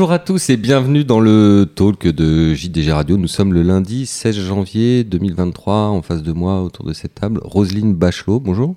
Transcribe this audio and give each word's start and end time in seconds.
Bonjour 0.00 0.12
à 0.12 0.18
tous 0.18 0.48
et 0.48 0.56
bienvenue 0.56 1.04
dans 1.04 1.20
le 1.20 1.70
talk 1.74 2.06
de 2.06 2.54
JDG 2.54 2.90
Radio. 2.90 3.18
Nous 3.18 3.28
sommes 3.28 3.52
le 3.52 3.60
lundi 3.60 4.06
16 4.06 4.34
janvier 4.34 5.04
2023. 5.04 5.74
En 5.74 6.00
face 6.00 6.22
de 6.22 6.32
moi, 6.32 6.62
autour 6.62 6.86
de 6.86 6.94
cette 6.94 7.14
table, 7.14 7.38
Roselyne 7.44 7.92
Bachelot. 7.92 8.40
Bonjour. 8.40 8.76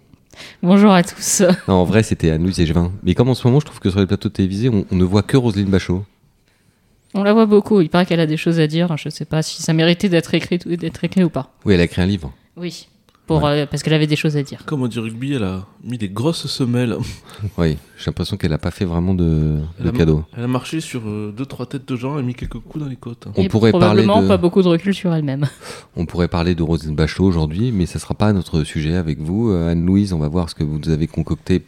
Bonjour 0.62 0.92
à 0.92 1.02
tous. 1.02 1.44
Non, 1.70 1.76
en 1.76 1.86
vrai, 1.86 2.04
c'était 2.04 2.30
Anne-Louise 2.30 2.60
Égevin. 2.60 2.92
Mais 3.04 3.16
comme 3.16 3.30
en 3.30 3.36
ce 3.36 3.48
moment, 3.48 3.62
je 3.62 3.66
trouve 3.68 3.80
que 3.80 3.90
sur 3.90 4.02
les 4.02 4.06
plateaux 4.06 4.28
télévisés, 4.28 4.68
on, 4.68 4.86
on 4.92 4.96
ne 4.98 5.06
voit 5.06 5.24
que 5.24 5.38
Roselyne 5.38 5.70
Bachelot. 5.70 6.04
On 7.14 7.24
la 7.24 7.32
voit 7.32 7.46
beaucoup. 7.46 7.80
Il 7.80 7.88
paraît 7.88 8.06
qu'elle 8.06 8.20
a 8.20 8.28
des 8.28 8.36
choses 8.36 8.60
à 8.60 8.68
dire. 8.68 8.98
Je 8.98 9.08
sais 9.08 9.24
pas 9.24 9.42
si 9.42 9.64
ça 9.64 9.72
méritait 9.72 10.10
d'être 10.10 10.34
écrit, 10.34 10.58
d'être 10.58 11.06
écrit 11.06 11.24
ou 11.24 11.30
pas. 11.30 11.54
Oui, 11.64 11.74
elle 11.74 11.80
a 11.80 11.86
écrit 11.86 12.02
un 12.02 12.06
livre. 12.06 12.34
Oui. 12.58 12.90
Pour, 13.26 13.46
euh, 13.48 13.66
parce 13.66 13.84
qu'elle 13.84 13.94
avait 13.94 14.06
des 14.08 14.18
choses 14.18 14.36
à 14.36 14.44
dire. 14.44 14.66
Comme 14.66 14.82
on 14.82 14.88
dit 14.88 15.00
rugby, 15.00 15.34
elle 15.34 15.44
a 15.46 15.66
mis 15.84 15.98
des 15.98 16.10
grosses 16.10 16.46
semelles. 16.48 16.98
Oui, 17.58 17.78
j'ai 17.98 18.06
l'impression 18.08 18.36
qu'elle 18.38 18.52
n'a 18.52 18.58
pas 18.58 18.72
fait 18.72 18.84
vraiment 18.86 19.14
de, 19.14 19.60
Elle 19.80 19.86
de 19.86 19.90
a- 19.90 19.92
cadeau. 19.94 20.24
Elle 20.36 20.44
a 20.44 20.48
marché 20.48 20.80
sur 20.82 21.02
euh, 21.06 21.34
deux 21.36 21.46
trois 21.46 21.66
têtes 21.66 21.88
de 21.88 21.96
gens 21.96 22.18
et 22.20 22.24
mis 22.24 22.34
quelques 22.36 22.60
coups 22.60 22.84
dans 22.84 22.90
les 22.90 22.96
côtes. 22.98 23.28
On 23.36 23.42
Et 23.42 23.48
pourrait 23.50 23.72
parler 23.72 24.04
probablement 24.04 24.22
de- 24.24 24.28
pas 24.28 24.38
beaucoup 24.38 24.62
de 24.62 24.68
recul 24.68 24.94
sur 24.94 25.14
elle-même. 25.14 25.46
On 25.96 26.06
pourrait 26.06 26.28
parler 26.28 26.54
de 26.56 26.64
Roselyne 26.64 26.96
Bachelot 26.96 27.26
aujourd'hui, 27.26 27.72
mais 27.72 27.86
ça 27.86 27.98
ne 27.98 28.02
sera 28.02 28.14
pas 28.14 28.34
notre 28.34 28.64
sujet 28.64 28.96
avec 28.96 29.20
vous. 29.20 29.52
Euh, 29.52 29.72
Anne-Louise, 29.72 30.12
on 30.14 30.20
va 30.20 30.28
voir 30.28 30.50
ce 30.50 30.56
que 30.56 30.64
vous 30.64 30.90
avez 30.90 31.08
concocté 31.08 31.62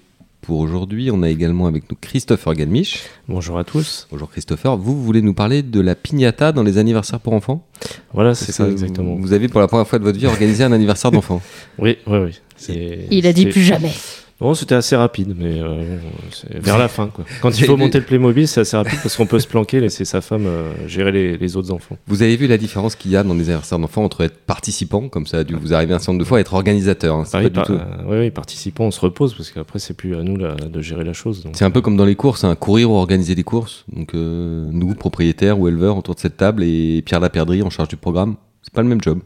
pour 0.45 0.59
aujourd'hui. 0.59 1.09
On 1.11 1.23
a 1.23 1.29
également 1.29 1.65
avec 1.65 1.89
nous 1.89 1.97
Christopher 1.99 2.53
Galmiche. 2.53 3.03
Bonjour 3.27 3.57
à 3.57 3.63
tous. 3.63 4.07
Bonjour 4.11 4.29
Christopher. 4.29 4.77
Vous, 4.77 4.95
vous 4.95 5.03
voulez 5.03 5.21
nous 5.21 5.33
parler 5.33 5.63
de 5.63 5.81
la 5.81 5.95
piñata 5.95 6.51
dans 6.51 6.63
les 6.63 6.77
anniversaires 6.77 7.19
pour 7.19 7.33
enfants? 7.33 7.65
Voilà, 8.13 8.35
c'est 8.35 8.51
ça 8.51 8.69
exactement. 8.69 9.15
Vous 9.15 9.33
avez 9.33 9.47
pour 9.47 9.59
la 9.59 9.67
première 9.67 9.87
fois 9.87 9.99
de 9.99 10.03
votre 10.03 10.17
vie 10.17 10.27
organisé 10.27 10.63
un 10.63 10.71
anniversaire 10.71 11.11
d'enfant. 11.11 11.41
Oui, 11.79 11.97
oui, 12.07 12.19
oui. 12.19 13.07
Il 13.11 13.27
a 13.27 13.33
dit 13.33 13.47
plus 13.47 13.63
jamais. 13.63 13.91
Non, 14.41 14.53
c'était 14.53 14.75
assez 14.75 14.97
rapide, 14.97 15.33
mais 15.37 15.61
euh, 15.61 15.97
c'est 16.31 16.57
vers 16.59 16.77
la 16.77 16.89
fin. 16.89 17.07
Quoi. 17.07 17.23
Quand 17.41 17.57
il 17.57 17.63
faut 17.65 17.77
monter 17.77 17.99
le 17.99 18.03
Playmobil, 18.05 18.49
c'est 18.49 18.59
assez 18.59 18.75
rapide 18.75 18.99
parce 19.01 19.15
qu'on 19.15 19.25
peut 19.25 19.39
se 19.39 19.47
planquer, 19.47 19.79
laisser 19.79 20.03
sa 20.03 20.19
femme 20.19 20.45
euh, 20.45 20.73
gérer 20.89 21.13
les, 21.13 21.37
les 21.37 21.55
autres 21.55 21.71
enfants. 21.71 21.97
Vous 22.07 22.21
avez 22.21 22.35
vu 22.35 22.45
la 22.45 22.57
différence 22.57 22.95
qu'il 22.97 23.11
y 23.11 23.15
a 23.15 23.23
dans 23.23 23.33
les 23.33 23.43
anniversaires 23.45 23.79
d'enfants 23.79 24.03
entre 24.03 24.25
être 24.25 24.37
participant, 24.39 25.07
comme 25.07 25.25
ça 25.25 25.37
a 25.37 25.43
dû 25.45 25.55
vous 25.55 25.73
arriver 25.73 25.93
un 25.93 25.99
certain 25.99 26.11
nombre 26.11 26.23
de 26.25 26.27
fois, 26.27 26.39
et 26.39 26.41
être 26.41 26.53
organisateur. 26.53 27.15
hein. 27.15 27.23
Pas 27.31 27.43
du 27.43 27.49
par- 27.49 27.65
tout- 27.65 27.73
euh, 27.73 27.85
oui, 28.07 28.17
oui, 28.19 28.29
participant, 28.31 28.83
on 28.83 28.91
se 28.91 28.99
repose 28.99 29.33
parce 29.35 29.51
qu'après, 29.51 29.79
c'est 29.79 29.93
plus 29.93 30.17
à 30.17 30.21
nous 30.23 30.35
là, 30.35 30.55
de 30.55 30.81
gérer 30.81 31.05
la 31.05 31.13
chose. 31.13 31.45
C'est 31.53 31.63
un 31.65 31.71
peu 31.71 31.79
comme 31.81 31.95
dans 31.95 32.03
les 32.05 32.15
courses, 32.15 32.43
hein, 32.43 32.55
courir 32.55 32.91
ou 32.91 32.95
organiser 32.95 33.35
des 33.35 33.43
courses. 33.43 33.85
Donc 33.87 34.13
euh, 34.15 34.67
nous, 34.69 34.95
propriétaires 34.95 35.57
ou 35.57 35.69
éleveurs 35.69 35.97
autour 35.97 36.13
de 36.13 36.19
cette 36.19 36.35
table, 36.35 36.61
et 36.63 37.01
Pierre 37.05 37.21
Laperdrie 37.21 37.63
en 37.63 37.69
charge 37.69 37.87
du 37.87 37.95
programme, 37.95 38.35
c'est 38.63 38.73
pas 38.73 38.81
le 38.81 38.89
même 38.89 39.01
job. 39.01 39.19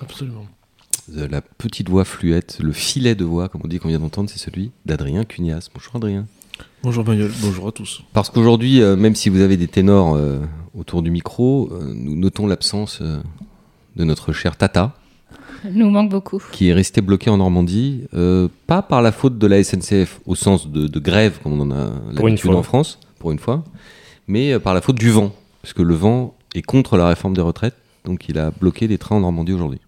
Absolument. 0.00 0.46
La 1.14 1.40
petite 1.40 1.88
voix 1.88 2.04
fluette, 2.04 2.58
le 2.60 2.72
filet 2.72 3.14
de 3.14 3.24
voix, 3.24 3.48
comme 3.48 3.60
on 3.64 3.68
dit 3.68 3.78
qu'on 3.78 3.88
vient 3.88 4.00
d'entendre, 4.00 4.28
c'est 4.28 4.38
celui 4.40 4.72
d'Adrien 4.86 5.24
Cunias. 5.24 5.68
Bonjour 5.72 5.94
Adrien. 5.96 6.26
Bonjour 6.82 7.04
Manuel, 7.04 7.30
bonjour 7.42 7.68
à 7.68 7.72
tous. 7.72 8.02
Parce 8.12 8.28
qu'aujourd'hui, 8.30 8.82
euh, 8.82 8.96
même 8.96 9.14
si 9.14 9.28
vous 9.28 9.40
avez 9.40 9.56
des 9.56 9.68
ténors 9.68 10.16
euh, 10.16 10.40
autour 10.76 11.02
du 11.02 11.10
micro, 11.12 11.68
euh, 11.72 11.92
nous 11.94 12.16
notons 12.16 12.46
l'absence 12.48 12.98
euh, 13.02 13.18
de 13.94 14.02
notre 14.04 14.32
cher 14.32 14.56
Tata, 14.56 14.94
Elle 15.64 15.74
nous 15.74 15.90
manque 15.90 16.10
beaucoup. 16.10 16.42
qui 16.50 16.68
est 16.68 16.72
resté 16.72 17.00
bloqué 17.02 17.30
en 17.30 17.36
Normandie, 17.36 18.02
euh, 18.14 18.48
pas 18.66 18.82
par 18.82 19.00
la 19.00 19.12
faute 19.12 19.38
de 19.38 19.46
la 19.46 19.62
SNCF 19.62 20.20
au 20.26 20.34
sens 20.34 20.68
de, 20.68 20.88
de 20.88 20.98
grève, 20.98 21.38
comme 21.42 21.52
on 21.60 21.60
en 21.60 21.70
a 21.70 21.90
l'habitude 22.12 22.50
en 22.50 22.62
France, 22.64 22.98
pour 23.20 23.30
une 23.30 23.38
fois, 23.38 23.62
mais 24.26 24.52
euh, 24.54 24.58
par 24.58 24.74
la 24.74 24.80
faute 24.80 24.96
du 24.98 25.10
vent, 25.10 25.32
parce 25.62 25.72
que 25.72 25.82
le 25.82 25.94
vent 25.94 26.34
est 26.56 26.62
contre 26.62 26.96
la 26.96 27.06
réforme 27.08 27.34
des 27.36 27.42
retraites, 27.42 27.76
donc 28.04 28.28
il 28.28 28.38
a 28.38 28.50
bloqué 28.50 28.88
les 28.88 28.98
trains 28.98 29.16
en 29.16 29.20
Normandie 29.20 29.52
aujourd'hui. 29.52 29.80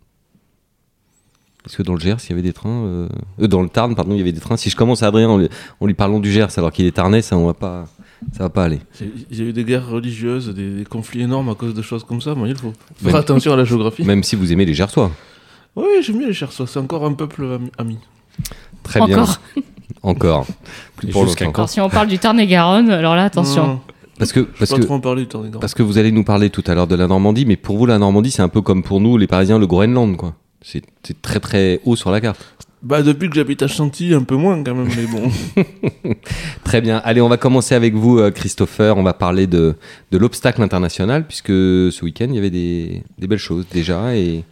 Est-ce 1.69 1.77
que 1.77 1.83
dans 1.83 1.93
le 1.93 2.01
Gers, 2.01 2.17
il 2.25 2.31
y 2.31 2.33
avait 2.33 2.41
des 2.41 2.55
trains 2.55 2.71
euh, 2.87 3.09
euh, 3.43 3.47
Dans 3.47 3.61
le 3.61 3.69
Tarn, 3.69 3.95
pardon, 3.95 4.13
il 4.15 4.19
y 4.19 4.23
avait 4.23 4.33
des 4.33 4.41
trains. 4.41 4.57
Si 4.57 4.71
je 4.71 4.77
commence 4.77 5.03
à 5.03 5.09
Adrien 5.09 5.29
en 5.29 5.37
lui, 5.37 5.49
en 5.81 5.87
lui 5.87 5.93
parlant 5.93 6.19
du 6.19 6.33
Gers 6.33 6.49
alors 6.59 6.73
qu'il 6.73 6.87
est 6.87 6.93
tarnais, 6.93 7.21
ça, 7.21 7.37
on 7.37 7.45
va 7.45 7.53
pas, 7.53 7.85
ça 8.33 8.45
va 8.45 8.49
pas 8.49 8.65
aller. 8.65 8.81
Il 9.31 9.39
y 9.39 9.43
a 9.43 9.45
eu 9.45 9.53
des 9.53 9.65
guerres 9.65 9.87
religieuses, 9.87 10.49
des, 10.55 10.71
des 10.77 10.85
conflits 10.87 11.21
énormes 11.21 11.51
à 11.51 11.55
cause 11.55 11.75
de 11.75 11.83
choses 11.83 12.05
comme 12.05 12.23
ça. 12.23 12.35
Moi, 12.35 12.49
il 12.49 12.57
faut 12.57 12.73
Même- 13.03 13.11
faire 13.13 13.17
attention 13.17 13.53
à 13.53 13.57
la 13.57 13.65
géographie. 13.65 14.03
Même 14.05 14.23
si 14.23 14.35
vous 14.35 14.51
aimez 14.51 14.65
les 14.65 14.73
Gersois. 14.73 15.11
Oui, 15.77 15.85
j'aime 16.01 16.19
bien 16.19 16.29
les 16.29 16.33
Chersois, 16.33 16.67
c'est 16.67 16.79
encore 16.79 17.05
un 17.05 17.13
peuple 17.13 17.45
ami. 17.45 17.71
ami. 17.77 17.99
Très 18.83 19.01
bien. 19.05 19.19
Encore. 19.23 19.41
Encore. 20.03 20.47
Plus 20.97 21.09
pour. 21.09 21.27
Alors 21.41 21.69
si 21.69 21.81
on 21.81 21.91
parle 21.91 22.09
du 22.09 22.19
Tarn-et-Garonne, 22.19 22.89
alors 22.91 23.15
là, 23.15 23.25
attention. 23.25 23.67
Non, 23.67 23.81
Parce 24.19 24.33
que, 24.33 24.41
je 24.41 24.45
parce 24.59 24.71
vais 24.71 24.77
pas 24.77 24.81
que, 24.81 24.87
trop 24.87 24.95
en 24.95 25.01
parler. 25.01 25.29
Parce 25.61 25.75
que 25.75 25.83
vous 25.83 25.99
allez 25.99 26.13
nous 26.13 26.25
parler 26.25 26.51
tout 26.51 26.65
à 26.67 26.75
l'heure 26.75 26.87
de 26.87 26.95
la 26.95 27.07
Normandie, 27.07 27.45
mais 27.45 27.57
pour 27.57 27.77
vous, 27.77 27.87
la 27.87 27.99
Normandie, 27.99 28.31
c'est 28.31 28.43
un 28.43 28.49
peu 28.49 28.63
comme 28.63 28.83
pour 28.83 29.01
nous, 29.01 29.17
les 29.19 29.27
Parisiens, 29.27 29.59
le 29.59 29.67
Groenland, 29.67 30.17
quoi. 30.17 30.35
C'est 30.63 30.83
c'est 31.03 31.21
très 31.23 31.41
très 31.41 31.81
haut 31.85 31.97
sur 31.97 32.11
la 32.11 32.21
carte. 32.21 32.55
Bah, 32.81 33.03
depuis 33.03 33.29
que 33.29 33.35
j'habite 33.35 33.63
à 33.65 33.67
Chantilly, 33.67 34.15
un 34.15 34.23
peu 34.23 34.37
moins 34.37 34.63
quand 34.63 34.75
même, 34.75 34.89
mais 34.97 35.07
bon. 35.07 36.13
Très 36.65 36.81
bien. 36.81 36.99
Allez, 36.99 37.21
on 37.21 37.29
va 37.29 37.37
commencer 37.37 37.75
avec 37.75 37.95
vous, 37.95 38.21
euh, 38.21 38.31
Christopher. 38.31 38.97
On 38.97 39.03
va 39.03 39.15
parler 39.15 39.49
de, 39.49 39.75
de 40.13 40.19
l'obstacle 40.19 40.63
international, 40.63 41.27
puisque 41.27 41.49
ce 41.49 42.05
week-end, 42.05 42.27
il 42.29 42.37
y 42.37 42.39
avait 42.39 42.51
des, 42.51 43.03
des 43.19 43.27
belles 43.27 43.39
choses 43.39 43.67
déjà. 43.73 44.15
Et 44.15 44.45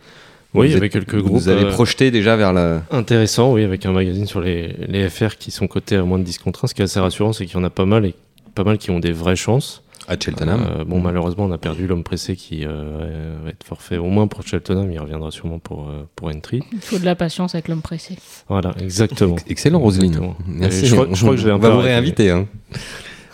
Oui, 0.54 0.66
il 0.66 0.70
y 0.70 0.72
vous 0.72 0.76
avait 0.78 0.88
quelques 0.88 1.14
Vous 1.14 1.28
groupes 1.28 1.46
avez 1.46 1.66
euh, 1.66 1.70
projeté 1.70 2.10
déjà 2.10 2.34
vers 2.34 2.52
la. 2.52 2.82
intéressants, 2.90 3.52
oui, 3.52 3.62
avec 3.62 3.86
un 3.86 3.92
magazine 3.92 4.26
sur 4.26 4.40
les, 4.40 4.74
les 4.88 5.08
FR 5.08 5.36
qui 5.38 5.52
sont 5.52 5.68
cotés 5.68 5.94
à 5.94 6.02
moins 6.02 6.18
de 6.18 6.24
10 6.24 6.38
contre 6.38 6.64
1. 6.64 6.66
Ce 6.68 6.74
qui 6.74 6.82
est 6.82 6.84
assez 6.84 6.98
rassurant, 6.98 7.32
c'est 7.32 7.46
qu'il 7.46 7.54
y 7.56 7.60
en 7.60 7.64
a 7.64 7.70
pas 7.70 7.86
mal 7.86 8.06
et 8.06 8.14
pas 8.56 8.64
mal 8.64 8.78
qui 8.78 8.90
ont 8.90 8.98
des 8.98 9.12
vraies 9.12 9.36
chances. 9.36 9.84
À 10.08 10.16
Cheltenham. 10.18 10.64
Euh, 10.68 10.84
bon, 10.84 11.00
malheureusement, 11.00 11.44
on 11.46 11.52
a 11.52 11.58
perdu 11.58 11.86
l'homme 11.86 12.04
pressé 12.04 12.36
qui 12.36 12.64
euh, 12.64 13.36
va 13.42 13.50
être 13.50 13.64
forfait 13.64 13.96
au 13.96 14.06
moins 14.06 14.26
pour 14.28 14.46
Cheltenham. 14.46 14.90
Il 14.92 14.98
reviendra 15.00 15.30
sûrement 15.30 15.58
pour, 15.58 15.88
euh, 15.88 16.06
pour 16.14 16.28
Entry. 16.28 16.62
Il 16.72 16.78
faut 16.80 16.98
de 16.98 17.04
la 17.04 17.16
patience 17.16 17.54
avec 17.54 17.66
l'homme 17.68 17.82
pressé. 17.82 18.16
Voilà, 18.48 18.72
exactement. 18.80 19.36
Excellent, 19.48 19.80
Roselyne. 19.80 20.16
Merci. 20.46 20.86
Je 20.86 20.94
crois- 20.94 21.08
je 21.12 21.20
crois 21.20 21.34
que 21.34 21.40
je 21.40 21.46
vais 21.46 21.52
on 21.52 21.58
va 21.58 21.70
vous 21.70 21.80
réinviter. 21.80 22.30
Hein. 22.30 22.46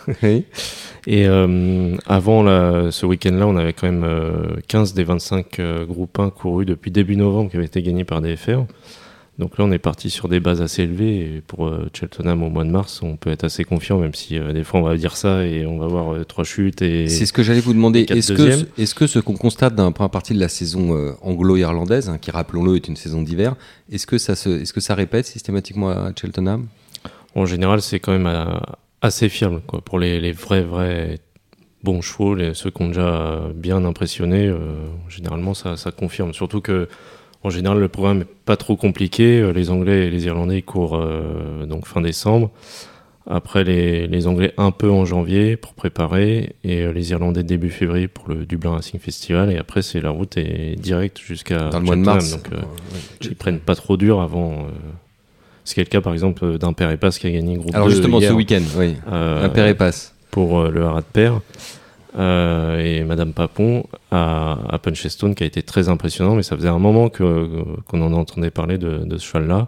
oui. 0.23 0.45
Et 1.05 1.27
euh, 1.27 1.95
avant 2.07 2.43
ce 2.91 3.05
week-end-là, 3.05 3.45
on 3.45 3.55
avait 3.57 3.73
quand 3.73 3.87
même 3.87 4.05
euh, 4.05 4.55
15 4.67 4.93
des 4.93 5.03
25 5.03 5.59
euh, 5.59 5.85
groupes 5.85 6.17
1 6.17 6.29
courus 6.29 6.65
depuis 6.65 6.91
début 6.91 7.17
novembre 7.17 7.51
qui 7.51 7.57
avaient 7.57 7.65
été 7.65 7.81
gagnés 7.83 8.05
par 8.05 8.21
DFR. 8.21 8.63
Donc 9.39 9.57
là, 9.57 9.65
on 9.65 9.71
est 9.71 9.79
parti 9.79 10.11
sur 10.11 10.27
des 10.27 10.39
bases 10.39 10.61
assez 10.61 10.83
élevées. 10.83 11.19
Et 11.19 11.41
pour 11.41 11.65
euh, 11.65 11.89
Cheltenham 11.91 12.43
au 12.43 12.49
mois 12.49 12.63
de 12.63 12.69
mars, 12.69 13.01
on 13.01 13.17
peut 13.17 13.31
être 13.31 13.43
assez 13.43 13.63
confiant, 13.63 13.99
même 13.99 14.13
si 14.13 14.37
euh, 14.37 14.53
des 14.53 14.63
fois 14.63 14.79
on 14.79 14.83
va 14.83 14.95
dire 14.95 15.17
ça 15.17 15.43
et 15.45 15.65
on 15.65 15.79
va 15.79 15.87
voir 15.87 16.13
euh, 16.13 16.23
trois 16.23 16.43
chutes. 16.43 16.83
Et 16.83 17.07
C'est 17.07 17.25
ce 17.25 17.33
que 17.33 17.41
j'allais 17.41 17.59
vous 17.59 17.73
demander. 17.73 18.05
Est-ce 18.09 18.33
que, 18.33 18.67
est-ce 18.79 18.93
que 18.93 19.07
ce 19.07 19.17
qu'on 19.19 19.35
constate 19.35 19.73
dans 19.73 19.85
la 19.85 19.91
première 19.91 20.11
partie 20.11 20.35
de 20.35 20.39
la 20.39 20.49
saison 20.49 21.15
anglo-irlandaise, 21.21 22.09
hein, 22.09 22.19
qui 22.19 22.29
rappelons-le 22.29 22.75
est 22.75 22.87
une 22.87 22.95
saison 22.95 23.23
d'hiver, 23.23 23.55
est-ce 23.91 24.05
que 24.05 24.19
ça 24.19 24.35
se, 24.35 24.49
est-ce 24.49 24.73
que 24.73 24.81
ça 24.81 24.93
répète 24.93 25.25
systématiquement 25.25 25.89
à 25.89 26.11
Cheltenham? 26.19 26.67
En 27.35 27.45
général, 27.45 27.81
c'est 27.81 27.99
quand 27.99 28.11
même 28.11 28.59
assez 29.01 29.29
fiable 29.29 29.61
quoi. 29.65 29.81
pour 29.81 29.97
les, 29.97 30.21
les 30.21 30.31
vrais, 30.31 30.61
vrais 30.61 31.17
bons 31.83 32.01
chevaux, 32.01 32.35
les, 32.35 32.53
ceux 32.53 32.69
qui 32.69 32.83
ont 32.83 32.89
déjà 32.89 33.41
bien 33.55 33.83
impressionné. 33.83 34.53
généralement, 35.09 35.55
ça, 35.55 35.75
ça 35.75 35.91
confirme. 35.91 36.33
Surtout 36.33 36.61
que 36.61 36.87
En 37.43 37.49
général, 37.49 37.79
le 37.79 37.87
programme 37.89 38.21
est 38.21 38.27
pas 38.45 38.55
trop 38.57 38.75
compliqué. 38.75 39.39
Euh, 39.41 39.51
Les 39.51 39.69
Anglais 39.69 40.07
et 40.07 40.09
les 40.09 40.25
Irlandais 40.25 40.61
courent 40.61 40.97
euh, 40.97 41.65
donc 41.65 41.85
fin 41.87 42.01
décembre. 42.01 42.51
Après, 43.25 43.63
les, 43.63 44.05
les 44.07 44.27
Anglais 44.27 44.53
un 44.57 44.71
peu 44.71 44.89
en 44.91 45.05
janvier 45.05 45.55
pour 45.55 45.73
préparer 45.73 46.55
et 46.65 46.81
euh, 46.81 46.91
les 46.91 47.11
Irlandais 47.11 47.43
début 47.43 47.69
février 47.69 48.09
pour 48.09 48.27
le 48.27 48.45
Dublin 48.45 48.71
Racing 48.71 48.99
Festival. 48.99 49.49
Et 49.51 49.57
après, 49.57 49.81
c'est 49.81 50.01
la 50.01 50.09
route 50.09 50.35
est 50.37 50.75
directe 50.77 51.19
jusqu'à 51.19 51.69
Dans 51.69 51.79
le 51.79 51.85
mois 51.85 51.95
de 51.95 52.01
mars. 52.01 52.31
Donc, 52.31 52.47
euh, 52.51 52.57
Ouais. 52.57 52.99
ils 53.21 53.35
prennent 53.35 53.59
pas 53.59 53.75
trop 53.75 53.95
dur 53.95 54.19
avant. 54.21 54.51
Euh, 54.51 54.71
ce 55.63 55.73
qui 55.73 55.79
est 55.79 55.83
le 55.85 55.89
cas, 55.89 56.01
par 56.01 56.11
exemple, 56.11 56.57
d'un 56.57 56.73
père 56.73 56.91
et 56.91 56.97
passe 56.97 57.17
qui 57.17 57.27
a 57.27 57.31
gagné 57.31 57.55
groupe 57.55 57.73
Alors 57.73 57.87
2 57.87 57.93
justement, 57.93 58.19
hier, 58.19 58.31
ce 58.31 58.35
week-end, 58.35 58.61
oui. 58.77 58.95
Un 59.09 59.47
père 59.47 59.67
et 59.67 59.75
passe. 59.75 60.13
pour 60.29 60.63
le 60.63 60.83
Haras 60.83 60.99
de 60.99 61.05
Père. 61.13 61.39
Euh, 62.17 62.79
et 62.79 63.03
Madame 63.03 63.33
Papon 63.33 63.85
à, 64.11 64.59
à 64.69 64.79
Punchestone 64.79 65.33
qui 65.33 65.43
a 65.43 65.47
été 65.47 65.63
très 65.63 65.89
impressionnant, 65.89 66.35
mais 66.35 66.43
ça 66.43 66.55
faisait 66.55 66.69
un 66.69 66.79
moment 66.79 67.09
qu'on 67.09 67.77
en 67.91 68.13
entendait 68.13 68.51
parler 68.51 68.77
de, 68.77 69.17
ce 69.17 69.23
cheval-là. 69.25 69.67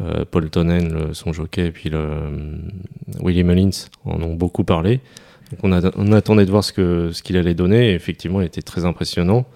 Euh, 0.00 0.24
Paul 0.30 0.50
Tonnen, 0.50 1.14
son 1.14 1.32
jockey, 1.32 1.66
et 1.66 1.70
puis 1.72 1.90
le, 1.90 1.98
euh, 1.98 2.56
Willie 3.20 3.42
Mullins 3.42 3.70
en 4.04 4.22
ont 4.22 4.34
beaucoup 4.34 4.62
parlé. 4.62 5.00
On, 5.64 5.72
attendait 5.72 6.46
de 6.46 6.50
voir 6.50 6.62
ce 6.62 7.22
qu'il 7.22 7.36
allait 7.36 7.54
donner. 7.54 7.90
Et 7.90 7.94
effectivement, 7.94 8.40
il 8.40 8.46
était 8.46 8.62
très 8.62 8.84
impressionnant. 8.84 9.46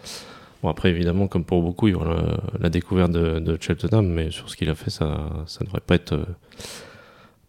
Bon 0.60 0.68
après, 0.68 0.90
évidemment, 0.90 1.28
comme 1.28 1.44
pour 1.44 1.62
beaucoup, 1.62 1.86
il 1.86 1.92
y 1.92 1.94
aura 1.94 2.16
la, 2.58 2.68
découverte 2.68 3.12
de, 3.12 3.58
Cheltenham, 3.60 4.06
mais 4.08 4.32
sur 4.32 4.50
ce 4.50 4.56
qu'il 4.56 4.70
a 4.70 4.74
fait, 4.74 4.90
ça 4.90 5.30
ça 5.46 5.62
devrait 5.62 5.82
pas 5.86 5.94
être 5.94 6.18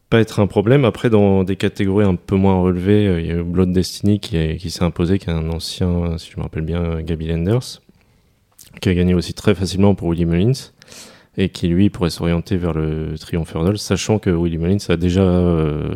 pas 0.09 0.19
être 0.19 0.39
un 0.39 0.47
problème. 0.47 0.85
Après, 0.85 1.09
dans 1.09 1.43
des 1.43 1.55
catégories 1.55 2.05
un 2.05 2.15
peu 2.15 2.35
moins 2.35 2.61
relevées, 2.61 3.07
euh, 3.07 3.21
il 3.21 3.27
y 3.27 3.31
a 3.31 3.41
Blood 3.43 3.71
Destiny 3.71 4.19
qui, 4.19 4.37
est- 4.37 4.57
qui 4.57 4.69
s'est 4.69 4.83
imposé, 4.83 5.19
qui 5.19 5.29
est 5.29 5.33
un 5.33 5.49
ancien, 5.49 6.17
si 6.17 6.31
je 6.31 6.37
me 6.37 6.43
rappelle 6.43 6.63
bien, 6.63 7.01
Gaby 7.01 7.27
Lenders, 7.27 7.81
qui 8.81 8.89
a 8.89 8.93
gagné 8.93 9.13
aussi 9.13 9.33
très 9.33 9.55
facilement 9.55 9.95
pour 9.95 10.09
Willie 10.09 10.25
Mullins, 10.25 10.71
et 11.37 11.49
qui 11.49 11.67
lui 11.67 11.89
pourrait 11.89 12.11
s'orienter 12.11 12.55
vers 12.55 12.73
le 12.73 13.15
Triumph 13.19 13.51
Hurdle, 13.53 13.77
sachant 13.77 14.19
que 14.19 14.29
Willie 14.29 14.57
Mullins 14.57 14.77
a 14.89 14.95
déjà 14.95 15.21
euh, 15.23 15.89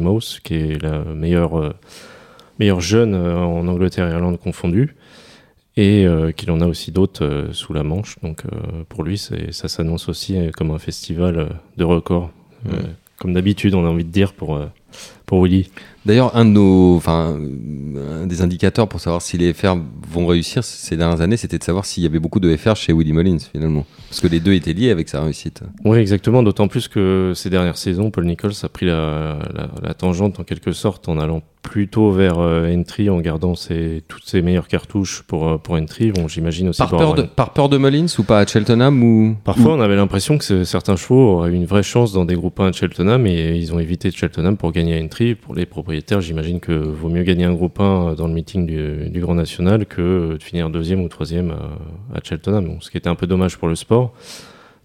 Mouse, 0.00 0.40
qui 0.42 0.54
est 0.54 0.82
la 0.82 0.98
meilleure, 1.04 1.58
euh, 1.58 1.70
meilleure 2.58 2.80
jeune 2.80 3.14
euh, 3.14 3.38
en 3.38 3.66
Angleterre 3.68 4.08
et 4.08 4.12
Irlande 4.12 4.38
confondue, 4.38 4.96
et 5.76 6.04
euh, 6.04 6.32
qu'il 6.32 6.50
en 6.50 6.60
a 6.60 6.66
aussi 6.66 6.90
d'autres 6.90 7.24
euh, 7.24 7.52
sous 7.52 7.72
la 7.72 7.84
Manche. 7.84 8.16
Donc 8.22 8.42
euh, 8.44 8.82
pour 8.88 9.02
lui, 9.04 9.16
ça 9.18 9.68
s'annonce 9.68 10.08
aussi 10.08 10.36
euh, 10.36 10.50
comme 10.50 10.72
un 10.72 10.78
festival 10.78 11.38
euh, 11.38 11.46
de 11.76 11.84
record. 11.84 12.30
Euh, 12.66 12.72
Ouais. 12.72 12.78
Comme 13.20 13.34
d'habitude, 13.34 13.74
on 13.74 13.84
a 13.84 13.88
envie 13.88 14.04
de 14.04 14.10
dire 14.10 14.32
pour, 14.32 14.56
euh, 14.56 14.66
Willy. 15.30 15.70
D'ailleurs, 16.04 16.34
un 16.34 16.44
de 16.46 18.26
des 18.26 18.42
indicateurs 18.42 18.88
pour 18.88 18.98
savoir 18.98 19.22
si 19.22 19.38
les 19.38 19.52
FR 19.52 19.76
vont 20.10 20.26
réussir 20.26 20.64
ces 20.64 20.96
dernières 20.96 21.20
années, 21.20 21.36
c'était 21.36 21.58
de 21.58 21.64
savoir 21.64 21.84
s'il 21.84 22.02
y 22.02 22.06
avait 22.06 22.18
beaucoup 22.18 22.40
de 22.40 22.54
FR 22.56 22.74
chez 22.76 22.92
Willie 22.92 23.12
Mullins 23.12 23.38
finalement, 23.52 23.86
parce 24.08 24.20
que 24.20 24.26
les 24.28 24.40
deux 24.40 24.52
étaient 24.54 24.72
liés 24.72 24.90
avec 24.90 25.08
sa 25.08 25.22
réussite. 25.22 25.62
Oui, 25.84 25.98
exactement. 25.98 26.42
D'autant 26.42 26.68
plus 26.68 26.88
que 26.88 27.32
ces 27.34 27.50
dernières 27.50 27.76
saisons, 27.78 28.10
Paul 28.10 28.24
Nichols 28.26 28.52
a 28.62 28.68
pris 28.68 28.86
la, 28.86 29.38
la, 29.54 29.70
la 29.82 29.94
tangente 29.94 30.40
en 30.40 30.44
quelque 30.44 30.72
sorte 30.72 31.08
en 31.08 31.18
allant 31.18 31.42
plutôt 31.62 32.10
vers 32.10 32.38
euh, 32.38 32.74
Entry, 32.74 33.10
en 33.10 33.20
gardant 33.20 33.54
ses, 33.54 34.02
toutes 34.08 34.24
ses 34.24 34.40
meilleures 34.40 34.66
cartouches 34.66 35.22
pour, 35.26 35.46
euh, 35.46 35.58
pour 35.58 35.74
Entry. 35.74 36.10
Bon, 36.10 36.26
j'imagine 36.26 36.70
aussi 36.70 36.78
Par 36.78 36.88
peur, 36.88 37.14
de, 37.14 37.22
par 37.22 37.52
peur 37.52 37.68
de 37.68 37.76
Mullins 37.76 38.06
ou 38.18 38.22
pas 38.22 38.40
à 38.40 38.46
Cheltenham 38.46 39.02
ou 39.02 39.36
Parfois, 39.44 39.74
on 39.74 39.80
avait 39.82 39.94
l'impression 39.94 40.38
que 40.38 40.44
ce- 40.44 40.64
certains 40.64 40.96
chevaux 40.96 41.20
auraient 41.36 41.50
eu 41.50 41.54
une 41.54 41.66
vraie 41.66 41.82
chance 41.82 42.14
dans 42.14 42.24
des 42.24 42.34
groupes 42.34 42.58
1 42.60 42.68
à 42.68 42.72
Cheltenham 42.72 43.26
et 43.26 43.58
ils 43.58 43.74
ont 43.74 43.78
évité 43.78 44.10
Cheltenham 44.10 44.56
pour 44.56 44.72
gagner 44.72 44.98
à 44.98 45.04
Entry. 45.04 45.34
Pour 45.34 45.54
les 45.54 45.66
propriétaires, 45.66 46.22
j'imagine 46.22 46.60
que 46.60 46.72
vaut 46.72 47.10
mieux 47.10 47.24
gagner 47.24 47.44
un 47.44 47.52
groupe 47.52 47.78
1 47.78 48.14
dans 48.14 48.26
le 48.26 48.32
meeting 48.32 48.64
du, 48.64 49.10
du 49.10 49.20
Grand 49.20 49.34
National 49.34 49.84
que 49.84 49.99
de 50.02 50.42
finir 50.42 50.70
deuxième 50.70 51.00
ou 51.02 51.08
troisième 51.08 51.50
à, 51.50 52.16
à 52.16 52.20
Cheltenham. 52.22 52.64
Donc, 52.66 52.84
ce 52.84 52.90
qui 52.90 52.96
était 52.96 53.08
un 53.08 53.14
peu 53.14 53.26
dommage 53.26 53.56
pour 53.58 53.68
le 53.68 53.74
sport. 53.74 54.12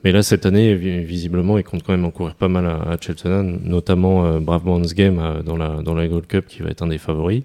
Mais 0.03 0.11
là, 0.11 0.21
cette 0.21 0.45
année, 0.45 0.75
vi- 0.75 1.03
visiblement, 1.03 1.57
il 1.57 1.63
compte 1.63 1.81
quand 1.83 1.93
même 1.93 2.05
en 2.05 2.11
courir 2.11 2.35
pas 2.35 2.47
mal 2.47 2.65
à, 2.67 2.75
à 2.91 2.97
Cheltenham, 3.01 3.59
notamment 3.63 4.25
euh, 4.25 4.39
Brave 4.39 4.65
Man's 4.65 4.93
Game 4.93 5.17
euh, 5.19 5.41
dans, 5.41 5.57
la, 5.57 5.81
dans 5.81 5.95
la 5.95 6.07
Gold 6.07 6.27
Cup 6.27 6.45
qui 6.47 6.61
va 6.61 6.69
être 6.69 6.83
un 6.83 6.87
des 6.87 6.99
favoris. 6.99 7.43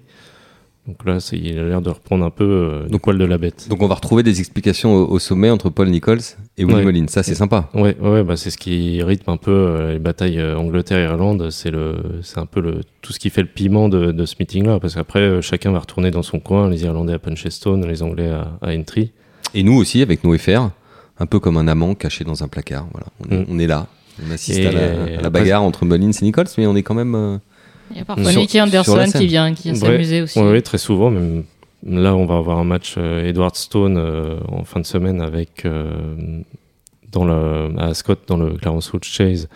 Donc 0.87 1.05
là, 1.05 1.19
il 1.33 1.59
a 1.59 1.63
l'air 1.63 1.81
de 1.81 1.89
reprendre 1.91 2.25
un 2.25 2.31
peu 2.31 2.43
euh, 2.43 2.87
Donc- 2.89 3.01
poil 3.03 3.17
de 3.19 3.23
la 3.25 3.37
bête. 3.37 3.67
Donc 3.69 3.83
on 3.83 3.87
va 3.87 3.93
retrouver 3.95 4.23
des 4.23 4.39
explications 4.39 4.93
au, 4.95 5.05
au 5.11 5.19
sommet 5.19 5.51
entre 5.51 5.69
Paul 5.69 5.87
Nichols 5.89 6.21
et 6.57 6.63
Willie 6.65 6.77
Ouais. 6.79 6.85
Mullins. 6.85 7.07
Ça 7.07 7.21
c'est 7.21 7.35
sympa. 7.35 7.69
Ouais, 7.75 7.95
ouais, 7.99 8.23
bah 8.23 8.35
c'est 8.35 8.49
ce 8.49 8.57
qui 8.57 9.01
rythme 9.03 9.29
un 9.29 9.37
peu 9.37 9.51
euh, 9.51 9.93
les 9.93 9.99
batailles 9.99 10.39
euh, 10.39 10.57
Angleterre-Irlande. 10.57 11.49
C'est 11.51 11.69
le, 11.69 11.97
c'est 12.23 12.39
un 12.39 12.47
peu 12.47 12.61
le, 12.61 12.81
tout 13.01 13.13
ce 13.13 13.19
qui 13.19 13.29
fait 13.29 13.41
le 13.43 13.47
piment 13.47 13.89
de, 13.89 14.11
de 14.11 14.25
ce 14.25 14.35
meeting-là, 14.39 14.79
parce 14.79 14.95
qu'après 14.95 15.19
euh, 15.19 15.41
chacun 15.41 15.71
va 15.71 15.79
retourner 15.79 16.09
dans 16.09 16.23
son 16.23 16.39
coin, 16.39 16.67
les 16.67 16.83
Irlandais 16.83 17.13
à 17.13 17.19
Punchestone, 17.19 17.85
les 17.87 18.01
Anglais 18.01 18.29
à, 18.29 18.57
à 18.61 18.73
Entry. 18.75 19.11
Et 19.53 19.61
nous 19.63 19.73
aussi 19.75 20.01
avec 20.01 20.23
nos 20.23 20.35
FR, 20.35 20.69
un 21.19 21.25
peu 21.27 21.39
comme 21.39 21.57
un 21.57 21.67
amant 21.67 21.93
caché 21.93 22.23
dans 22.23 22.43
un 22.43 22.47
placard. 22.47 22.87
Voilà, 22.91 23.05
on, 23.19 23.25
est, 23.31 23.39
Mm. 23.41 23.45
on 23.49 23.59
est 23.59 23.67
là. 23.67 23.85
On 24.27 24.31
assiste 24.31 24.59
à 24.65 24.71
la, 24.71 25.19
à 25.19 25.21
la 25.21 25.29
bagarre 25.29 25.61
entre 25.61 25.85
Mullins 25.85 26.11
et 26.11 26.25
Nichols, 26.25 26.45
mais 26.57 26.65
on 26.65 26.75
est 26.75 26.83
quand 26.83 26.95
même. 26.95 27.39
Il 27.91 27.97
y 27.97 28.01
a 28.01 28.05
parfois 28.05 28.31
Sur- 28.31 28.41
Nicky 28.41 28.51
sur 28.53 28.63
Anderson 28.63 28.93
qui 29.19 29.27
vient, 29.27 29.53
qui 29.53 29.63
vient 29.63 29.73
s'amuser 29.75 30.21
aussi. 30.21 30.39
Ouais, 30.39 30.61
très 30.61 30.77
souvent. 30.77 31.09
Même 31.11 31.43
là, 31.85 32.15
on 32.15 32.25
va 32.25 32.37
avoir 32.37 32.57
un 32.59 32.63
match 32.63 32.95
euh, 32.97 33.25
Edward 33.27 33.55
Stone 33.55 33.97
euh, 33.97 34.37
en 34.47 34.63
fin 34.63 34.79
de 34.79 34.85
semaine 34.85 35.21
avec 35.21 35.65
euh, 35.65 36.41
dans 37.11 37.25
le, 37.25 37.71
à 37.77 37.87
Ascot 37.87 38.15
dans 38.27 38.37
le 38.37 38.51
Clarence 38.57 38.91
Lodge 38.93 39.07
Chase. 39.07 39.49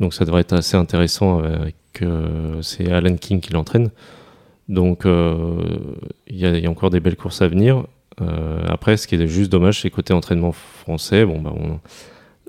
Donc 0.00 0.12
ça 0.14 0.24
devrait 0.24 0.40
être 0.42 0.52
assez 0.52 0.76
intéressant 0.76 1.38
avec 1.38 1.76
euh, 2.02 2.60
c'est 2.62 2.90
Alan 2.90 3.16
King 3.16 3.40
qui 3.40 3.52
l'entraîne. 3.52 3.90
Donc 4.68 5.04
il 5.04 6.36
y, 6.36 6.46
a- 6.46 6.56
il 6.56 6.64
y 6.64 6.66
a 6.66 6.70
encore 6.70 6.90
des 6.90 7.00
belles 7.00 7.16
courses 7.16 7.42
à 7.42 7.48
venir. 7.48 7.84
Après, 8.66 8.96
ce 8.96 9.06
qui 9.06 9.14
est 9.16 9.26
juste 9.26 9.50
dommage, 9.52 9.80
c'est 9.82 9.90
côté 9.90 10.12
entraînement 10.14 10.52
français. 10.52 11.24
Bon, 11.24 11.40
bah, 11.40 11.52
on- 11.54 11.80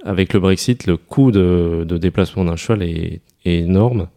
avec 0.07 0.33
le 0.33 0.39
Brexit, 0.39 0.85
le 0.85 0.97
coût 0.97 1.31
de, 1.31 1.83
de 1.87 1.97
déplacement 1.97 2.45
d'un 2.45 2.55
cheval 2.55 2.83
est, 2.83 3.21
est 3.45 3.55
énorme. 3.59 4.07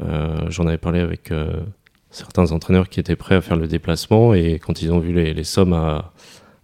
Euh, 0.00 0.48
J'en 0.50 0.66
avais 0.66 0.78
parlé 0.78 1.00
avec 1.00 1.32
euh, 1.32 1.60
certains 2.10 2.52
entraîneurs 2.52 2.88
qui 2.88 3.00
étaient 3.00 3.16
prêts 3.16 3.34
à 3.34 3.40
faire 3.40 3.56
le 3.56 3.66
déplacement 3.66 4.34
et 4.34 4.58
quand 4.58 4.82
ils 4.82 4.92
ont 4.92 4.98
vu 5.00 5.12
les, 5.12 5.34
les 5.34 5.44
sommes 5.44 5.72
à, 5.72 6.12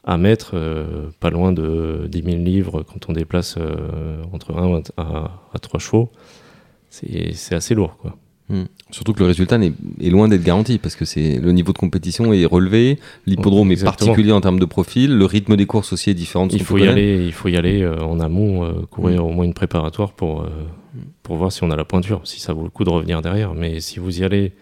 à 0.05 0.17
mettre, 0.17 0.52
euh, 0.55 1.08
pas 1.20 1.31
loin 1.31 1.52
de 1.52 2.06
10 2.08 2.23
000 2.23 2.37
livres 2.38 2.82
quand 2.82 3.08
on 3.08 3.12
déplace 3.12 3.56
euh, 3.58 4.23
entre 4.32 4.56
1 4.56 4.82
à, 4.96 5.31
à 5.52 5.58
3 5.58 5.81
chevaux, 5.81 6.11
c'est 6.90 7.32
c'est 7.34 7.55
assez 7.55 7.75
lourd. 7.75 7.96
Quoi. 7.99 8.17
Hmm. 8.48 8.64
Surtout 8.90 9.12
que 9.14 9.20
le 9.20 9.26
résultat 9.26 9.58
n'est- 9.58 9.72
est 10.00 10.10
loin 10.10 10.28
d'être 10.28 10.43
garanti 10.44 10.78
parce 10.78 10.94
que 10.94 11.04
c'est 11.04 11.38
le 11.38 11.50
niveau 11.52 11.72
de 11.72 11.78
compétition 11.78 12.32
est 12.32 12.44
relevé, 12.44 12.98
l'hippodrome 13.26 13.72
est 13.72 13.82
particulier 13.84 14.31
en 14.32 14.40
termes 14.40 14.60
de 14.60 14.64
profil, 14.64 15.16
le 15.16 15.25
rythme 15.25 15.56
des 15.56 15.66
courses 15.66 15.93
aussi 15.93 16.10
est 16.10 16.14
différent 16.14 16.46
de 16.46 16.52
ce 16.52 16.56
Il 16.58 16.62
faut 16.64 16.76
y 16.76 16.81
connaître. 16.81 16.93
aller, 16.96 17.25
il 17.26 17.32
faut 17.32 17.48
y 17.48 17.56
aller 17.56 17.82
euh, 17.82 17.98
en 18.02 18.20
amont, 18.20 18.64
euh, 18.64 18.72
courir 18.90 19.22
Mm. 19.22 19.26
au 19.26 19.31
moins 19.31 19.44
une 19.44 19.54
préparatoire 19.54 20.12
pour, 20.12 20.43
euh, 20.43 20.48
pour 21.25 21.37
voir 21.37 21.50
si 21.50 21.64
on 21.64 21.70
a 21.72 21.76
la 21.76 21.84
pointure, 21.84 22.20
si 22.25 22.38
ça 22.40 22.52
vaut 22.52 22.62
le 22.64 22.70
coup 22.70 22.84
de 22.84 22.90
revenir 22.90 23.20
derrière. 23.22 23.54
Mais 23.54 23.81
si 23.81 23.98
vous 23.98 24.20
y 24.20 24.25
allez, 24.25 24.52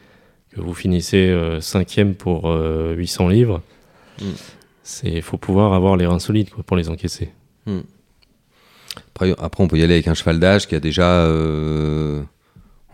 que 0.55 0.61
vous 0.61 0.73
finissez 0.75 1.29
euh, 1.29 1.61
cinquième 1.61 2.15
pour 2.15 2.49
euh, 2.51 2.95
800 2.97 3.29
livres, 3.29 3.61
Mm. 4.21 4.25
c'est 4.85 5.21
faut 5.21 5.37
pouvoir 5.39 5.73
avoir 5.75 5.97
les 5.97 6.07
reins 6.07 6.19
solides 6.21 6.49
quoi, 6.51 6.63
pour 6.65 6.77
les 6.77 6.89
encaisser. 6.89 7.31
Après, 9.15 9.35
après, 9.39 9.63
on 9.65 9.69
peut 9.69 9.79
y 9.79 9.83
aller 9.83 9.95
avec 9.95 10.09
un 10.09 10.15
cheval 10.15 10.39
d'âge 10.41 10.67
qui 10.69 10.75
a 10.75 10.81
déjà 10.81 11.25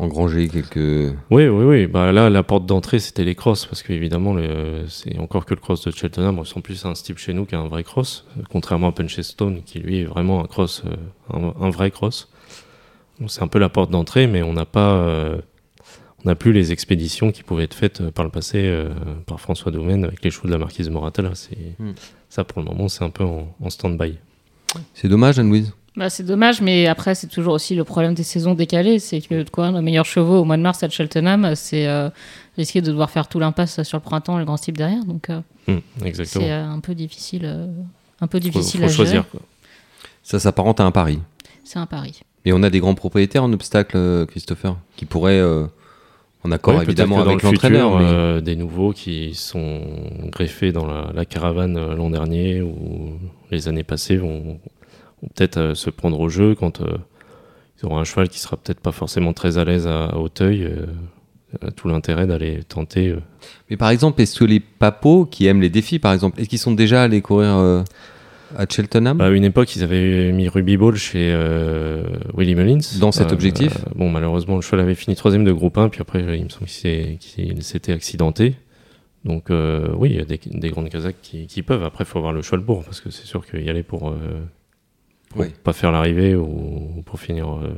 engrangé 0.00 0.48
quelques. 0.48 1.14
Oui, 1.30 1.46
oui, 1.48 1.64
oui. 1.64 1.86
Bah 1.86 2.12
là, 2.12 2.30
la 2.30 2.42
porte 2.42 2.66
d'entrée, 2.66 2.98
c'était 2.98 3.24
les 3.24 3.34
crosses, 3.34 3.66
parce 3.66 3.82
qu'évidemment, 3.82 4.34
le- 4.34 4.84
c'est 4.88 5.18
encore 5.18 5.44
que 5.46 5.54
le 5.54 5.60
cross 5.60 5.84
de 5.84 5.90
Cheltenham 5.90 6.38
ressemble 6.38 6.62
plus 6.62 6.84
à 6.84 6.88
un 6.88 6.94
style 6.94 7.18
chez 7.18 7.32
nous 7.34 7.44
qu'à 7.44 7.58
un 7.58 7.68
vrai 7.68 7.84
cross, 7.84 8.26
contrairement 8.50 8.88
à 8.88 8.92
Punchestone, 8.92 9.62
qui 9.62 9.78
lui 9.80 10.00
est 10.00 10.04
vraiment 10.04 10.42
un 10.42 10.46
cross, 10.46 10.82
euh, 10.86 10.96
un, 11.36 11.66
un 11.66 11.70
vrai 11.70 11.90
cross. 11.90 12.28
C'est 13.26 13.42
un 13.42 13.48
peu 13.48 13.58
la 13.58 13.68
porte 13.68 13.90
d'entrée, 13.90 14.26
mais 14.26 14.42
on 14.42 14.54
n'a 14.54 14.64
pas, 14.64 14.94
euh, 14.94 15.38
on 16.24 16.28
n'a 16.28 16.34
plus 16.34 16.52
les 16.54 16.72
expéditions 16.72 17.32
qui 17.32 17.42
pouvaient 17.42 17.64
être 17.64 17.74
faites 17.74 18.00
euh, 18.00 18.10
par 18.10 18.24
le 18.24 18.30
passé 18.30 18.58
euh, 18.64 18.88
par 19.26 19.40
François 19.40 19.70
Domaine 19.70 20.04
avec 20.04 20.24
les 20.24 20.30
chevaux 20.30 20.46
de 20.48 20.52
la 20.52 20.58
marquise 20.58 20.88
Moratala. 20.88 21.32
Hmm. 21.78 21.90
ça 22.30 22.44
pour 22.44 22.62
le 22.62 22.68
moment, 22.68 22.88
c'est 22.88 23.04
un 23.04 23.10
peu 23.10 23.24
en, 23.24 23.54
en 23.60 23.68
stand-by. 23.70 24.16
C'est 24.94 25.08
dommage, 25.08 25.38
Anne-Louise. 25.38 25.74
Bah, 26.00 26.08
c'est 26.08 26.22
dommage, 26.24 26.62
mais 26.62 26.86
après, 26.86 27.14
c'est 27.14 27.26
toujours 27.26 27.52
aussi 27.52 27.74
le 27.74 27.84
problème 27.84 28.14
des 28.14 28.22
saisons 28.22 28.54
décalées. 28.54 28.98
C'est 28.98 29.20
que 29.20 29.42
de 29.42 29.50
courir 29.50 29.70
nos 29.70 29.82
meilleurs 29.82 30.06
chevaux 30.06 30.38
au 30.40 30.44
mois 30.44 30.56
de 30.56 30.62
mars 30.62 30.82
à 30.82 30.88
Cheltenham, 30.88 31.52
c'est 31.54 31.86
euh, 31.86 32.08
risquer 32.56 32.80
de 32.80 32.86
devoir 32.86 33.10
faire 33.10 33.28
tout 33.28 33.38
l'impasse 33.38 33.82
sur 33.82 33.98
le 33.98 34.02
printemps 34.02 34.36
et 34.36 34.38
le 34.38 34.46
grand 34.46 34.56
type 34.56 34.78
derrière. 34.78 35.04
Donc, 35.04 35.28
euh, 35.28 35.40
exactement. 36.02 36.46
c'est 36.46 36.52
euh, 36.52 36.64
un 36.64 36.80
peu 36.80 36.94
difficile, 36.94 37.42
euh, 37.44 37.66
un 38.22 38.26
peu 38.28 38.38
Faut, 38.38 38.44
difficile 38.44 38.80
faut 38.80 38.86
à 38.86 38.88
gérer. 38.88 38.96
choisir. 38.96 39.28
Quoi. 39.28 39.40
Ça 40.22 40.38
s'apparente 40.38 40.80
à 40.80 40.84
un 40.84 40.90
pari. 40.90 41.18
C'est 41.64 41.78
un 41.78 41.84
pari. 41.84 42.20
Et 42.46 42.54
on 42.54 42.62
a 42.62 42.70
des 42.70 42.80
grands 42.80 42.94
propriétaires 42.94 43.44
en 43.44 43.52
obstacle, 43.52 44.24
Christopher, 44.28 44.78
qui 44.96 45.04
pourraient, 45.04 45.38
euh, 45.38 45.66
en 46.44 46.50
accord 46.50 46.76
Ouais, 46.76 46.84
évidemment 46.84 47.20
avec 47.20 47.42
le 47.42 47.50
l'entraîneur, 47.50 47.98
mais- 47.98 48.04
euh, 48.06 48.40
des 48.40 48.56
nouveaux 48.56 48.94
qui 48.94 49.34
sont 49.34 49.82
greffés 50.32 50.72
dans 50.72 50.86
la, 50.86 51.10
la 51.12 51.26
caravane 51.26 51.94
l'an 51.94 52.08
dernier 52.08 52.62
ou 52.62 53.18
les 53.50 53.68
années 53.68 53.84
passées 53.84 54.16
vont, 54.16 54.58
vont 55.22 55.28
peut-être 55.34 55.56
euh, 55.58 55.74
se 55.74 55.90
prendre 55.90 56.18
au 56.20 56.28
jeu 56.28 56.54
quand 56.54 56.80
euh, 56.80 56.96
ils 57.82 57.86
auront 57.86 57.98
un 57.98 58.04
cheval 58.04 58.28
qui 58.28 58.38
sera 58.40 58.56
peut-être 58.56 58.80
pas 58.80 58.92
forcément 58.92 59.32
très 59.32 59.58
à 59.58 59.64
l'aise 59.64 59.86
à, 59.86 60.06
à 60.06 60.16
Hauteuil. 60.16 60.64
euh, 60.64 60.86
euh, 61.64 61.70
tout 61.74 61.88
l'intérêt 61.88 62.28
d'aller 62.28 62.62
tenter. 62.62 63.12
Mais 63.68 63.76
par 63.76 63.90
exemple, 63.90 64.22
est-ce 64.22 64.38
que 64.38 64.44
les 64.44 64.60
papos 64.60 65.26
qui 65.26 65.46
aiment 65.46 65.60
les 65.60 65.68
défis, 65.68 65.98
par 65.98 66.12
exemple, 66.12 66.40
est-ce 66.40 66.48
qu'ils 66.48 66.60
sont 66.60 66.70
déjà 66.70 67.02
allés 67.02 67.22
courir 67.22 67.56
euh, 67.56 67.82
à 68.56 68.66
Cheltenham? 68.68 69.18
Bah, 69.18 69.24
à 69.26 69.30
une 69.30 69.42
époque, 69.42 69.74
ils 69.74 69.82
avaient 69.82 70.30
mis 70.30 70.46
Ruby 70.48 70.76
Ball 70.76 70.94
chez 70.94 71.32
euh, 71.34 72.04
Willie 72.36 72.54
Mullins. 72.54 72.78
Dans 73.00 73.10
cet 73.10 73.32
objectif? 73.32 73.72
Bon, 73.96 74.08
malheureusement, 74.08 74.54
le 74.54 74.60
cheval 74.62 74.78
avait 74.78 74.94
fini 74.94 75.16
troisième 75.16 75.42
de 75.42 75.50
groupe 75.50 75.76
1, 75.76 75.88
puis 75.88 76.00
après, 76.00 76.20
il 76.38 76.44
me 76.44 76.48
semble 76.50 76.66
qu'il 77.18 77.62
s'était 77.64 77.92
accidenté. 77.94 78.54
Donc, 79.24 79.46
oui, 79.50 80.10
il 80.10 80.16
y 80.18 80.20
a 80.20 80.24
des, 80.24 80.38
des 80.46 80.70
grandes 80.70 80.88
Kazakhs 80.88 81.16
qui, 81.20 81.48
qui 81.48 81.62
peuvent. 81.64 81.82
Après, 81.82 82.04
il 82.04 82.06
faut 82.06 82.18
avoir 82.18 82.32
le 82.32 82.42
cheval 82.42 82.64
pour, 82.64 82.84
parce 82.84 83.00
que 83.00 83.10
c'est 83.10 83.26
sûr 83.26 83.44
qu'il 83.44 83.64
y 83.64 83.70
aller 83.70 83.82
pour, 83.82 84.14
pour 85.30 85.40
Oui. 85.40 85.48
pas 85.64 85.72
faire 85.72 85.90
l'arrivée 85.92 86.34
ou 86.34 87.02
pour 87.06 87.18
finir 87.18 87.48
euh, 87.48 87.72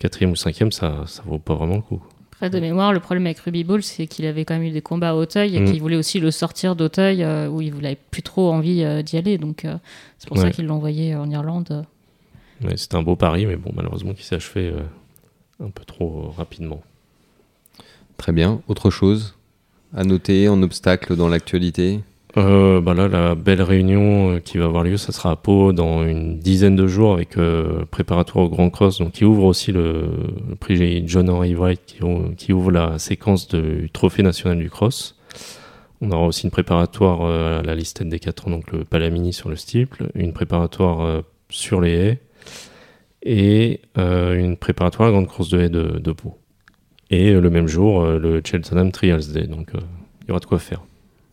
quatrième 0.00 0.32
ou 0.32 0.36
cinquième, 0.36 0.72
ça, 0.72 1.04
ça 1.06 1.22
vaut 1.24 1.38
pas 1.38 1.54
vraiment 1.54 1.76
le 1.76 1.82
coup. 1.82 2.02
Après, 2.32 2.48
de 2.50 2.58
mémoire, 2.58 2.92
le 2.94 3.00
problème 3.00 3.26
avec 3.26 3.38
Ruby 3.40 3.64
Ball, 3.64 3.82
c'est 3.82 4.06
qu'il 4.06 4.24
avait 4.24 4.46
quand 4.46 4.54
même 4.54 4.62
eu 4.62 4.70
des 4.70 4.80
combats 4.80 5.10
à 5.10 5.14
Auteuil 5.14 5.56
et 5.56 5.60
Mm. 5.60 5.64
qu'il 5.66 5.80
voulait 5.80 5.96
aussi 5.96 6.20
le 6.20 6.30
sortir 6.30 6.74
d'Auteuil 6.74 7.22
euh, 7.22 7.48
où 7.48 7.60
il 7.60 7.74
n'avait 7.76 7.98
plus 8.10 8.22
trop 8.22 8.50
envie 8.50 8.82
euh, 8.82 9.02
d'y 9.02 9.18
aller. 9.18 9.36
Donc, 9.36 9.64
euh, 9.66 9.76
c'est 10.18 10.26
pour 10.26 10.38
ça 10.38 10.50
qu'il 10.50 10.66
l'a 10.66 10.72
envoyé 10.74 11.14
en 11.14 11.28
Irlande. 11.30 11.84
Ouais, 12.64 12.76
C'était 12.78 12.96
un 12.96 13.02
beau 13.02 13.14
pari, 13.16 13.44
mais 13.44 13.56
bon, 13.56 13.72
malheureusement, 13.74 14.14
qui 14.14 14.24
s'est 14.24 14.36
achevé 14.36 14.68
euh, 14.68 14.80
un 15.62 15.68
peu 15.70 15.84
trop 15.84 16.30
rapidement. 16.36 16.82
Très 18.16 18.32
bien. 18.32 18.62
Autre 18.68 18.88
chose 18.90 19.34
à 19.94 20.04
noter 20.04 20.48
en 20.48 20.62
obstacle 20.62 21.16
dans 21.16 21.28
l'actualité? 21.28 22.00
Euh, 22.36 22.80
bah 22.80 22.94
là, 22.94 23.08
la 23.08 23.34
belle 23.34 23.62
réunion 23.62 24.36
euh, 24.36 24.38
qui 24.38 24.58
va 24.58 24.66
avoir 24.66 24.84
lieu, 24.84 24.96
ça 24.96 25.10
sera 25.10 25.32
à 25.32 25.36
Pau 25.36 25.72
dans 25.72 26.06
une 26.06 26.38
dizaine 26.38 26.76
de 26.76 26.86
jours 26.86 27.12
avec 27.14 27.36
euh, 27.36 27.84
préparatoire 27.90 28.44
au 28.44 28.48
Grand 28.48 28.70
Cross, 28.70 28.98
donc 28.98 29.12
qui 29.12 29.24
ouvre 29.24 29.44
aussi 29.44 29.72
le, 29.72 30.10
prix 30.60 31.02
John 31.08 31.28
Henry 31.28 31.56
White, 31.56 31.82
qui, 31.86 31.98
qui 32.36 32.52
ouvre 32.52 32.70
la 32.70 32.98
séquence 32.98 33.48
du 33.48 33.90
Trophée 33.92 34.22
national 34.22 34.58
du 34.58 34.70
Cross. 34.70 35.16
On 36.00 36.12
aura 36.12 36.26
aussi 36.26 36.44
une 36.44 36.52
préparatoire 36.52 37.22
euh, 37.22 37.60
à 37.60 37.62
la 37.62 37.74
liste 37.74 38.02
des 38.02 38.20
4 38.20 38.46
ans, 38.46 38.50
donc 38.52 38.70
le 38.70 38.84
Palamini 38.84 39.32
sur 39.32 39.48
le 39.48 39.56
steeple, 39.56 40.10
une 40.14 40.32
préparatoire 40.32 41.22
sur 41.48 41.80
les 41.80 41.90
haies 41.90 42.18
et 43.22 43.80
une 43.96 44.56
préparatoire 44.56 45.08
à 45.08 45.10
la 45.10 45.18
grande 45.18 45.28
course 45.28 45.50
de 45.50 45.60
haies 45.60 45.68
de, 45.68 45.98
de 45.98 46.12
Pau. 46.12 46.38
Et 47.10 47.32
le 47.32 47.50
même 47.50 47.66
jour, 47.66 48.04
le 48.04 48.40
Cheltenham 48.44 48.92
Trials 48.92 49.32
Day, 49.32 49.46
donc 49.46 49.72
il 50.22 50.28
y 50.28 50.30
aura 50.30 50.40
de 50.40 50.46
quoi 50.46 50.60
faire. 50.60 50.80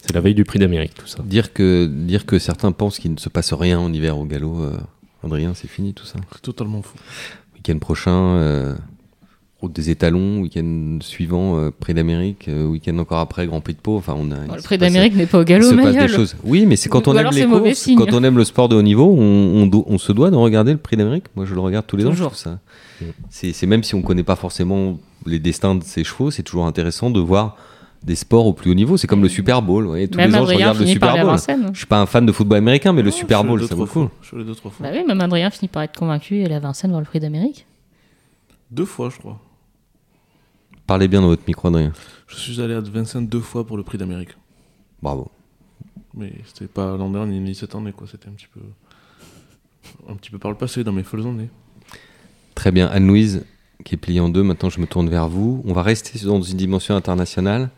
C'est 0.04 0.13
la 0.13 0.22
veille 0.22 0.36
du 0.36 0.44
prix 0.46 0.60
d'Amérique, 0.60 0.94
tout 0.96 1.08
ça. 1.08 1.22
dire 1.24 1.54
que, 1.54 1.86
dire 1.86 2.25
que 2.25 2.39
certains 2.39 2.72
pensent 2.72 3.00
qu'il 3.00 3.12
ne 3.13 3.18
se 3.18 3.30
passe 3.30 3.51
rien 3.54 3.80
en 3.80 3.92
hiver 3.92 4.18
au 4.18 4.25
galop, 4.25 4.62
euh, 4.62 4.77
Adrien, 5.24 5.54
c'est 5.54 5.68
fini 5.68 5.94
tout 5.94 6.06
ça. 6.06 6.20
C'est 6.34 6.42
totalement 6.42 6.82
fou. 6.82 6.98
Week-end 7.56 7.77
prochain, 7.80 8.12
euh, 8.13 8.75
route 9.60 9.74
des 9.74 9.89
étalons, 9.89 10.39
week-end 10.42 11.00
suivant, 11.01 11.58
euh, 11.58 11.72
Prix 11.77 11.94
d'Amérique, 11.96 12.48
euh, 12.48 12.66
week-end 12.68 12.98
encore 13.00 13.18
après, 13.20 13.48
Grand 13.48 13.60
Prix 13.60 13.74
de 13.74 13.80
Pau. 13.80 13.98
Enfin, 13.98 14.13
on 14.18 14.30
a. 14.32 14.36
Bon, 14.36 14.54
il 14.54 14.56
le 14.58 14.62
prix 14.62 14.77
d'Amérique 14.77 15.16
n'est 15.16 15.25
pas 15.25 15.39
au 15.39 15.42
il 15.42 15.46
galop, 15.46 15.70
se 15.72 15.75
passe 15.75 15.96
des 15.98 16.08
choses. 16.08 16.36
Oui, 16.44 16.66
mais 16.68 16.75
c'est 16.75 16.88
quand 16.89 17.08
Ou 17.08 17.12
on 17.12 17.18
aime 17.18 17.32
les 17.34 17.46
courses, 17.46 17.89
quand 17.98 18.13
on 18.13 18.24
aime 18.24 18.38
le 18.38 18.46
sport 18.46 18.70
de 18.70 18.75
haut 18.75 18.82
niveau, 18.84 19.13
on, 19.18 19.63
on 19.63 19.66
do- 19.68 19.84
on 19.88 19.98
se 19.98 20.12
doit 20.13 20.30
de 20.30 20.36
regarder 20.36 20.72
le 20.72 20.77
Prix 20.77 20.96
d'Amérique. 20.96 21.25
Moi, 21.36 21.46
je 21.46 21.54
le 21.56 21.60
regarde 21.60 21.86
tous 21.88 21.98
les 21.98 22.06
ans. 22.06 22.12
Toujours. 22.12 22.32
trouve 22.34 22.39
ça. 22.39 22.60
C'est 23.32 23.66
même 23.66 23.84
si 23.84 23.96
on 23.96 24.01
connaît 24.04 24.24
pas 24.24 24.36
forcément 24.36 25.00
les 25.25 25.39
destins 25.39 25.75
de 25.75 25.84
ces 25.84 26.04
chevaux, 26.04 26.32
c'est 26.32 26.44
toujours 26.44 26.68
intéressant 26.68 27.10
de 27.10 27.20
voir 27.20 27.58
des 28.04 28.16
sports 28.16 28.46
au 28.46 28.54
plus 28.54 28.72
haut 28.72 28.75
niveau. 28.75 28.98
C'est 28.98 29.08
comme 29.08 29.22
le 29.22 29.30
Super 29.30 29.62
Bowl. 29.62 29.84
vous 29.84 29.89
voyez, 29.89 30.08
tous 30.08 30.18
Même 30.18 30.32
les 30.32 30.36
ans, 30.36 30.39
je 30.39 30.51
Adrien 30.51 30.58
regarde 30.58 30.80
le 30.80 30.86
Super 30.86 31.25
Bowl. 31.25 31.38
Je 31.74 31.77
suis 31.77 31.88
pas 31.88 32.00
un 32.00 32.06
fan 32.06 32.25
de 32.25 32.32
football 32.32 32.58
américain, 32.60 32.94
mais 32.94 33.01
le 33.01 33.12
Super 33.12 33.44
je 33.44 33.48
Bowl, 33.48 33.60
ça. 33.62 33.68
Je 33.75 34.54
trois 34.54 34.72
fois. 34.72 34.88
Bah 34.88 34.89
oui, 34.94 35.04
même 35.06 35.22
Adrien 35.22 35.50
finit 35.50 35.68
par 35.68 35.84
être 35.84 35.98
convaincu 35.98 36.36
et 36.38 36.54
à 36.54 36.60
Vincennes 36.60 36.92
voir 36.92 37.01
le 37.01 37.08
prix 37.08 37.20
d'Amérique. 37.20 37.66
Deux 38.72 38.86
fois, 38.86 39.10
je 39.10 39.18
crois. 39.18 39.39
Parlez 40.86 41.08
bien 41.08 41.22
dans 41.22 41.27
votre 41.27 41.44
micro, 41.48 41.68
Adrien. 41.68 41.92
Je 42.27 42.36
suis 42.36 42.62
allé 42.62 42.74
à 42.74 42.82
Vincennes 42.82 43.27
deux 43.27 43.39
fois 43.39 43.66
pour 43.66 43.77
le 43.77 43.84
prix 43.84 43.98
d'Amérique. 43.98 44.38
Bravo. 45.01 45.30
Mais 46.13 46.34
c'était 46.46 46.68
pas 46.68 46.98
l'an 46.98 47.10
dernier 47.10 47.39
ni 47.39 47.56
cette 47.56 47.75
année, 47.75 47.92
quoi. 47.92 48.08
C'était 48.10 48.27
un 48.27 48.32
petit 48.32 48.48
peu. 48.54 48.62
Un 50.10 50.16
petit 50.16 50.32
peu 50.32 50.38
par 50.38 50.51
le 50.51 50.58
passé, 50.58 50.84
dans 50.84 50.92
mes 50.92 51.04
folles 51.04 51.27
années. 51.27 51.50
Très 52.56 52.72
bien. 52.72 52.88
Anne-Louise, 52.88 53.46
qui 53.86 53.96
est 53.96 53.98
pliée 53.98 54.20
en 54.20 54.30
deux, 54.30 54.44
maintenant 54.44 54.70
je 54.70 54.80
me 54.80 54.88
tourne 54.88 55.10
vers 55.10 55.30
vous. 55.30 55.62
On 55.66 55.74
va 55.74 55.84
rester 55.84 56.20
dans 56.25 56.42
une 56.42 56.58
dimension 56.58 56.96
internationale 56.96 57.70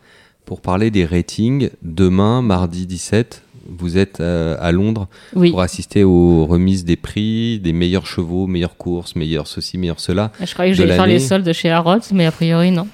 pour 0.50 0.60
parler 0.60 0.90
des 0.90 1.04
ratings. 1.04 1.70
Demain, 1.80 2.42
mardi 2.42 2.84
17, 2.84 3.42
vous 3.68 3.96
êtes 3.98 4.18
euh, 4.18 4.56
à 4.58 4.72
Londres 4.72 5.06
Oui. 5.36 5.52
pour 5.52 5.60
assister 5.60 6.02
aux 6.02 6.44
remises 6.44 6.84
des 6.84 6.96
prix, 6.96 7.60
des 7.60 7.72
meilleurs 7.72 8.04
chevaux, 8.04 8.48
meilleures 8.48 8.76
courses, 8.76 9.14
meilleurs 9.14 9.46
ceci, 9.46 9.78
meilleurs 9.78 10.00
cela. 10.00 10.32
Je 10.44 10.52
croyais 10.52 10.72
que 10.72 10.76
j'allais 10.76 10.96
faire 10.96 11.06
les 11.06 11.20
soldes 11.20 11.52
chez 11.52 11.70
Harrods, 11.70 12.00
mais 12.12 12.26
a 12.26 12.32
priori 12.32 12.72
non. 12.72 12.88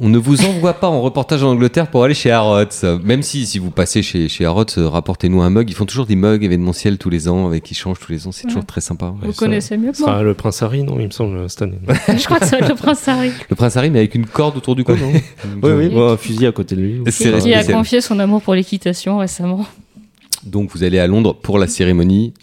On 0.00 0.08
ne 0.08 0.18
vous 0.18 0.44
envoie 0.44 0.74
pas 0.74 0.88
en 0.88 1.00
reportage 1.02 1.42
en 1.42 1.48
Angleterre 1.50 1.88
pour 1.90 2.04
aller 2.04 2.14
chez 2.14 2.30
Harrods. 2.30 2.66
Même 3.02 3.22
si, 3.22 3.46
si 3.46 3.58
vous 3.58 3.70
passez 3.72 4.00
chez, 4.02 4.28
chez 4.28 4.44
Harrods, 4.44 4.66
euh, 4.78 4.88
rapportez-nous 4.88 5.40
un 5.42 5.50
mug. 5.50 5.68
Ils 5.68 5.74
font 5.74 5.86
toujours 5.86 6.06
des 6.06 6.14
mugs 6.14 6.42
événementiels 6.44 6.98
tous 6.98 7.10
les 7.10 7.28
ans, 7.28 7.48
avec 7.48 7.64
qui 7.64 7.74
changent 7.74 7.98
tous 7.98 8.12
les 8.12 8.26
ans. 8.26 8.32
C'est 8.32 8.46
toujours 8.46 8.64
très 8.64 8.80
sympa. 8.80 9.12
Vous 9.20 9.32
ça- 9.32 9.38
connaissez 9.38 9.76
mieux 9.76 9.90
que 9.90 9.98
moi. 9.98 10.08
sera 10.08 10.22
le 10.22 10.34
Prince 10.34 10.62
Harry, 10.62 10.84
non, 10.84 11.00
il 11.00 11.06
me 11.06 11.10
semble, 11.10 11.50
cette 11.50 11.62
année. 11.62 11.78
Je 12.08 12.24
crois 12.24 12.38
que 12.38 12.46
ça 12.46 12.58
va 12.58 12.62
être 12.64 12.68
le 12.68 12.76
prince 12.76 13.08
Harry. 13.08 13.32
Le 13.50 13.56
prince 13.56 13.76
Harry, 13.76 13.90
mais 13.90 13.98
avec 13.98 14.14
une 14.14 14.26
corde 14.26 14.56
autour 14.56 14.76
du 14.76 14.84
cou, 14.84 14.92
non 14.92 15.10
oui, 15.62 15.70
oui, 15.72 15.88
bon, 15.88 16.10
un 16.12 16.16
fusil 16.16 16.46
à 16.46 16.52
côté 16.52 16.76
de 16.76 16.80
lui. 16.80 17.02
C'est 17.10 17.36
Qui 17.40 17.52
a 17.54 17.64
confié 17.64 18.00
son 18.00 18.18
amour 18.20 18.40
pour 18.40 18.54
l'équitation 18.54 19.18
récemment. 19.18 19.66
Donc 20.44 20.70
vous 20.72 20.84
allez 20.84 21.00
à 21.00 21.06
Londres 21.08 21.34
pour 21.34 21.58
la 21.58 21.66
cérémonie 21.66 22.34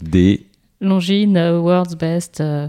des 0.00 0.46
Longines 0.80 1.36
euh, 1.36 1.58
World's 1.58 1.96
Best 1.96 2.40
euh, 2.40 2.68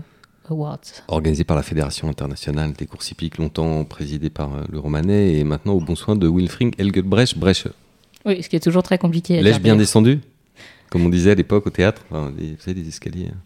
Awards. 0.50 0.80
organisée 1.08 1.44
par 1.44 1.56
la 1.56 1.64
Fédération 1.64 2.10
internationale 2.10 2.74
des 2.74 2.86
courses 2.86 3.12
hippiques, 3.12 3.38
longtemps 3.38 3.84
présidée 3.86 4.30
par 4.30 4.54
euh, 4.56 4.62
le 4.72 4.80
Romanet 4.80 5.34
et 5.40 5.44
maintenant 5.44 5.74
au 5.74 5.80
bon 5.80 5.96
soin 5.96 6.16
de 6.16 6.28
Wilfring 6.28 6.74
Elgebrecht 6.78 7.38
Breche. 7.38 7.68
Oui, 8.26 8.42
ce 8.44 8.50
qui 8.50 8.56
est 8.56 8.60
toujours 8.62 8.84
très 8.84 8.98
compliqué. 8.98 9.42
L'ai-je 9.42 9.60
bien 9.60 9.76
descendu 9.76 10.20
Comme 10.90 11.06
on 11.06 11.10
disait 11.10 11.32
à 11.32 11.36
l'époque 11.36 11.68
au 11.68 11.70
théâtre, 11.70 12.04
enfin, 12.10 12.32
des- 12.32 12.52
vous 12.56 12.60
savez, 12.62 12.82
des 12.82 12.88
escaliers. 12.88 13.30
hein. 13.34 13.38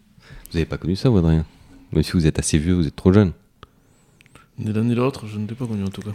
Vous 0.50 0.54
n'avez 0.58 0.66
pas 0.66 0.78
connu 0.78 0.96
ça, 0.96 1.08
vous, 1.08 1.18
Adrien 1.18 1.44
Même 1.92 2.02
si 2.02 2.12
vous 2.12 2.26
êtes 2.26 2.38
assez 2.38 2.58
vieux, 2.58 2.74
vous 2.74 2.86
êtes 2.86 2.96
trop 2.96 3.12
jeune. 3.12 3.32
Ni 4.58 4.72
l'un 4.72 4.82
ni 4.84 4.94
l'autre, 4.94 5.26
je 5.26 5.38
ne 5.38 5.46
l'ai 5.46 5.54
pas 5.54 5.66
connu 5.66 5.84
en 5.84 5.88
tout 5.88 6.00
cas. 6.02 6.10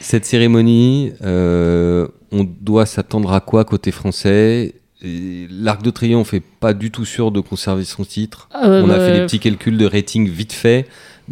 Cette 0.00 0.24
cérémonie, 0.24 1.12
euh, 1.22 2.08
on 2.30 2.44
doit 2.44 2.86
s'attendre 2.86 3.32
à 3.32 3.40
quoi 3.40 3.64
côté 3.64 3.90
français? 3.90 4.74
L'Arc 5.04 5.82
de 5.82 5.90
Triomphe 5.90 6.32
est 6.34 6.42
pas 6.60 6.74
du 6.74 6.90
tout 6.90 7.04
sûr 7.04 7.30
de 7.32 7.40
conserver 7.40 7.84
son 7.84 8.04
titre. 8.04 8.48
Euh, 8.54 8.82
on 8.84 8.88
a 8.90 8.94
fait 8.94 9.10
bah, 9.12 9.18
des 9.18 9.26
petits 9.26 9.38
calculs 9.40 9.76
de 9.76 9.86
rating 9.86 10.28
vite 10.28 10.52
fait, 10.52 10.86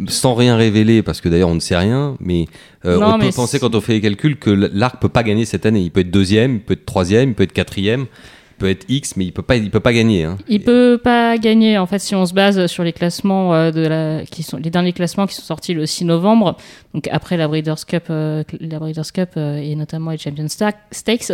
sans 0.07 0.33
rien 0.35 0.55
révéler, 0.57 1.03
parce 1.03 1.21
que 1.21 1.29
d'ailleurs 1.29 1.49
on 1.49 1.55
ne 1.55 1.59
sait 1.59 1.77
rien, 1.77 2.15
mais, 2.19 2.47
euh, 2.85 2.97
Non, 2.99 3.15
on 3.15 3.19
peut 3.19 3.29
penser 3.31 3.59
quand 3.59 3.73
on 3.75 3.81
fait 3.81 3.93
les 3.93 4.01
calculs 4.01 4.37
que 4.37 4.49
l'Arc 4.49 4.99
peut 4.99 5.09
pas 5.09 5.23
gagner 5.23 5.45
cette 5.45 5.65
année. 5.65 5.81
Il 5.81 5.91
peut 5.91 6.01
être 6.01 6.11
deuxième, 6.11 6.55
il 6.55 6.59
peut 6.61 6.73
être 6.73 6.85
troisième, 6.85 7.29
il 7.29 7.35
peut 7.35 7.43
être 7.43 7.53
quatrième, 7.53 8.01
il 8.01 8.57
peut 8.57 8.69
être 8.69 8.85
X, 8.89 9.15
mais 9.17 9.25
il 9.25 9.31
peut 9.31 9.41
pas, 9.41 9.55
il 9.55 9.71
peut 9.71 9.79
pas 9.79 9.93
gagner. 9.93 10.23
hein. 10.25 10.37
Il 10.47 10.61
peut 10.61 10.99
pas 11.03 11.37
gagner 11.37 11.77
en 11.77 11.85
fait 11.87 11.99
si 11.99 12.13
on 12.13 12.25
se 12.25 12.33
base 12.33 12.65
sur 12.67 12.83
les 12.83 12.93
classements 12.93 13.53
euh, 13.55 13.71
de 13.71 13.87
la 13.87 14.25
qui 14.25 14.43
sont 14.43 14.57
les 14.57 14.69
derniers 14.69 14.93
classements 14.93 15.25
qui 15.27 15.33
sont 15.35 15.41
sortis 15.43 15.73
le 15.73 15.85
6 15.85 16.05
novembre 16.05 16.57
donc 16.93 17.07
après 17.11 17.37
la 17.37 17.47
Breeders' 17.47 17.85
Cup 17.87 18.03
la 18.09 18.79
Breeders' 18.79 19.11
Cup 19.13 19.29
et 19.37 19.75
notamment 19.75 20.11
les 20.11 20.17
Champions 20.19 20.45
Sta- 20.45 20.73
Stakes 20.91 21.31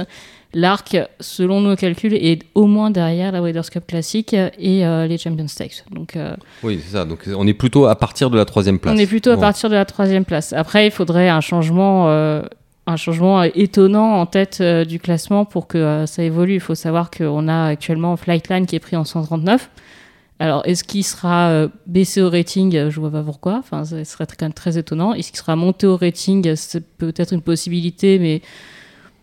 l'arc 0.54 0.98
selon 1.20 1.62
nos 1.62 1.76
calculs 1.76 2.14
est 2.14 2.44
au 2.56 2.68
moins 2.68 2.92
derrière 2.92 3.32
la 3.32 3.42
Breeders' 3.42 3.70
Cup 3.70 3.86
classique 3.88 4.34
et 4.34 4.86
euh, 4.86 5.08
les 5.08 5.18
Champions 5.18 5.48
Stakes 5.48 5.84
donc 5.92 6.16
euh, 6.16 6.36
Oui, 6.64 6.80
c'est 6.84 6.94
ça. 6.94 7.06
Donc 7.06 7.28
on 7.36 7.46
est 7.48 7.54
plutôt 7.54 7.86
à 7.86 7.96
partir 7.96 8.30
de 8.30 8.38
la 8.38 8.46
troisième 8.46 8.80
place. 8.80 8.94
on 8.94 8.98
est 8.98 9.08
plutôt 9.08 9.32
à 9.32 9.38
partir 9.38 9.70
de 9.70 9.76
la 9.76 9.86
troisième 9.86 10.26
place 10.26 10.54
après 10.54 10.88
il 10.88 10.92
faudrait 10.92 11.30
un 11.30 11.42
changement 11.42 12.10
euh, 12.10 12.42
un 12.86 12.96
changement 12.96 13.44
étonnant 13.44 14.20
en 14.20 14.26
tête 14.26 14.62
du 14.62 15.00
classement 15.00 15.44
pour 15.44 15.68
que 15.68 16.06
ça 16.08 16.24
évolue. 16.24 16.54
Il 16.54 16.62
faut 16.62 16.74
savoir 16.74 17.12
qu'on 17.12 17.50
a 17.50 17.66
actuellement 17.66 18.16
Flightline 18.16 18.66
qui 18.66 18.78
est 18.78 18.80
pris 18.80 18.96
en 18.96 19.04
139. 19.04 19.70
Alors, 20.40 20.62
est-ce 20.66 20.86
qu'il 20.86 21.04
sera 21.04 21.68
baissé 21.86 22.22
au 22.22 22.30
rating? 22.30 22.88
Je 22.90 23.00
vois 23.02 23.12
pas 23.12 23.24
pourquoi. 23.24 23.58
Enfin, 23.60 23.84
ce 23.84 24.06
serait 24.06 24.26
quand 24.26 24.46
même 24.46 24.54
très 24.54 24.78
étonnant. 24.78 25.14
Est-ce 25.14 25.32
qu'il 25.32 25.40
sera 25.40 25.58
monté 25.58 25.86
au 25.86 25.98
rating? 25.98 26.56
C'est 26.56 26.88
peut-être 26.98 27.34
une 27.34 27.42
possibilité, 27.42 28.20
mais 28.20 28.42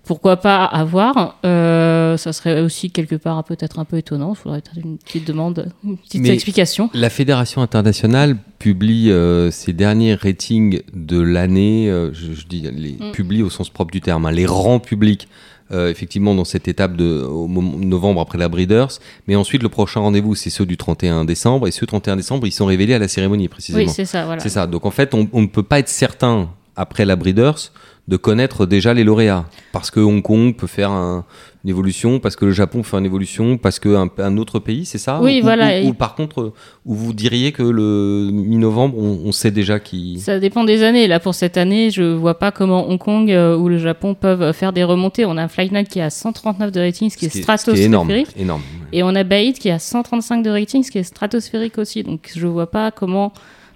pourquoi 0.05 0.37
pas 0.37 0.65
à 0.65 0.85
voir 0.85 1.39
Euh, 1.45 2.17
Ça 2.17 2.33
serait 2.33 2.61
aussi 2.61 2.91
quelque 2.91 3.17
part 3.17 3.43
peut-être 3.45 3.79
un 3.79 3.85
peu 3.85 3.97
étonnant. 3.99 4.35
Il 4.35 4.37
faudrait 4.37 4.63
une 4.77 4.99
petite 4.99 5.27
demande, 5.27 5.73
une 5.85 5.97
petite 5.97 6.21
Mais- 6.23 6.31
explication. 6.31 6.91
La 6.95 7.11
Fédération 7.11 7.63
internationale 7.63 8.37
publie 8.59 9.11
euh, 9.11 9.51
ses 9.51 9.73
derniers 9.73 10.15
ratings 10.15 10.83
de 10.95 11.21
l'année, 11.21 11.91
euh, 11.91 12.13
je, 12.13 12.33
je 12.33 12.47
dis 12.47 12.63
les 12.75 12.93
Mm. 13.01 13.13
publie 13.13 13.43
au 13.43 13.51
sens 13.51 13.69
propre 13.71 13.91
du 13.91 14.01
terme, 14.01 14.27
hein, 14.27 14.31
les 14.33 14.47
rend 14.47 14.79
publics 14.79 15.29
euh, 15.73 15.91
effectivement 15.91 16.35
dans 16.35 16.45
cette 16.45 16.69
étape 16.69 16.95
de 16.95 17.23
au 17.23 17.49
novembre 17.49 18.21
après 18.21 18.37
la 18.39 18.49
Breeders, 18.51 18.89
mais 19.27 19.35
ensuite 19.35 19.63
le 19.63 19.71
prochain 19.71 20.01
rendez-vous 20.01 20.35
c'est 20.35 20.51
ceux 20.51 20.67
du 20.67 20.77
31 20.77 21.25
décembre 21.25 21.67
et 21.67 21.71
ceux 21.71 21.87
du 21.87 21.89
31 21.89 22.17
décembre 22.17 22.47
ils 22.47 22.53
sont 22.53 22.67
révélés 22.67 22.93
à 22.95 22.99
la 22.99 23.09
cérémonie 23.09 23.49
précisément. 23.49 23.83
Oui, 23.85 23.91
c'est 23.91 24.05
ça. 24.05 24.27
Voilà. 24.27 24.43
c'est 24.43 24.51
ça. 24.51 24.67
Donc 24.67 24.85
en 24.85 24.91
fait 24.91 25.15
on, 25.15 25.27
on 25.33 25.41
ne 25.41 25.47
peut 25.47 25.63
pas 25.63 25.79
être 25.79 25.89
certain 25.89 26.51
après 26.77 27.05
la 27.05 27.17
Breeders 27.17 27.71
de 28.07 28.17
connaître 28.19 28.67
déjà 28.67 28.93
les 28.93 29.03
lauréats 29.03 29.47
parce 29.73 29.91
que 29.91 29.99
Hong 29.99 30.21
Kong 30.23 30.55
peut 30.55 30.67
faire 30.67 30.91
un- 30.91 31.25
une 31.65 31.71
évolution, 31.71 32.21
parce 32.21 32.37
que 32.37 32.45
le 32.45 32.51
Japon 32.53 32.83
fait 32.83 32.99
une 32.99 33.07
évolution, 33.07 33.57
parce 33.57 33.79
qu'un 33.79 34.11
un 34.19 34.37
autre 34.37 34.59
pays, 34.59 34.85
c'est 34.85 34.99
ça 34.99 35.19
Oui, 35.23 35.39
Ou- 35.41 35.45
voilà, 35.45 35.81
ou- 35.81 35.95
par 35.95 36.15
contre, 36.15 36.53
où 36.85 36.95
vous 36.95 37.15
diriez 37.15 37.53
que 37.53 37.63
le 37.63 38.29
mi-novembre, 38.31 38.99
on, 38.99 39.23
on 39.25 39.33
sait 39.33 39.51
déjà 39.51 39.81
qui. 39.81 40.19
Ça 40.21 40.39
dépend 40.39 40.65
des 40.65 40.83
années. 40.83 41.07
Là, 41.07 41.21
pour 41.21 41.35
cette 41.35 41.57
année, 41.57 41.91
je 41.91 42.03
vois 42.03 42.39
pas 42.39 42.53
comment 42.53 42.87
Hong 42.91 42.99
Kong 42.99 43.31
euh, 43.31 43.57
ou 43.57 43.71
le 43.71 43.79
Japon 43.79 44.13
peuvent 44.15 44.53
faire 44.53 44.75
des 44.75 44.85
remontées. 44.85 45.25
On 45.25 45.39
a 45.39 45.43
un 45.43 45.49
Flightline 45.49 45.87
qui 45.87 46.01
est 46.01 46.03
à 46.03 46.11
139 46.11 46.71
de 46.71 46.81
rating, 46.81 47.09
ce 47.09 47.17
qui 47.17 47.25
est 47.25 47.29
ce 47.31 47.33
qui 47.33 47.39
est 47.39 47.43
stratosphérique. 47.43 47.87
énorme. 47.87 48.11
énorme. 48.37 48.63
Et 48.93 49.03
on 49.03 49.15
a 49.15 49.25
Baïd 49.25 49.59
qui 49.59 49.69
est 49.69 49.73
à 49.73 49.79
135 49.79 50.43
de 50.43 50.51
rating, 50.51 50.83
ce 50.83 50.91
qui 50.91 50.99
est 50.99 51.03
stratosphérique 51.03 51.79
aussi. 51.79 52.03
Donc, 52.03 52.31
je 52.37 52.47
vois 52.47 52.71
pas 52.71 52.91
comment 52.91 53.33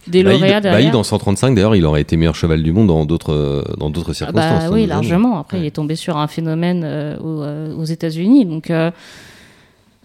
des 0.09 0.23
Baïd, 0.23 0.41
lauréats 0.41 0.61
derrière. 0.61 0.81
Baïd, 0.81 0.95
en 0.95 1.03
135, 1.03 1.55
d'ailleurs, 1.55 1.77
il 1.77 1.85
aurait 1.85 2.01
été 2.01 2.17
meilleur 2.17 2.35
cheval 2.35 2.63
du 2.63 2.73
monde 2.73 2.89
dans 2.89 3.05
d'autres 3.05 3.33
euh, 3.33 3.63
dans 3.79 3.91
d'autres 3.91 4.11
Ah 4.11 4.15
circonstances. 4.15 4.61
bah 4.61 4.67
hein, 4.67 4.71
oui, 4.73 4.87
largement. 4.87 5.39
Après, 5.39 5.57
Ouais. 5.59 5.65
il 5.65 5.67
est 5.67 5.71
tombé 5.73 5.95
sur 5.97 6.17
un 6.17 6.27
phénomène 6.27 6.83
euh, 6.85 7.17
aux, 7.19 7.43
euh, 7.43 7.75
aux 7.77 7.85
États-Unis. 7.85 8.45
Donc, 8.47 8.71
euh, 8.71 8.91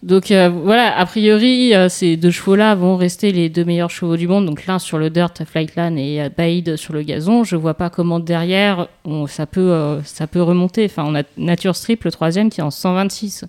donc 0.01 0.31
euh, 0.31 0.49
voilà, 0.49 0.97
a 0.99 1.05
priori, 1.05 1.73
euh, 1.73 1.87
ces 1.87 2.17
deux 2.17 2.29
chevaux-là 2.31 2.75
vont 2.75 2.97
rester 2.97 3.31
les 3.31 3.47
deux 3.47 3.63
meilleurs 3.63 3.89
chevaux 3.89 4.17
du 4.17 4.27
monde. 4.27 4.45
Donc 4.45 4.65
l'un 4.65 4.77
sur 4.77 4.97
le 4.97 5.09
dirt, 5.09 5.31
Flightland, 5.45 5.97
et 5.97 6.21
euh, 6.21 6.29
Baïd 6.35 6.75
sur 6.75 6.93
le 6.93 7.03
gazon. 7.03 7.45
Je 7.45 7.55
vois 7.55 7.73
pas 7.73 7.89
comment 7.89 8.19
derrière, 8.19 8.87
on- 9.05 9.27
ça, 9.27 9.45
peut, 9.45 9.99
ça 10.03 10.27
peut 10.27 10.41
remonter. 10.41 10.83
Enfin, 10.85 11.05
on 11.07 11.15
a 11.15 11.23
Nature 11.37 11.75
Strip, 11.75 12.03
le 12.03 12.11
troisième, 12.11 12.49
qui 12.49 12.59
est 12.59 12.63
en 12.63 12.71
126. 12.71 13.45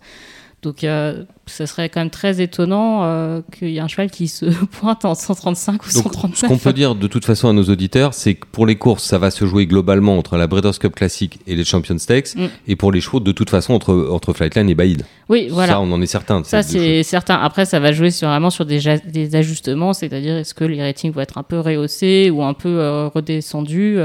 Donc, 0.64 0.82
euh, 0.82 1.24
ce 1.46 1.66
serait 1.66 1.90
quand 1.90 2.00
même 2.00 2.08
très 2.10 2.40
étonnant 2.40 3.04
euh, 3.04 3.42
qu'il 3.56 3.68
y 3.68 3.76
ait 3.76 3.80
un 3.80 3.86
cheval 3.86 4.10
qui 4.10 4.28
se 4.28 4.46
pointe 4.80 5.04
en 5.04 5.14
135 5.14 5.74
ou 5.74 5.92
Donc, 5.92 6.02
139. 6.04 6.38
ce 6.38 6.46
qu'on 6.46 6.56
peut 6.56 6.72
dire 6.72 6.94
de 6.94 7.06
toute 7.06 7.26
façon 7.26 7.48
à 7.48 7.52
nos 7.52 7.64
auditeurs, 7.64 8.14
c'est 8.14 8.34
que 8.34 8.46
pour 8.50 8.64
les 8.64 8.76
courses, 8.76 9.04
ça 9.04 9.18
va 9.18 9.30
se 9.30 9.44
jouer 9.44 9.66
globalement 9.66 10.16
entre 10.16 10.38
la 10.38 10.46
Breeders' 10.46 10.78
Cup 10.78 10.94
classique 10.94 11.38
et 11.46 11.54
les 11.54 11.64
Champions 11.64 11.98
Stakes, 11.98 12.34
Mm. 12.34 12.46
et 12.66 12.76
pour 12.76 12.90
les 12.92 13.02
chevaux, 13.02 13.20
de 13.20 13.30
toute 13.32 13.50
façon, 13.50 13.74
entre, 13.74 14.08
entre 14.10 14.32
Flightline 14.32 14.70
et 14.70 14.74
Baïd. 14.74 15.04
Oui, 15.28 15.48
voilà. 15.50 15.74
Ça, 15.74 15.80
on 15.80 15.92
en 15.92 16.00
est 16.00 16.06
certain. 16.06 16.42
Ça, 16.44 16.62
c'est 16.62 17.02
certain. 17.02 17.34
Après, 17.36 17.66
ça 17.66 17.78
va 17.78 17.92
jouer 17.92 18.10
sur, 18.10 18.28
vraiment 18.28 18.50
sur 18.50 18.64
des 18.64 19.36
ajustements, 19.36 19.92
c'est-à-dire 19.92 20.36
est-ce 20.38 20.54
que 20.54 20.64
les 20.64 20.82
ratings 20.82 21.12
vont 21.12 21.20
être 21.20 21.36
un 21.36 21.42
peu 21.42 21.60
rehaussés 21.60 22.30
ou 22.30 22.42
un 22.42 22.54
peu 22.54 22.80
euh, 22.80 23.08
redescendus? 23.14 23.98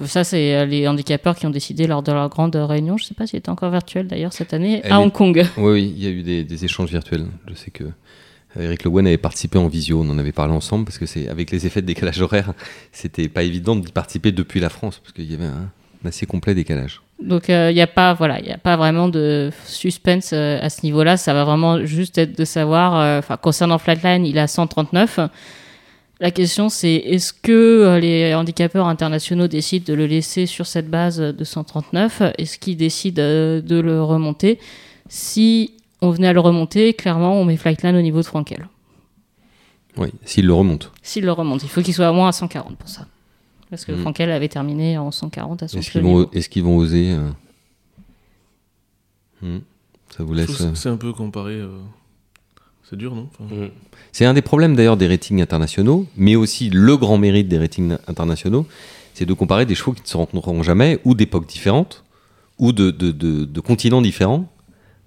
Euh, 0.00 0.06
Ça, 0.06 0.24
c'est 0.24 0.54
euh, 0.54 0.64
les 0.66 0.86
handicapeurs 0.88 1.36
qui 1.36 1.46
ont 1.46 1.50
décidé 1.50 1.86
lors 1.86 2.02
de 2.02 2.12
leur 2.12 2.28
grande 2.28 2.54
réunion. 2.56 2.96
Je 2.96 3.04
ne 3.04 3.08
sais 3.08 3.14
pas 3.14 3.26
si 3.26 3.36
elle 3.36 3.40
était 3.40 3.50
encore 3.50 3.70
virtuelle 3.70 4.06
d'ailleurs 4.06 4.32
cette 4.32 4.52
année, 4.54 4.80
Elle 4.84 4.92
à 4.92 4.96
est- 4.96 4.98
Hong 4.98 5.12
Kong. 5.12 5.44
Oui, 5.56 5.72
oui, 5.72 5.94
il 5.96 6.04
y 6.04 6.06
a 6.06 6.10
eu 6.10 6.22
des, 6.22 6.44
des 6.44 6.64
échanges 6.64 6.90
virtuels. 6.90 7.26
Je 7.48 7.54
sais 7.54 7.70
que 7.70 7.84
euh, 7.84 7.88
Eric 8.62 8.84
Le 8.84 8.90
Guen 8.90 9.06
avait 9.06 9.16
participé 9.18 9.58
en 9.58 9.68
visio, 9.68 10.00
on 10.02 10.10
en 10.10 10.18
avait 10.18 10.32
parlé 10.32 10.52
ensemble, 10.54 10.84
parce 10.84 10.98
que 10.98 11.06
c'est 11.06 11.28
avec 11.28 11.50
les 11.50 11.66
effets 11.66 11.82
de 11.82 11.86
décalage 11.86 12.20
horaire, 12.20 12.52
c'était 12.92 13.28
pas 13.28 13.42
évident 13.42 13.76
d'y 13.76 13.90
participer 13.92 14.32
depuis 14.32 14.60
la 14.60 14.68
France, 14.70 14.98
parce 15.02 15.12
qu'il 15.12 15.30
y 15.30 15.34
avait 15.34 15.44
un, 15.46 15.70
un 16.04 16.08
assez 16.08 16.26
complet 16.26 16.54
décalage. 16.54 17.00
Donc, 17.22 17.48
il 17.48 17.72
n'y 17.74 17.80
a, 17.80 17.86
pas- 17.86 18.12
voilà, 18.12 18.40
il 18.40 18.52
a 18.52 18.58
pas 18.58 18.76
vraiment 18.76 19.08
de 19.08 19.50
suspense 19.64 20.30
euh, 20.34 20.58
à 20.60 20.68
ce 20.68 20.82
niveau-là. 20.84 21.16
Ça 21.16 21.32
va 21.32 21.44
vraiment 21.44 21.82
juste 21.86 22.18
être 22.18 22.36
de 22.36 22.44
savoir. 22.44 22.96
euh, 23.00 23.20
concernant 23.40 23.78
Flatline, 23.78 24.26
il 24.26 24.38
a 24.38 24.46
139. 24.46 25.20
La 26.18 26.30
question, 26.30 26.68
c'est 26.70 26.94
est-ce 26.94 27.32
que 27.34 27.52
euh, 27.52 28.00
les 28.00 28.34
handicapeurs 28.34 28.86
internationaux 28.86 29.48
décident 29.48 29.84
de 29.86 29.92
le 29.94 30.06
laisser 30.06 30.46
sur 30.46 30.66
cette 30.66 30.88
base 30.88 31.18
de 31.18 31.44
139 31.44 32.22
Est-ce 32.38 32.58
qu'ils 32.58 32.76
décident 32.78 33.20
euh, 33.22 33.60
de 33.60 33.76
le 33.78 34.02
remonter? 34.02 34.58
Si 35.08 35.74
on 36.00 36.10
venait 36.10 36.28
à 36.28 36.32
le 36.32 36.40
remonter, 36.40 36.94
clairement, 36.94 37.38
on 37.38 37.44
met 37.44 37.56
Flightline 37.58 37.96
au 37.96 38.00
niveau 38.00 38.20
de 38.20 38.24
Frankel. 38.26 38.66
Oui, 39.98 40.08
s'il 40.24 40.46
le 40.46 40.54
remonte. 40.54 40.90
S'il 41.02 41.24
le 41.24 41.32
remonte, 41.32 41.62
il 41.62 41.68
faut 41.68 41.82
qu'il 41.82 41.94
soit 41.94 42.10
au 42.10 42.14
moins 42.14 42.28
à 42.28 42.32
140 42.32 42.76
pour 42.76 42.88
ça. 42.88 43.06
Parce 43.68 43.84
que 43.84 43.92
Mm. 43.92 44.00
Frankel 44.00 44.30
avait 44.30 44.48
terminé 44.48 44.96
en 44.96 45.10
140 45.10 45.64
à 45.64 45.68
son 45.68 45.78
Est-ce 45.78 45.90
qu'ils 45.90 46.02
vont, 46.02 46.18
niveau. 46.20 46.30
est-ce 46.32 46.48
qu'ils 46.48 46.62
vont 46.62 46.76
oser 46.76 47.12
euh, 47.12 47.28
hmm, 49.42 49.58
Ça 50.16 50.22
vous 50.24 50.32
laisse. 50.34 50.74
C'est 50.74 50.88
un 50.88 50.96
peu 50.96 51.12
comparé. 51.12 51.54
euh, 51.54 51.78
C'est 52.88 52.96
dur, 52.96 53.14
non? 53.14 53.28
Enfin, 53.32 53.54
Mm. 53.54 53.68
C'est 54.12 54.24
un 54.24 54.34
des 54.34 54.42
problèmes 54.42 54.76
d'ailleurs 54.76 54.96
des 54.96 55.08
ratings 55.08 55.42
internationaux, 55.42 56.06
mais 56.16 56.36
aussi 56.36 56.70
le 56.70 56.96
grand 56.96 57.18
mérite 57.18 57.48
des 57.48 57.58
ratings 57.58 57.96
internationaux, 58.06 58.66
c'est 59.14 59.26
de 59.26 59.32
comparer 59.34 59.66
des 59.66 59.74
chevaux 59.74 59.92
qui 59.92 60.02
ne 60.02 60.06
se 60.06 60.16
rencontreront 60.16 60.62
jamais, 60.62 60.98
ou 61.04 61.14
d'époques 61.14 61.46
différentes, 61.46 62.04
ou 62.58 62.72
de, 62.72 62.90
de, 62.90 63.10
de- 63.10 63.44
de 63.44 63.60
continents 63.60 64.00
différents. 64.02 64.46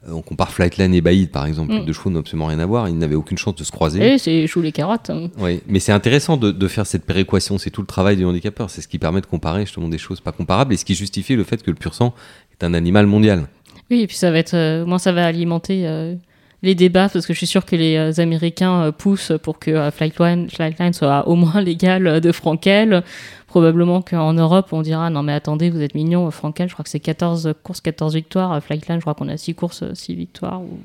Euh, 0.08 0.12
On 0.14 0.22
compare 0.22 0.52
Flightline 0.52 0.94
et 0.94 1.02
Baïd 1.02 1.30
par 1.32 1.46
exemple, 1.46 1.74
Mm. 1.74 1.86
deux 1.86 1.94
chevaux 1.94 2.10
n'ont 2.10 2.20
absolument 2.20 2.46
rien 2.48 2.60
à 2.60 2.66
voir, 2.66 2.88
ils 2.90 2.98
n'avaient 2.98 3.16
aucune 3.16 3.38
chance 3.38 3.56
de 3.56 3.64
se 3.64 3.72
croiser. 3.72 4.14
Et 4.14 4.18
c'est 4.18 4.46
chou 4.48 4.62
les 4.62 4.72
carottes. 4.72 5.10
hein. 5.10 5.30
Oui, 5.38 5.62
mais 5.68 5.80
c'est 5.80 5.92
intéressant 5.92 6.38
de, 6.38 6.52
de 6.52 6.68
faire 6.68 6.86
cette 6.86 7.06
péréquation, 7.06 7.58
c'est 7.58 7.70
tout 7.72 7.82
le 7.82 7.88
travail 7.88 8.16
du 8.18 8.26
handicapeur, 8.26 8.70
c'est 8.70 8.82
ce 8.82 8.88
qui 8.88 9.00
permet 9.00 9.22
de 9.22 9.26
comparer 9.26 9.66
justement 9.66 9.88
des 9.90 9.98
choses 9.98 10.22
pas 10.22 10.32
comparables 10.32 10.74
et 10.74 10.78
ce 10.78 10.86
qui 10.86 10.96
justifie 10.96 11.36
le 11.36 11.44
fait 11.44 11.62
que 11.64 11.72
le 11.72 11.76
pur 11.76 11.94
sang 11.96 12.14
est 12.54 12.64
un 12.64 12.74
animal 12.74 13.08
mondial. 13.08 13.48
Oui, 13.92 14.02
et 14.02 14.08
puis 14.08 14.16
ça 14.18 14.30
va 14.32 14.38
être, 14.38 14.54
euh, 14.54 14.86
moi 14.86 15.00
ça 15.00 15.12
va 15.12 15.26
alimenter 15.26 15.88
euh, 15.88 16.16
les 16.62 16.76
débats 16.76 17.10
parce 17.10 17.26
que 17.26 17.34
je 17.34 17.38
suis 17.38 17.48
sûr 17.48 17.66
que 17.66 17.76
les 17.76 17.96
euh, 17.96 18.22
Américains 18.22 18.84
euh, 18.84 18.92
poussent 18.92 19.34
pour 19.42 19.60
que 19.60 19.72
euh, 19.72 19.92
Flightline, 19.92 20.94
soit 20.94 21.28
au 21.28 21.36
moins 21.36 21.62
l'égal 21.66 22.22
de 22.22 22.32
Frankel. 22.32 23.04
Probablement 23.48 24.02
qu'en 24.02 24.34
Europe 24.34 24.68
on 24.72 24.82
dira 24.82 25.10
non 25.10 25.24
mais 25.24 25.34
attendez 25.34 25.70
vous 25.72 25.82
êtes 25.82 25.96
mignon 25.96 26.30
Frankel, 26.30 26.68
je 26.68 26.74
crois 26.74 26.84
que 26.84 26.90
c'est 26.90 27.00
14 27.00 27.54
courses, 27.64 27.82
14 27.82 28.14
victoires. 28.14 28.62
Flightline, 28.62 28.98
je 28.98 29.02
crois 29.02 29.16
qu'on 29.16 29.30
a 29.30 29.38
6 29.38 29.56
courses, 29.56 29.84
6 29.94 30.16
victoires 30.16 30.62
ou 30.62 30.80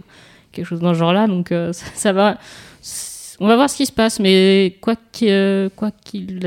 quelque 0.53 0.67
chose 0.67 0.81
dans 0.81 0.95
ce 0.95 0.99
genre-là. 0.99 1.27
Donc 1.27 1.53
ça 1.73 2.13
va. 2.13 2.39
On 3.41 3.49
va 3.49 3.57
voir 3.57 3.69
ce 3.69 3.77
qui 3.77 3.87
se 3.87 3.93
passe, 3.93 4.21
mais 4.21 4.77
quoi 4.81 4.95
qu'il 5.13 5.29
euh, 5.31 5.69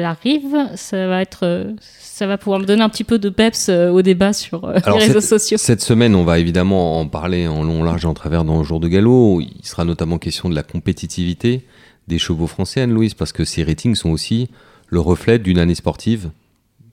arrive, 0.04 0.56
ça 0.76 1.08
va 1.08 1.22
être, 1.22 1.40
euh, 1.44 1.74
ça 1.82 2.28
va 2.28 2.38
pouvoir 2.38 2.60
me 2.60 2.66
donner 2.66 2.82
un 2.82 2.90
petit 2.90 3.04
peu 3.04 3.20
de 3.20 3.30
peps 3.30 3.68
euh, 3.70 3.90
au 3.90 4.02
débat 4.02 4.32
sur 4.34 4.64
euh, 4.64 4.76
les 4.86 4.92
réseaux 4.94 5.20
cette- 5.20 5.40
sociaux. 5.40 5.58
Cette 5.58 5.82
semaine, 5.82 6.16
on 6.16 6.24
va 6.24 6.40
évidemment 6.40 7.00
en 7.00 7.08
parler 7.08 7.48
en 7.48 7.64
long, 7.64 7.84
large 7.84 8.06
et 8.06 8.08
en 8.08 8.14
travers 8.14 8.46
dans 8.46 8.58
le 8.58 8.64
jour 8.64 8.80
de 8.80 8.88
galop. 8.88 9.42
Il 9.42 9.66
sera 9.66 9.84
notamment 9.84 10.18
question 10.18 10.50
de 10.50 10.56
la 10.56 10.64
compétitivité 10.64 11.66
des 12.08 12.20
chevaux 12.20 12.48
français, 12.48 12.82
Anne-Louise, 12.82 13.14
parce 13.16 13.34
que 13.34 13.44
ces 13.44 13.64
ratings 13.64 13.96
sont 13.96 14.10
aussi 14.12 14.50
le 14.88 15.02
reflet 15.02 15.40
d'une 15.40 15.60
année 15.60 15.76
sportive 15.76 16.30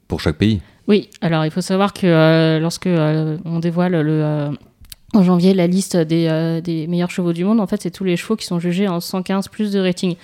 pour 0.08 0.20
chaque 0.20 0.36
pays. 0.36 0.60
Oui, 0.88 1.08
alors 1.20 1.44
il 1.44 1.50
faut 1.50 1.60
savoir 1.60 1.92
que 1.92 2.06
euh, 2.06 2.58
lorsque 2.58 2.88
on 2.88 3.58
dévoile 3.60 4.00
le, 4.00 4.50
en 5.14 5.23
janvier 5.23 5.54
la 5.54 5.66
liste 5.66 5.97
des, 5.97 6.26
euh, 6.28 6.61
des 6.61 6.87
meilleurs 6.87 7.11
chevaux 7.11 7.33
du 7.33 7.44
monde, 7.44 7.61
en 7.61 7.66
fait, 7.66 7.80
c'est 7.83 7.90
tous 7.90 8.04
les 8.04 8.16
chevaux 8.16 8.37
qui 8.37 8.47
sont 8.47 8.59
jugés 8.59 8.88
en 8.88 9.00
115 9.00 9.49
plus 9.49 9.73
de 9.73 9.80
rating. 9.80 10.16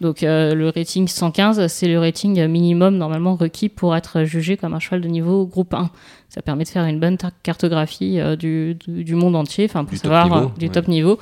Donc 0.00 0.22
euh, 0.22 0.54
le 0.54 0.68
rating 0.68 1.08
115, 1.08 1.66
c'est 1.66 1.88
le 1.88 1.98
rating 1.98 2.46
minimum 2.46 2.96
normalement 2.96 3.34
requis 3.34 3.68
pour 3.68 3.96
être 3.96 4.22
jugé 4.24 4.56
comme 4.56 4.72
un 4.74 4.78
cheval 4.78 5.00
de 5.00 5.08
niveau 5.08 5.44
groupe 5.44 5.74
1. 5.74 5.90
Ça 6.28 6.40
permet 6.40 6.62
de 6.64 6.68
faire 6.68 6.84
une 6.84 7.00
bonne 7.00 7.16
cartographie 7.42 8.20
euh, 8.20 8.36
du, 8.36 8.76
du, 8.86 9.02
du 9.02 9.14
monde 9.16 9.34
entier, 9.34 9.64
enfin 9.64 9.84
pour 9.84 9.94
Du 9.94 9.98
top 10.00 10.12
savoir 10.12 10.24
niveau, 10.40 10.52
du 10.56 10.66
ouais. 10.66 10.72
top 10.72 10.86
niveau, 10.88 11.18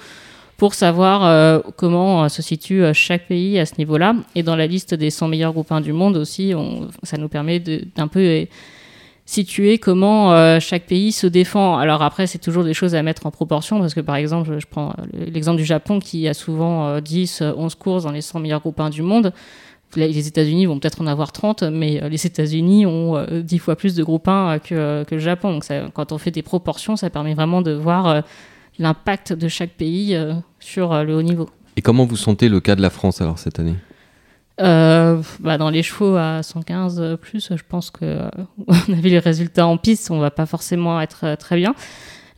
pour 0.59 0.75
savoir 0.75 1.63
comment 1.77 2.29
se 2.29 2.41
situe 2.43 2.83
chaque 2.95 3.27
pays 3.29 3.59
à 3.59 3.67
ce 3.67 3.75
niveau-là. 3.79 4.15
Et 4.35 4.43
dans 4.43 4.57
la 4.57 4.67
liste 4.67 4.95
des 4.95 5.11
100 5.11 5.29
meilleurs 5.29 5.53
groupes 5.53 5.71
1 5.73 5.81
du 5.83 5.93
monde 5.93 6.17
aussi, 6.17 6.53
on- 6.57 6.89
ça 7.03 7.17
nous 7.19 7.29
permet 7.29 7.59
d'un 7.61 8.09
peu 8.09 8.47
situer 9.27 9.79
comment 9.79 10.33
euh, 10.33 10.59
chaque 10.61 10.87
pays 10.87 11.13
se 11.13 11.27
défend. 11.27 11.77
Alors 11.77 12.03
après, 12.03 12.27
c'est 12.27 12.39
toujours 12.39 12.65
des 12.65 12.75
choses 12.75 12.95
à 12.95 13.03
mettre 13.03 13.27
en 13.27 13.31
proportion, 13.31 13.81
parce 13.81 13.93
que 13.93 14.01
par 14.01 14.17
exemple, 14.17 14.59
je 14.59 14.67
prends 14.67 14.95
euh, 14.99 15.25
l'exemple 15.27 15.59
du 15.59 15.65
Japon 15.65 15.99
qui 15.99 16.27
a 16.29 16.35
souvent 16.35 16.87
euh, 16.87 17.01
10, 17.01 17.43
euh, 17.43 17.53
11 17.57 17.75
courses 17.75 18.05
dans 18.05 18.13
les 18.13 18.23
100 18.23 18.41
meilleurs 18.41 18.61
groupes 18.61 18.81
1 18.81 18.91
du 18.91 19.03
monde. 19.03 19.33
Les 19.95 20.29
États-Unis 20.29 20.67
vont 20.67 20.79
peut-être 20.79 21.01
en 21.01 21.07
avoir 21.07 21.33
30, 21.33 21.63
mais 21.63 22.03
euh, 22.03 22.09
les 22.09 22.27
États-Unis 22.27 22.87
ont 22.87 23.17
euh, 23.17 23.41
10 23.41 23.59
fois 23.59 23.77
plus 23.77 23.95
de 23.95 24.03
groupes 24.03 24.29
1 24.29 24.59
euh, 24.73 25.05
que, 25.05 25.15
le 25.15 25.21
Japon. 25.21 25.53
Donc 25.53 25.65
quand 25.95 26.13
on 26.13 26.19
fait 26.19 26.31
des 26.31 26.43
proportions, 26.43 26.97
ça 26.97 27.09
permet 27.09 27.35
vraiment 27.35 27.63
de 27.63 27.73
voir 27.73 28.07
euh, 28.07 28.21
l'impact 28.79 29.33
de 29.33 29.49
chaque 29.49 29.71
pays 29.71 30.15
euh, 30.15 30.35
sur 30.61 30.93
euh, 30.93 31.03
le 31.03 31.17
haut 31.17 31.23
niveau. 31.23 31.49
Et 31.77 31.83
comment 31.83 32.05
vous 32.05 32.17
sentez 32.17 32.49
le 32.49 32.61
cas 32.61 32.75
de 32.75 32.83
la 32.83 32.91
France 32.91 33.21
alors 33.21 33.39
cette 33.39 33.59
année? 33.59 33.75
Euh, 34.61 35.23
bah, 35.41 35.59
dans 35.59 35.69
les 35.69 35.83
chevaux 35.83 36.17
à 36.17 36.43
115 36.43 36.99
euh, 36.99 37.17
plus, 37.17 37.53
je 37.55 37.63
pense 37.69 37.91
que 37.91 38.05
euh, 38.05 38.31
on 38.67 38.93
a 38.93 38.97
vu 38.97 39.11
les 39.11 39.19
résultats 39.19 39.67
en 39.67 39.77
piste, 39.77 40.11
on 40.11 40.19
va 40.19 40.31
pas 40.31 40.47
forcément 40.47 41.01
être 41.01 41.25
euh, 41.25 41.37
très 41.37 41.57
bien. 41.57 41.75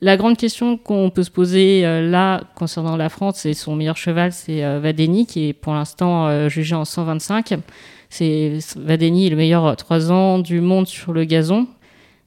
La 0.01 0.17
grande 0.17 0.37
question 0.37 0.77
qu'on 0.77 1.11
peut 1.11 1.23
se 1.23 1.31
poser 1.31 1.85
euh, 1.87 2.09
là 2.09 2.43
concernant 2.57 2.97
la 2.97 3.09
France, 3.09 3.39
c'est 3.39 3.55
son 3.55 3.77
meilleur 3.77 3.97
cheval, 3.97 4.33
c'est 4.33 4.63
Vadeni, 4.81 5.27
qui 5.27 5.49
est 5.49 5.53
pour 5.53 5.75
l'instant 5.75 6.49
jugé 6.49 6.75
en 6.75 6.85
125. 6.85 7.55
C'est 8.09 8.59
Vadeni 8.77 9.27
est 9.27 9.31
le 9.31 9.37
meilleur 9.37 9.77
3 9.77 10.13
ans 10.13 10.39
du 10.39 10.61
monde 10.61 10.87
sur 10.87 11.13
le 11.13 11.25
gazon. 11.25 11.67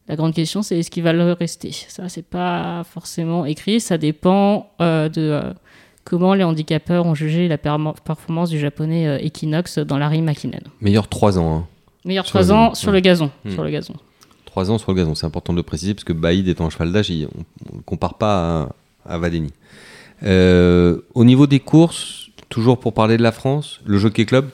La 0.09 0.17
grande 0.17 0.33
question, 0.33 0.61
c'est 0.61 0.79
est-ce 0.79 0.91
qu'il 0.91 1.03
va 1.03 1.13
le 1.13 1.31
rester? 1.31 1.71
Ça, 1.71 2.09
c'est 2.09 2.25
pas 2.27 2.83
forcément 2.83 3.45
écrit. 3.45 3.79
Ça 3.79 3.97
dépend 3.97 4.73
de 4.79 5.41
comment 6.03 6.33
les 6.33 6.43
handicapeurs 6.43 7.05
ont 7.05 7.15
jugé 7.15 7.47
la 7.47 7.57
performance 7.57 8.49
du 8.49 8.59
japonais 8.59 9.07
euh, 9.07 9.17
Equinox 9.25 9.79
dans 9.79 9.97
Larry 9.97 10.21
Makinen. 10.21 10.61
Meilleur 10.81 11.07
3 11.07 11.39
ans. 11.39 11.57
Hein. 11.57 11.67
Meilleur 12.05 12.25
Sur 12.25 12.39
3 12.39 12.47
le 12.47 12.51
ans 12.53 12.73
sur 12.73 12.91
le 12.91 12.99
gazon. 12.99 13.31
Hmm. 13.45 13.51
Sur 13.51 13.63
le 13.63 13.69
gazon. 13.69 13.93
3 14.45 14.71
ans 14.71 14.77
sur 14.77 14.91
le 14.91 14.97
gazon, 14.97 15.15
c'est 15.15 15.25
important 15.25 15.53
de 15.53 15.57
le 15.57 15.63
préciser, 15.63 15.93
parce 15.93 16.03
que 16.03 16.13
Baïd 16.13 16.47
étant 16.47 16.65
un 16.65 16.69
cheval 16.69 16.91
d'âge, 16.91 17.11
on 17.11 17.77
ne 17.77 17.81
compare 17.83 18.15
pas 18.15 18.69
à, 19.05 19.13
à 19.13 19.17
Vadeni. 19.17 19.51
Euh, 20.23 20.97
au 21.13 21.23
niveau 21.23 21.47
des 21.47 21.59
courses, 21.59 22.27
toujours 22.49 22.79
pour 22.79 22.93
parler 22.93 23.17
de 23.17 23.23
la 23.23 23.31
France, 23.31 23.79
le 23.85 23.97
Jockey 23.97 24.25
Club, 24.25 24.49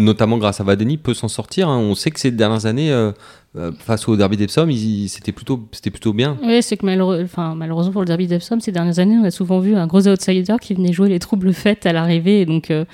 notamment 0.00 0.38
grâce 0.38 0.60
à 0.60 0.64
Vadeni, 0.64 0.96
peut 0.96 1.14
s'en 1.14 1.28
sortir. 1.28 1.68
hein. 1.68 1.78
On 1.78 1.94
sait 1.94 2.10
que 2.10 2.18
ces 2.20 2.30
dernières 2.30 2.66
années, 2.66 2.90
euh, 2.90 3.12
euh, 3.56 3.70
face 3.78 4.08
au 4.08 4.16
Derby 4.16 4.36
d'Epsom, 4.36 4.68
c'était 5.08 5.32
plutôt, 5.32 5.56
plutôt 5.56 6.12
bien. 6.12 6.36
Oui, 6.42 6.62
c'est 6.62 6.76
que 6.76 6.86
malheureux- 6.86 7.26
malheureusement 7.56 7.92
pour 7.92 8.02
le 8.02 8.06
derby 8.06 8.26
d'Epsom, 8.26 8.60
ces 8.60 8.72
dernières 8.72 8.98
années, 8.98 9.16
on 9.20 9.24
a 9.24 9.30
souvent 9.30 9.58
vu 9.60 9.74
un 9.76 9.86
gros 9.86 10.06
outsider 10.08 10.54
qui 10.60 10.74
venait 10.74 10.92
jouer 10.92 11.08
les 11.08 11.18
troubles 11.18 11.52
faits 11.52 11.86
à 11.86 11.92
l'arrivée 11.92 12.46
donc 12.46 12.70
euh, 12.70 12.84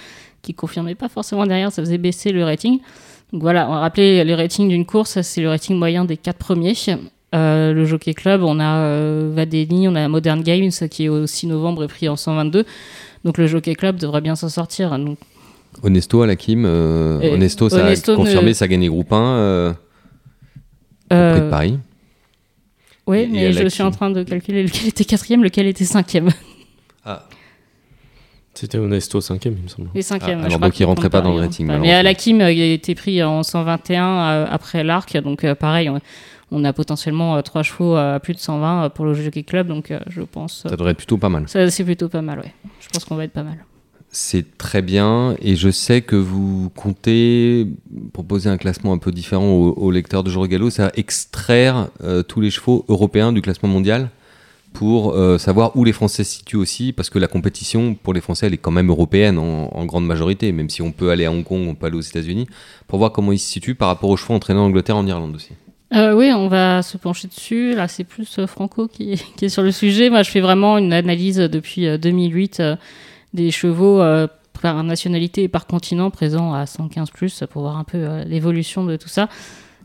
qui 0.42 0.54
confirmait 0.54 0.94
pas 0.94 1.08
forcément 1.08 1.44
derrière, 1.46 1.72
ça 1.72 1.82
faisait 1.82 1.98
baisser 1.98 2.32
le 2.32 2.44
rating. 2.44 2.78
Donc 3.32 3.42
voilà, 3.42 3.68
on 3.68 3.72
va 3.74 3.80
rappeler 3.80 4.22
le 4.24 4.34
rating 4.34 4.68
d'une 4.68 4.86
course, 4.86 5.20
c'est 5.22 5.40
le 5.40 5.48
rating 5.48 5.76
moyen 5.76 6.04
des 6.04 6.16
quatre 6.16 6.38
premiers. 6.38 6.74
Euh, 7.34 7.72
le 7.74 7.84
Jockey 7.84 8.14
Club, 8.14 8.42
on 8.44 8.60
a 8.60 8.76
euh, 8.78 9.30
Vadeni, 9.34 9.88
on 9.88 9.96
a 9.96 10.06
Modern 10.08 10.40
Games 10.42 10.70
qui 10.90 11.04
est 11.04 11.08
au 11.08 11.26
6 11.26 11.48
novembre 11.48 11.82
est 11.84 11.88
pris 11.88 12.08
en 12.08 12.14
122. 12.16 12.64
Donc 13.24 13.36
le 13.38 13.46
Jockey 13.48 13.74
Club 13.74 13.96
devrait 13.96 14.20
bien 14.20 14.36
s'en 14.36 14.48
sortir. 14.48 14.96
Donc, 14.96 15.18
Honesto 15.82 16.22
à 16.22 16.26
la 16.26 16.36
Kim, 16.36 16.64
euh, 16.66 17.20
Et 17.20 17.30
Honesto, 17.32 17.68
ça 17.68 17.84
Honesto 17.84 18.12
a 18.12 18.16
confirmé, 18.16 18.48
ne- 18.48 18.52
ça 18.54 18.64
a 18.64 18.68
gagné 18.68 18.88
groupe 18.88 19.12
1 19.12 19.16
euh, 19.16 19.72
au 21.10 21.14
euh, 21.14 21.32
prix 21.32 21.40
de 21.44 21.50
Paris. 21.50 21.78
Oui, 23.06 23.18
Et- 23.18 23.22
et 23.22 23.26
mais 23.28 23.52
je 23.52 23.68
suis 23.68 23.82
en 23.82 23.90
train 23.90 24.10
de 24.10 24.22
calculer 24.22 24.62
lequel 24.64 24.88
était 24.88 25.04
quatrième, 25.04 25.42
lequel 25.44 25.66
était 25.66 25.84
cinquième. 25.84 26.30
Ah, 27.04 27.28
C'était 28.54 28.78
Honesto 28.78 29.20
5 29.20 29.44
il 29.44 29.52
me 29.52 29.68
semble. 29.68 29.90
Les 29.94 30.02
cinquièmes. 30.02 30.40
Ah, 30.42 30.46
alors 30.46 30.58
donc 30.58 30.80
il 30.80 30.84
rentrait 30.84 31.10
pas 31.10 31.20
dans 31.20 31.34
le 31.34 31.40
rating, 31.40 31.68
Ouais, 31.68 31.78
Mais 31.78 31.92
à 31.92 32.02
la 32.02 32.14
Kim, 32.14 32.40
euh, 32.40 32.50
il 32.50 32.60
a 32.60 32.72
été 32.72 32.94
pris 32.94 33.22
en 33.22 33.42
121 33.42 34.02
euh, 34.04 34.46
après 34.50 34.82
l'arc, 34.82 35.16
donc 35.18 35.44
pareil, 35.54 35.88
on, 35.90 36.00
on 36.50 36.64
a 36.64 36.72
potentiellement 36.72 37.36
euh, 37.36 37.42
trois 37.42 37.62
chevaux 37.62 37.94
à 37.96 38.18
plus 38.18 38.32
de 38.34 38.38
120 38.38 38.84
euh, 38.84 38.88
pour 38.88 39.04
le 39.04 39.12
Jockey 39.14 39.42
Club, 39.42 39.68
donc 39.68 39.90
euh, 39.90 40.00
je 40.08 40.22
pense 40.22 40.62
ça 40.62 40.70
devrait 40.70 40.92
être 40.92 40.96
plutôt 40.96 41.18
pas 41.18 41.28
mal. 41.28 41.44
ça 41.48 41.68
c'est 41.70 41.84
plutôt 41.84 42.08
pas 42.08 42.22
mal, 42.22 42.38
ouais. 42.40 42.52
Je 42.80 42.88
pense 42.88 43.04
qu'on 43.04 43.14
va 43.16 43.24
être 43.24 43.32
pas 43.32 43.42
mal. 43.44 43.58
C'est 44.10 44.56
très 44.56 44.80
bien 44.82 45.36
et 45.42 45.56
je 45.56 45.68
sais 45.70 46.00
que 46.00 46.16
vous 46.16 46.70
comptez 46.74 47.66
proposer 48.12 48.48
un 48.48 48.56
classement 48.56 48.92
un 48.92 48.98
peu 48.98 49.12
différent 49.12 49.46
aux, 49.46 49.72
aux 49.72 49.90
lecteurs 49.90 50.24
de 50.24 50.30
Jour 50.30 50.46
Gallo, 50.46 50.70
c'est 50.70 50.90
extraire 50.98 51.88
euh, 52.02 52.22
tous 52.22 52.40
les 52.40 52.50
chevaux 52.50 52.84
européens 52.88 53.32
du 53.32 53.42
classement 53.42 53.68
mondial 53.68 54.10
pour 54.76 55.14
euh, 55.14 55.38
savoir 55.38 55.74
où 55.74 55.84
les 55.84 55.92
Français 55.92 56.22
se 56.22 56.36
situent 56.36 56.56
aussi, 56.56 56.92
parce 56.92 57.08
que 57.08 57.18
la 57.18 57.28
compétition 57.28 57.94
pour 57.94 58.12
les 58.12 58.20
Français 58.20 58.46
elle 58.46 58.54
est 58.54 58.58
quand 58.58 58.70
même 58.70 58.90
européenne 58.90 59.38
en, 59.38 59.86
grande 59.86 60.06
majorité, 60.06 60.52
même 60.52 60.68
si 60.68 60.82
on 60.82 60.92
peut 60.92 61.10
aller 61.10 61.24
à 61.24 61.32
Hong 61.32 61.44
Kong, 61.44 61.66
on 61.66 61.74
peut 61.74 61.86
aller 61.86 61.96
aux 61.96 62.02
États-Unis, 62.02 62.46
pour 62.86 62.98
voir 62.98 63.12
comment 63.12 63.32
ils 63.32 63.38
se 63.38 63.50
situent 63.50 63.74
par 63.74 63.88
rapport 63.88 64.10
aux 64.10 64.18
chevaux 64.18 64.34
entraînés 64.34 64.60
en 64.60 64.64
Angleterre, 64.64 64.96
en 64.96 65.06
Irlande 65.06 65.34
aussi. 65.34 65.52
Euh, 65.94 66.14
oui, 66.14 66.30
on 66.34 66.48
va 66.48 66.82
se 66.82 66.98
pencher 66.98 67.28
dessus. 67.28 67.74
Là, 67.74 67.88
c'est 67.88 68.04
plus 68.04 68.44
Franco 68.46 68.86
qui, 68.92 69.12
est 69.12 69.48
sur 69.48 69.62
le 69.62 69.72
sujet. 69.72 70.10
Moi, 70.10 70.22
je 70.22 70.30
fais 70.30 70.40
vraiment 70.40 70.76
une 70.76 70.92
analyse 70.92 71.38
depuis 71.38 71.86
euh, 71.86 71.96
2008 71.96 72.60
euh, 72.60 72.76
des 73.36 73.52
chevaux 73.52 74.00
euh, 74.00 74.26
par 74.60 74.82
nationalité 74.82 75.44
et 75.44 75.48
par 75.48 75.66
continent 75.66 76.10
présents 76.10 76.52
à 76.54 76.66
115 76.66 77.10
plus 77.10 77.44
pour 77.50 77.62
voir 77.62 77.76
un 77.76 77.84
peu 77.84 77.98
euh, 77.98 78.24
l'évolution 78.24 78.84
de 78.84 78.96
tout 78.96 79.08
ça. 79.08 79.28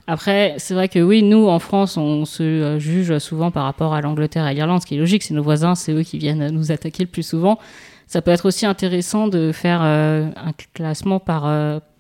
Après, 0.08 0.56
c'est 0.58 0.74
vrai 0.74 0.90
que 0.90 0.98
oui, 0.98 1.22
nous, 1.22 1.48
en 1.48 1.60
France, 1.60 1.96
on 1.98 2.26
se 2.26 2.42
euh, 2.42 2.80
juge 2.80 3.20
souvent 3.20 3.52
par 3.52 3.66
rapport 3.66 3.94
à 3.94 4.02
l'Angleterre 4.02 4.48
et 4.48 4.50
à 4.50 4.54
l'Irlande, 4.54 4.82
ce 4.82 4.88
qui 4.88 4.96
est 4.96 4.98
logique, 4.98 5.22
c'est 5.22 5.36
nos 5.36 5.44
voisins, 5.44 5.76
c'est 5.76 5.92
eux 5.92 6.02
qui 6.02 6.18
viennent 6.18 6.50
nous 6.50 6.72
attaquer 6.72 7.04
le 7.04 7.10
plus 7.10 7.24
souvent. 7.24 7.60
Ça 8.08 8.22
peut 8.22 8.32
être 8.32 8.48
aussi 8.48 8.66
intéressant 8.66 9.28
de 9.28 9.52
faire 9.54 9.82
un 9.82 10.52
classement 10.74 11.22
par, 11.22 11.44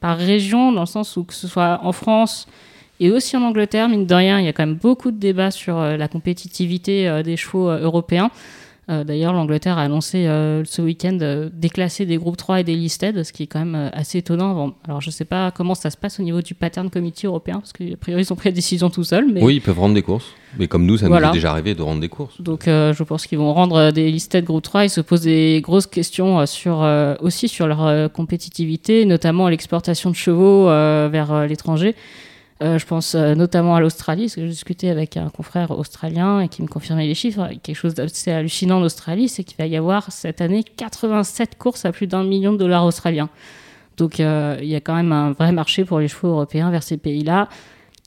par 0.01 0.17
région, 0.17 0.73
dans 0.73 0.81
le 0.81 0.85
sens 0.85 1.15
où 1.15 1.23
que 1.23 1.33
ce 1.33 1.47
soit 1.47 1.79
en 1.83 1.93
France 1.93 2.47
et 2.99 3.11
aussi 3.11 3.37
en 3.37 3.43
Angleterre, 3.43 3.87
mine 3.87 4.05
de 4.05 4.13
rien, 4.13 4.37
il 4.37 4.45
y 4.45 4.49
a 4.49 4.51
quand 4.51 4.65
même 4.65 4.75
beaucoup 4.75 5.11
de 5.11 5.17
débats 5.17 5.51
sur 5.51 5.79
la 5.79 6.07
compétitivité 6.09 7.23
des 7.23 7.37
chevaux 7.37 7.69
européens. 7.69 8.29
Euh, 8.91 9.03
D'ailleurs, 9.03 9.33
l'Angleterre 9.33 9.77
a 9.77 9.83
annoncé 9.83 10.27
euh, 10.27 10.63
ce 10.65 10.81
week-end 10.81 11.17
euh, 11.21 11.49
déclasser 11.53 12.05
des 12.05 12.17
groupes 12.17 12.37
3 12.37 12.59
et 12.59 12.63
des 12.63 12.75
listed, 12.75 13.23
ce 13.23 13.31
qui 13.31 13.43
est 13.43 13.47
quand 13.47 13.59
même 13.59 13.89
assez 13.93 14.19
étonnant. 14.19 14.73
Alors, 14.85 15.01
je 15.01 15.07
ne 15.07 15.11
sais 15.11 15.25
pas 15.25 15.51
comment 15.51 15.75
ça 15.75 15.89
se 15.89 15.97
passe 15.97 16.19
au 16.19 16.23
niveau 16.23 16.41
du 16.41 16.53
pattern 16.53 16.89
committee 16.89 17.25
européen, 17.25 17.59
parce 17.59 17.73
qu'a 17.73 17.97
priori, 17.99 18.23
ils 18.23 18.33
ont 18.33 18.35
pris 18.35 18.49
la 18.49 18.55
décision 18.55 18.89
tout 18.89 19.03
seuls. 19.03 19.27
Mais... 19.31 19.41
Oui, 19.41 19.55
ils 19.55 19.61
peuvent 19.61 19.79
rendre 19.79 19.95
des 19.95 20.01
courses. 20.01 20.33
Mais 20.57 20.67
comme 20.67 20.85
nous, 20.85 20.97
ça 20.97 21.07
Voilà. 21.07 21.27
nous 21.27 21.33
est 21.33 21.37
déjà 21.37 21.51
arrivé 21.51 21.75
de 21.75 21.81
rendre 21.81 22.01
des 22.01 22.09
courses. 22.09 22.41
Donc, 22.41 22.67
euh, 22.67 22.93
je 22.93 23.03
pense 23.03 23.25
qu'ils 23.25 23.37
vont 23.37 23.53
rendre 23.53 23.91
des 23.91 24.11
listed 24.11 24.43
groupe 24.43 24.63
3. 24.63 24.85
Ils 24.85 24.89
se 24.89 25.01
posent 25.01 25.21
des 25.21 25.61
grosses 25.63 25.87
questions 25.87 26.45
sur, 26.45 26.83
euh, 26.83 27.15
aussi 27.21 27.47
sur 27.47 27.67
leur 27.67 27.85
euh, 27.85 28.07
compétitivité, 28.09 29.05
notamment 29.05 29.47
l'exportation 29.47 30.09
de 30.09 30.15
chevaux 30.15 30.65
vers 30.65 31.47
l'étranger. 31.47 31.95
Euh, 32.61 32.77
je 32.77 32.85
pense 32.85 33.15
euh, 33.15 33.33
notamment 33.33 33.75
à 33.75 33.79
l'Australie, 33.79 34.23
parce 34.23 34.35
que 34.35 34.41
j'ai 34.41 34.47
discuté 34.47 34.89
avec 34.91 35.17
un 35.17 35.29
confrère 35.29 35.71
australien 35.71 36.41
et 36.41 36.47
qui 36.47 36.61
me 36.61 36.67
confirmait 36.67 37.07
les 37.07 37.15
chiffres. 37.15 37.49
Quelque 37.63 37.75
chose 37.75 37.95
d'assez 37.95 38.31
hallucinant 38.31 38.77
en 38.79 38.83
Australie, 38.83 39.29
c'est 39.29 39.43
qu'il 39.43 39.57
va 39.57 39.65
y 39.65 39.75
avoir 39.75 40.11
cette 40.11 40.41
année 40.41 40.63
87 40.63 41.57
courses 41.57 41.85
à 41.85 41.91
plus 41.91 42.05
d'un 42.05 42.23
million 42.23 42.53
de 42.53 42.57
dollars 42.57 42.85
australiens. 42.85 43.29
Donc 43.97 44.19
euh, 44.19 44.57
il 44.61 44.67
y 44.67 44.75
a 44.75 44.79
quand 44.79 44.93
même 44.93 45.11
un 45.11 45.31
vrai 45.31 45.51
marché 45.51 45.85
pour 45.85 45.99
les 45.99 46.07
chevaux 46.07 46.29
européens 46.29 46.69
vers 46.69 46.83
ces 46.83 46.97
pays-là, 46.97 47.49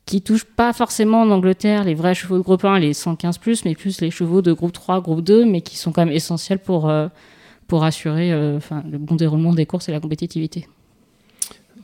qui 0.07 0.23
touchent 0.23 0.45
pas 0.45 0.73
forcément 0.73 1.23
en 1.23 1.31
Angleterre 1.31 1.83
les 1.83 1.95
vrais 1.95 2.15
chevaux 2.15 2.39
de 2.39 2.43
groupe 2.43 2.65
1, 2.65 2.79
les 2.79 2.95
115 2.95 3.39
plus, 3.39 3.65
mais 3.65 3.75
plus 3.75 4.01
les 4.03 4.11
chevaux 4.13 4.41
de 4.41 4.53
groupe 4.53 4.73
3, 4.73 5.01
groupe 5.01 5.23
2, 5.23 5.47
mais 5.47 5.63
qui 5.63 5.77
sont 5.77 5.91
quand 5.91 6.05
même 6.05 6.15
essentiels 6.15 6.61
pour, 6.61 6.93
pour 7.67 7.85
assurer 7.85 8.31
le 8.31 8.99
bon 8.99 9.17
déroulement 9.17 9.55
des 9.55 9.67
courses 9.67 9.89
et 9.89 9.93
la 9.93 10.01
compétitivité. 10.01 10.69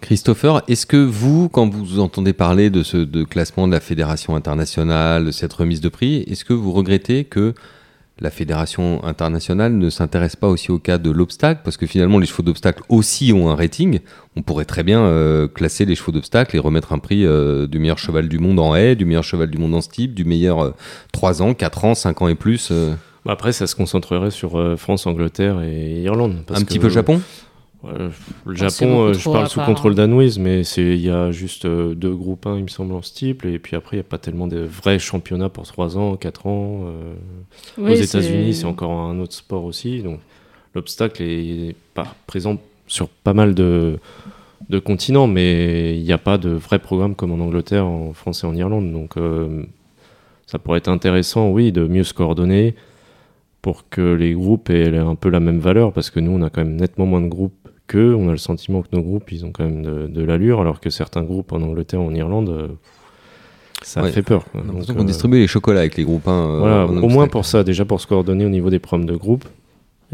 Christopher, 0.00 0.62
est-ce 0.68 0.86
que 0.86 0.96
vous, 0.96 1.48
quand 1.48 1.68
vous 1.68 2.00
entendez 2.00 2.32
parler 2.32 2.70
de 2.70 2.82
ce 2.82 2.96
de 2.96 3.22
classement 3.24 3.66
de 3.68 3.72
la 3.72 3.80
fédération 3.80 4.34
internationale, 4.34 5.26
de 5.26 5.30
cette 5.30 5.52
remise 5.52 5.80
de 5.80 5.88
prix, 5.88 6.24
est-ce 6.28 6.44
que 6.44 6.52
vous 6.54 6.72
regrettez 6.72 7.24
que 7.24 7.54
la 8.18 8.30
fédération 8.30 9.02
internationale 9.04 9.72
ne 9.76 9.88
s'intéresse 9.88 10.36
pas 10.36 10.48
aussi 10.48 10.70
au 10.70 10.78
cas 10.78 10.98
de 10.98 11.10
l'obstacle? 11.10 11.60
Parce 11.64 11.76
que 11.76 11.86
finalement, 11.86 12.18
les 12.18 12.26
chevaux 12.26 12.42
d'obstacle 12.42 12.82
aussi 12.88 13.32
ont 13.32 13.50
un 13.50 13.54
rating. 13.56 14.00
On 14.36 14.42
pourrait 14.42 14.64
très 14.64 14.82
bien 14.82 15.00
euh, 15.02 15.48
classer 15.48 15.84
les 15.84 15.94
chevaux 15.94 16.12
d'obstacle 16.12 16.56
et 16.56 16.58
remettre 16.58 16.92
un 16.92 16.98
prix 16.98 17.24
euh, 17.26 17.66
du 17.66 17.78
meilleur 17.78 17.98
cheval 17.98 18.28
du 18.28 18.38
monde 18.38 18.58
en 18.58 18.74
haie, 18.74 18.94
du 18.96 19.04
meilleur 19.04 19.24
cheval 19.24 19.50
du 19.50 19.58
monde 19.58 19.74
en 19.74 19.80
steep, 19.80 20.14
du 20.14 20.24
meilleur 20.24 20.60
euh, 20.60 20.70
3 21.12 21.42
ans, 21.42 21.54
4 21.54 21.84
ans, 21.84 21.94
5 21.94 22.22
ans 22.22 22.28
et 22.28 22.34
plus. 22.34 22.68
euh, 22.72 22.94
Bah, 23.24 23.32
Après, 23.32 23.52
ça 23.52 23.66
se 23.66 23.74
concentrerait 23.76 24.30
sur 24.30 24.78
France, 24.78 25.06
Angleterre 25.06 25.60
et 25.62 26.02
Irlande. 26.02 26.38
parce 26.46 26.60
un 26.60 26.64
petit 26.64 26.78
peu 26.78 26.88
Japon? 26.88 27.20
Le 27.82 28.54
Japon, 28.54 29.02
euh, 29.08 29.12
je 29.14 29.24
parle 29.30 29.48
sous 29.48 29.60
contrôle 29.60 29.94
danoise, 29.94 30.38
mais 30.38 30.64
c'est 30.64 30.82
il 30.82 31.00
y 31.00 31.10
a 31.10 31.30
juste 31.30 31.64
euh, 31.64 31.94
deux 31.94 32.14
groupes 32.14 32.46
1, 32.46 32.56
il 32.58 32.62
me 32.64 32.68
semble, 32.68 32.92
en 32.94 33.02
steeple, 33.02 33.48
et 33.48 33.58
puis 33.58 33.76
après, 33.76 33.96
il 33.96 34.00
n'y 34.00 34.06
a 34.06 34.08
pas 34.08 34.18
tellement 34.18 34.46
de 34.46 34.58
vrais 34.58 34.98
championnats 34.98 35.48
pour 35.48 35.66
3 35.66 35.96
ans, 35.96 36.16
4 36.16 36.46
ans. 36.46 36.82
euh, 36.84 37.14
Oui, 37.78 37.92
Aux 37.92 37.94
États-Unis, 37.94 38.54
c'est 38.54 38.66
encore 38.66 38.92
un 38.92 39.18
autre 39.18 39.32
sport 39.34 39.64
aussi. 39.64 40.02
Donc, 40.02 40.20
l'obstacle 40.74 41.22
est 41.22 41.74
pas 41.94 42.14
présent 42.26 42.58
sur 42.86 43.08
pas 43.08 43.32
mal 43.34 43.54
de, 43.54 43.98
de 44.68 44.78
continents, 44.78 45.26
mais 45.26 45.96
il 45.96 46.02
n'y 46.02 46.12
a 46.12 46.18
pas 46.18 46.36
de 46.38 46.50
vrai 46.50 46.78
programme 46.80 47.14
comme 47.14 47.32
en 47.32 47.42
Angleterre, 47.42 47.86
en 47.86 48.12
France 48.12 48.44
et 48.44 48.46
en 48.46 48.54
Irlande. 48.54 48.92
Donc, 48.92 49.16
euh, 49.16 49.62
ça 50.46 50.58
pourrait 50.58 50.78
être 50.78 50.88
intéressant, 50.88 51.50
oui, 51.50 51.72
de 51.72 51.86
mieux 51.86 52.04
se 52.04 52.12
coordonner 52.12 52.74
pour 53.62 53.88
que 53.90 54.00
les 54.14 54.32
groupes 54.32 54.70
aient 54.70 54.96
un 54.96 55.14
peu 55.14 55.28
la 55.28 55.38
même 55.40 55.58
valeur, 55.60 55.92
parce 55.92 56.10
que 56.10 56.18
nous, 56.18 56.30
on 56.32 56.42
a 56.42 56.50
quand 56.50 56.64
même 56.64 56.76
nettement 56.76 57.06
moins 57.06 57.20
de 57.20 57.28
groupes 57.28 57.59
On 57.98 58.28
a 58.28 58.32
le 58.32 58.36
sentiment 58.38 58.82
que 58.82 58.88
nos 58.92 59.02
groupes, 59.02 59.30
ils 59.32 59.44
ont 59.44 59.50
quand 59.52 59.64
même 59.64 59.82
de, 59.82 60.06
de 60.06 60.22
l'allure, 60.24 60.60
alors 60.60 60.80
que 60.80 60.90
certains 60.90 61.22
groupes 61.22 61.52
en 61.52 61.60
Angleterre 61.62 62.00
ou 62.02 62.06
en 62.06 62.14
Irlande, 62.14 62.48
euh, 62.50 62.68
ça 63.82 64.02
Ouais. 64.02 64.10
fait 64.12 64.22
peur. 64.22 64.44
On 64.54 64.60
Donc, 64.60 64.86
qu'on 64.86 65.00
euh, 65.00 65.04
distribue 65.04 65.38
les 65.38 65.46
chocolats 65.46 65.80
avec 65.80 65.96
les 65.96 66.04
groupes 66.04 66.28
1. 66.28 66.30
euh, 66.32 66.58
voilà, 66.58 66.86
au 66.86 67.08
moins 67.08 67.28
pour 67.28 67.44
ça, 67.46 67.64
déjà 67.64 67.84
pour 67.84 68.00
se 68.00 68.06
coordonner 68.06 68.44
au 68.44 68.50
niveau 68.50 68.70
des 68.70 68.78
programmes 68.78 69.06
de 69.08 69.16
groupe. 69.16 69.44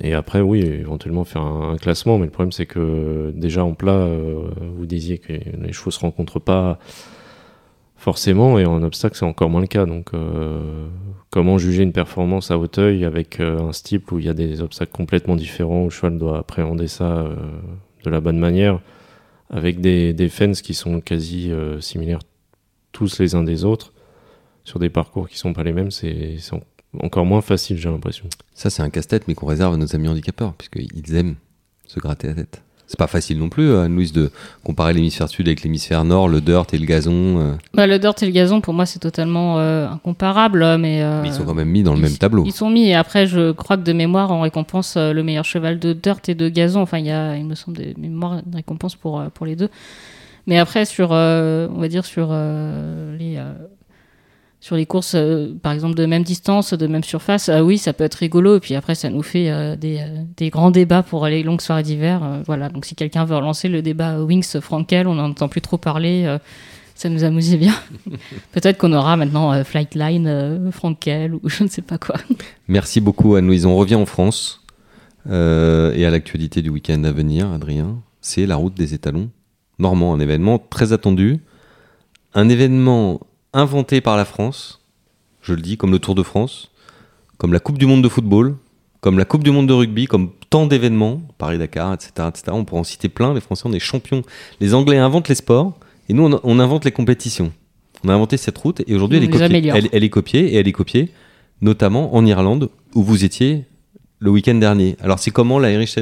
Et 0.03 0.13
après, 0.13 0.41
oui, 0.43 0.61
éventuellement 0.61 1.25
faire 1.25 1.43
un, 1.43 1.73
un 1.73 1.77
classement. 1.79 2.19
Mais 2.19 2.27
le 2.27 2.31
problème, 2.31 2.53
c'est 2.53 2.67
que 2.67 3.33
déjà 3.35 3.65
en 3.65 3.73
plat, 3.73 3.93
euh, 3.93 4.43
vous 4.77 4.85
disiez 4.87 5.19
que 5.19 5.33
les 5.33 5.73
chevaux 5.73 5.91
se 5.91 6.01
rencontrent 6.01 6.39
pas 6.41 6.79
forcément. 7.97 8.59
Et 8.59 8.67
en 8.67 8.83
obstacle, 8.83 9.17
c'est 9.17 9.25
encore 9.25 9.51
moins 9.51 9.61
le 9.61 9.67
cas. 9.67 9.87
Donc, 9.87 10.15
euh, 10.15 10.89
comment 11.31 11.59
juger 11.59 11.83
une 11.83 11.93
performance 11.93 12.51
à 12.51 12.59
Hauteuil 12.59 13.05
avec 13.05 13.41
euh, 13.41 13.61
un 13.61 13.73
steeple 13.73 14.15
où 14.15 14.19
il 14.19 14.27
y 14.27 14.29
a 14.29 14.35
des 14.35 14.61
obstacles 14.63 14.93
complètement 14.93 15.37
différents, 15.37 15.83
où 15.83 15.85
le 15.85 15.91
cheval 15.91 16.19
doit 16.19 16.39
appréhender 16.39 16.89
ça 16.89 17.19
euh, 17.19 17.35
de 18.05 18.11
la 18.11 18.21
bonne 18.21 18.39
manière, 18.39 18.81
avec 19.51 19.81
des, 19.81 20.13
des 20.13 20.29
qui 20.63 20.75
sont 20.75 21.01
quasi 21.01 21.53
similaires 21.81 22.21
tous 22.93 23.19
les 23.19 23.35
uns 23.35 23.43
des 23.43 23.65
autres 23.65 23.93
sur 24.65 24.79
des 24.79 24.89
parcours 24.91 25.29
qui 25.29 25.39
sont 25.39 25.53
pas 25.53 25.63
les 25.63 25.73
mêmes, 25.73 25.91
c'est 25.91 26.37
c'est 26.39 26.55
en- 26.55 26.63
encore 27.01 27.27
moins 27.27 27.43
facile, 27.43 27.77
j'ai 27.77 27.89
l'impression. 27.91 28.27
Ça, 28.55 28.71
c'est 28.71 28.83
un 28.83 28.91
casse-tête, 28.91 29.29
mais 29.29 29.35
qu'on 29.35 29.47
réserve 29.47 29.75
à 29.75 29.77
nos 29.77 29.95
amis 29.95 30.09
handicapeurs, 30.09 30.55
puisqu'ils 30.55 31.15
aiment 31.15 31.37
se 31.87 32.01
gratter 32.01 32.29
la 32.29 32.35
tête. 32.35 32.63
C'est 32.89 32.99
pas 32.99 33.09
facile 33.09 33.39
non 33.39 33.49
plus, 33.49 33.75
Anne-Louise, 33.75 34.13
de 34.13 34.31
comparer 34.63 34.93
l'hémisphère 34.93 35.29
sud 35.29 35.49
avec 35.49 35.63
l'hémisphère 35.63 36.05
nord, 36.05 36.29
le 36.29 36.41
dirt 36.41 36.73
et 36.73 36.79
le 36.79 36.87
gazon. 36.87 37.39
euh, 37.41 37.53
Bah, 37.75 37.87
le 37.89 37.99
dirt 37.99 38.15
et 38.23 38.27
le 38.27 38.33
gazon, 38.33 38.61
pour 38.61 38.75
moi, 38.75 38.87
c'est 38.87 39.01
totalement 39.01 39.59
euh, 39.59 39.89
incomparable, 39.89 40.61
mais, 40.79 41.03
euh, 41.03 41.21
mais 41.23 41.29
ils 41.29 41.35
sont 41.35 41.45
quand 41.45 41.55
même 41.55 41.69
mis 41.69 41.83
dans 41.83 41.95
le 41.95 42.01
même 42.01 42.17
tableau. 42.17 42.45
Ils 42.47 42.53
sont 42.53 42.71
mis, 42.71 42.89
et 42.89 42.95
après, 42.95 43.27
je 43.27 43.51
crois 43.51 43.77
que 43.77 43.83
de 43.83 43.93
mémoire, 43.93 44.31
on 44.31 44.41
récompense 44.43 44.95
euh, 44.97 45.13
le 45.13 45.25
meilleur 45.25 45.45
cheval 45.45 45.81
de 45.81 45.93
dirt 45.95 46.29
et 46.29 46.37
de 46.37 46.49
gazon. 46.49 46.81
Enfin, 46.81 46.99
il 46.99 47.07
y 47.07 47.11
a, 47.11 47.37
il 47.37 47.45
me 47.45 47.57
semble, 47.57 47.77
des 47.79 47.95
mémoires 47.99 48.41
de 48.47 48.55
récompense 48.57 48.95
pour, 48.95 49.19
euh, 49.19 49.27
pour 49.35 49.47
les 49.47 49.57
deux. 49.57 49.69
Mais 50.47 50.59
après, 50.59 50.85
sur, 50.85 51.09
euh, 51.11 51.67
on 51.75 51.81
va 51.81 51.89
dire, 51.89 52.05
sur 52.05 52.29
euh, 52.31 53.17
les. 53.19 53.37
Sur 54.67 54.75
les 54.75 54.85
courses, 54.85 55.15
euh, 55.15 55.55
par 55.63 55.71
exemple, 55.71 55.95
de 55.95 56.07
même 56.07 56.25
distance, 56.25 56.75
de 56.75 56.89
même 56.89 57.05
surface, 57.05 57.49
euh, 57.49 57.61
oui, 57.61 57.79
ça 57.79 57.93
peut 57.93 58.03
être 58.03 58.17
rigolo. 58.17 58.57
Et 58.57 58.61
puis 58.61 58.75
après, 58.75 58.97
ça 58.97 59.09
nous 59.11 59.23
fait 59.23 59.49
euh, 59.49 59.77
des, 59.77 59.99
euh, 60.01 60.25
des 60.37 60.51
grands 60.51 60.73
débats 60.73 61.05
pour 61.05 61.25
les 61.29 61.45
longues 61.45 61.61
soirées 61.61 61.85
d'hiver. 61.85 62.43
voilà. 62.47 62.69
Donc, 62.69 62.85
si 62.85 62.97
quelqu'un 62.97 63.25
veut 63.25 63.37
relancer 63.37 63.69
le 63.69 63.81
débat 63.81 64.21
Wings-Frankel, 64.21 65.07
on 65.07 65.15
n'en 65.15 65.27
entend 65.31 65.47
plus 65.47 65.61
trop 65.61 65.79
parler. 65.79 66.37
ça 66.97 67.09
nous 67.09 67.23
amusait 67.23 67.59
bien. 67.59 67.75
Peut-être 68.53 68.77
qu'on 68.77 68.93
aura 68.93 69.17
maintenant 69.17 69.63
Flightline, 69.63 70.73
Frankel 70.73 71.35
ou 71.35 71.43
je 71.49 71.63
ne 71.63 71.69
sais 71.69 71.83
pas 71.83 71.99
quoi. 71.99 72.17
Merci 72.67 73.01
beaucoup, 73.01 73.37
Anne-Louise. 73.37 73.67
On 73.67 73.77
revient 73.77 73.95
en 73.95 74.07
France 74.07 74.65
et 75.27 75.31
à 76.05 76.11
l'actualité 76.11 76.61
du 76.61 76.71
week-end 76.71 77.05
à 77.05 77.13
venir, 77.13 77.53
Adrien. 77.53 77.99
C'est 78.21 78.47
la 78.47 78.57
route 78.57 78.75
des 78.75 78.95
étalons 78.95 79.31
normand, 79.79 80.13
un 80.13 80.19
événement 80.19 80.59
très 80.59 80.93
attendu. 80.93 81.39
Un 82.35 82.49
événement 82.49 83.21
inventé 83.57 84.01
par 84.01 84.17
la 84.17 84.25
France, 84.25 84.81
je 85.43 85.53
le 85.53 85.61
dis, 85.61 85.77
comme 85.77 85.93
le 85.93 85.99
Tour 85.99 86.15
de 86.15 86.23
France, 86.23 86.71
comme 87.39 87.53
la 87.53 87.61
Coupe 87.61 87.79
du 87.79 87.87
Monde 87.87 88.03
de 88.03 88.09
football, 88.09 88.57
comme 89.01 89.19
la 89.19 89.25
Coupe 89.25 89.45
du 89.45 89.51
Monde 89.51 89.67
de 89.67 89.73
rugby, 89.73 90.07
comme 90.07 90.31
tant 90.51 90.67
d'événements, 90.67 91.23
Paris-Dakar, 91.39 91.95
etc., 91.95 92.11
etc. 92.29 92.45
On 92.51 92.65
pourrait 92.65 92.81
en 92.81 92.85
citer 92.85 93.09
plein. 93.09 93.35
Les 93.35 93.41
Français, 93.41 93.65
on 93.67 93.73
est 93.73 93.79
champions. 93.79 94.23
Les 94.61 94.75
Anglais 94.75 94.99
inventent 94.99 95.29
les 95.29 95.35
sports 95.35 95.79
et 96.09 96.13
nous, 96.13 96.25
on, 96.25 96.41
on 96.43 96.59
invente 96.59 96.85
les 96.85 96.93
compétitions. 96.93 97.53
On 98.05 98.09
a 98.09 98.15
inventé 98.15 98.37
cette 98.37 98.59
route 98.59 98.83
et 98.87 98.95
aujourd'hui, 98.95 99.19
elle. 99.19 99.25
Elle, 99.77 99.89
elle 99.93 100.05
est 100.05 100.11
copiée 100.11 100.55
et 100.55 100.57
elle 100.57 100.69
est 100.69 100.73
copiée 100.73 101.11
notamment 101.61 102.15
en 102.15 102.27
Irlande 102.27 102.71
où 102.95 103.03
vous 103.03 103.25
étiez 103.25 103.65
le 104.19 104.31
week-end 104.31 104.55
dernier. 104.55 104.97
Alors, 105.01 105.19
c'est 105.19 105.31
comment 105.31 105.59
la 105.59 105.73
Irish 105.73 105.97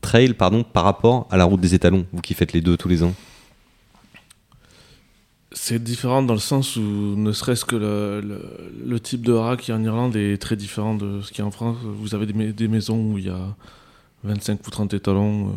Trail 0.00 0.34
pardon, 0.34 0.64
par 0.64 0.84
rapport 0.84 1.26
à 1.30 1.36
la 1.36 1.44
route 1.44 1.60
des 1.60 1.74
étalons, 1.74 2.04
vous 2.12 2.20
qui 2.20 2.34
faites 2.34 2.52
les 2.52 2.60
deux 2.60 2.76
tous 2.76 2.88
les 2.88 3.02
ans? 3.02 3.14
C'est 5.66 5.82
différent 5.82 6.22
dans 6.22 6.34
le 6.34 6.40
sens 6.40 6.76
où, 6.76 6.82
ne 6.82 7.32
serait-ce 7.32 7.64
que 7.64 7.74
le, 7.74 9.00
type 9.00 9.24
de 9.24 9.32
haras 9.32 9.56
qui 9.56 9.72
en 9.72 9.82
Irlande 9.82 10.14
est 10.14 10.36
très 10.36 10.56
différent 10.56 10.94
de 10.94 11.22
ce 11.22 11.30
qu'il 11.30 11.38
y 11.38 11.40
a 11.40 11.46
en 11.46 11.50
France. 11.50 11.78
Vous 11.82 12.14
avez 12.14 12.26
des, 12.26 12.34
mais- 12.34 12.52
des 12.52 12.68
maisons 12.68 13.12
où 13.12 13.16
il 13.16 13.24
y 13.24 13.30
a 13.30 13.56
25 14.24 14.60
ou 14.66 14.70
30 14.70 14.92
étalons, 14.92 15.48
euh, 15.48 15.52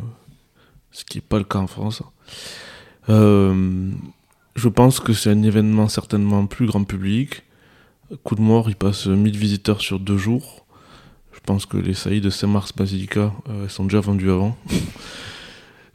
ce 0.93 1.03
qui 1.03 1.17
n'est 1.17 1.23
pas 1.27 1.39
le 1.39 1.43
cas 1.43 1.59
en 1.59 1.67
France. 1.67 2.03
Euh, 3.09 3.91
je 4.55 4.69
pense 4.69 5.01
que 5.01 5.11
c'est 5.11 5.29
un 5.29 5.43
événement 5.43 5.89
certainement 5.89 6.45
plus 6.45 6.67
grand 6.67 6.85
public. 6.85 7.43
Coup 8.23 8.35
de 8.35 8.41
mort, 8.41 8.69
il 8.69 8.77
passe 8.77 9.07
1000 9.07 9.37
visiteurs 9.37 9.81
sur 9.81 9.99
deux 9.99 10.17
jours. 10.17 10.65
Je 11.33 11.41
pense 11.41 11.65
que 11.65 11.75
les 11.75 11.93
saillies 11.93 12.21
de 12.21 12.29
Saint-Mars-Basilica 12.29 13.33
euh, 13.49 13.63
elles 13.65 13.69
sont 13.69 13.83
déjà 13.83 13.99
vendues 13.99 14.31
avant. 14.31 14.55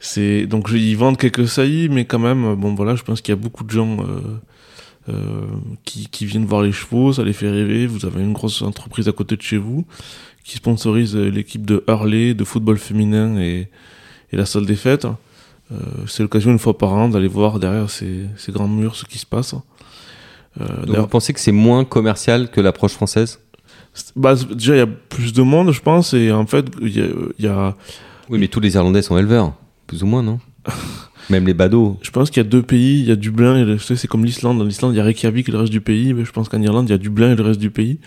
C'est 0.05 0.47
donc 0.47 0.67
ils 0.73 0.95
vendent 0.97 1.17
quelques 1.17 1.47
saillies, 1.47 1.87
mais 1.87 2.03
quand 2.03 2.19
même, 2.19 2.55
bon 2.55 2.75
voilà, 2.75 2.95
je 2.95 3.03
pense 3.03 3.21
qu'il 3.21 3.31
y 3.31 3.37
a 3.37 3.41
beaucoup 3.41 3.63
de 3.63 3.69
gens 3.71 3.97
euh, 4.01 5.13
euh, 5.13 5.13
qui, 5.85 6.07
qui 6.09 6.25
viennent 6.25 6.45
voir 6.45 6.61
les 6.61 6.73
chevaux, 6.73 7.13
ça 7.13 7.23
les 7.23 7.31
fait 7.31 7.49
rêver. 7.49 7.87
Vous 7.87 8.05
avez 8.05 8.21
une 8.21 8.33
grosse 8.33 8.61
entreprise 8.63 9.07
à 9.07 9.13
côté 9.13 9.37
de 9.37 9.41
chez 9.41 9.57
vous 9.57 9.85
qui 10.43 10.57
sponsorise 10.57 11.15
euh, 11.15 11.29
l'équipe 11.29 11.65
de 11.65 11.85
Hurley, 11.87 12.33
de 12.33 12.43
football 12.43 12.77
féminin 12.77 13.37
et, 13.39 13.69
et 14.33 14.35
la 14.35 14.45
salle 14.45 14.65
des 14.65 14.75
fêtes. 14.75 15.05
Euh, 15.71 15.75
c'est 16.05 16.21
l'occasion 16.21 16.51
une 16.51 16.59
fois 16.59 16.77
par 16.77 16.91
an 16.91 17.07
d'aller 17.07 17.29
voir 17.29 17.57
derrière 17.57 17.89
ces, 17.89 18.25
ces 18.35 18.51
grands 18.51 18.67
murs 18.67 18.97
ce 18.97 19.05
qui 19.05 19.19
se 19.19 19.25
passe. 19.25 19.55
Euh, 20.59 20.85
Donc 20.85 20.97
vous 20.97 21.07
pensez 21.07 21.31
que 21.31 21.39
c'est 21.39 21.53
moins 21.53 21.85
commercial 21.85 22.51
que 22.51 22.59
l'approche 22.59 22.91
française? 22.91 23.39
Bah, 24.17 24.35
déjà, 24.35 24.75
il 24.75 24.79
y 24.79 24.81
a 24.81 24.87
plus 24.87 25.31
de 25.31 25.41
monde, 25.43 25.71
je 25.71 25.79
pense, 25.79 26.13
et 26.13 26.29
en 26.31 26.45
fait, 26.45 26.65
il 26.81 26.89
y 26.89 27.43
y 27.43 27.47
a- 27.47 27.75
Oui, 28.29 28.37
mais 28.39 28.49
tous 28.49 28.59
les 28.59 28.73
Irlandais 28.75 29.01
sont 29.01 29.17
éleveurs, 29.17 29.53
plus 29.87 30.03
ou 30.03 30.07
moins, 30.07 30.23
non 30.23 30.39
Même 31.29 31.45
les 31.45 31.53
badauds. 31.53 31.97
je 32.01 32.11
pense 32.11 32.29
qu'il 32.29 32.43
y 32.43 32.45
a 32.45 32.49
deux 32.49 32.61
pays, 32.61 32.99
il 32.99 33.05
y 33.05 33.11
a 33.11 33.15
Dublin, 33.15 33.67
et 33.67 33.77
c'est 33.79 34.07
comme 34.07 34.25
l'Islande. 34.25 34.57
Dans 34.59 34.65
l'Islande, 34.65 34.93
il 34.93 34.97
y 34.97 34.99
a 34.99 35.03
Reykjavik 35.03 35.47
et 35.47 35.51
le 35.51 35.57
reste 35.57 35.71
du 35.71 35.81
pays, 35.81 36.13
mais 36.13 36.25
je 36.25 36.31
pense 36.31 36.49
qu'en 36.49 36.61
Irlande, 36.61 36.89
il 36.89 36.91
y 36.91 36.95
a 36.95 36.97
Dublin 36.97 37.31
et 37.31 37.35
le 37.35 37.43
reste 37.43 37.59
du 37.59 37.69
pays. 37.69 37.99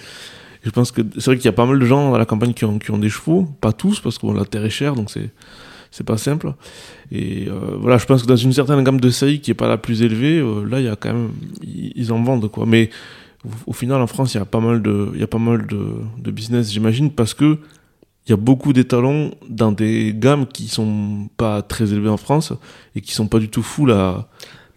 Je 0.64 0.70
pense 0.70 0.90
que 0.90 1.00
c'est 1.14 1.26
vrai 1.26 1.36
qu'il 1.36 1.44
y 1.46 1.48
a 1.48 1.52
pas 1.52 1.64
mal 1.64 1.78
de 1.78 1.86
gens 1.86 2.12
à 2.12 2.18
la 2.18 2.24
campagne 2.24 2.52
qui 2.52 2.64
ont, 2.64 2.98
des 2.98 3.08
chevaux, 3.08 3.46
pas 3.60 3.72
tous, 3.72 4.00
parce 4.00 4.18
que 4.18 4.26
la 4.26 4.44
terre 4.44 4.64
est 4.64 4.70
chère, 4.70 4.94
donc 4.94 5.10
c'est 5.10 6.04
pas 6.04 6.18
simple. 6.18 6.54
Et 7.12 7.46
euh, 7.48 7.76
voilà, 7.78 7.98
je 7.98 8.04
pense 8.04 8.22
que 8.22 8.26
dans 8.28 8.36
une 8.36 8.52
certaine 8.52 8.82
gamme 8.82 9.00
de 9.00 9.10
saillies 9.10 9.40
qui 9.40 9.52
est 9.52 9.54
pas 9.54 9.68
la 9.68 9.78
plus 9.78 10.02
élevée, 10.02 10.38
euh, 10.38 10.64
là, 10.68 10.80
il 10.80 10.86
y 10.86 10.88
a 10.88 10.96
quand 10.96 11.12
même, 11.12 11.30
ils, 11.62 12.12
en 12.12 12.22
vendent 12.22 12.50
quoi. 12.50 12.66
Mais 12.66 12.90
au, 13.44 13.70
au 13.70 13.72
final, 13.72 14.02
en 14.02 14.08
France, 14.08 14.34
il 14.34 14.38
y 14.38 14.40
a 14.40 14.44
pas 14.44 14.60
mal 14.60 14.82
de, 14.82 15.10
il 15.14 15.20
y 15.20 15.24
a 15.24 15.28
pas 15.28 15.38
mal 15.38 15.66
de, 15.66 15.86
de 16.18 16.30
business, 16.32 16.72
j'imagine, 16.72 17.12
parce 17.12 17.32
que 17.32 17.58
il 18.26 18.30
y 18.30 18.32
a 18.32 18.36
beaucoup 18.36 18.72
d'étalons 18.72 19.32
dans 19.48 19.72
des 19.72 20.12
gammes 20.16 20.46
qui 20.46 20.68
sont 20.68 21.28
pas 21.36 21.62
très 21.62 21.92
élevées 21.92 22.08
en 22.08 22.16
France 22.16 22.52
et 22.94 23.00
qui 23.00 23.12
sont 23.12 23.28
pas 23.28 23.38
du 23.38 23.48
tout 23.48 23.62
full 23.62 23.92
à. 23.92 24.28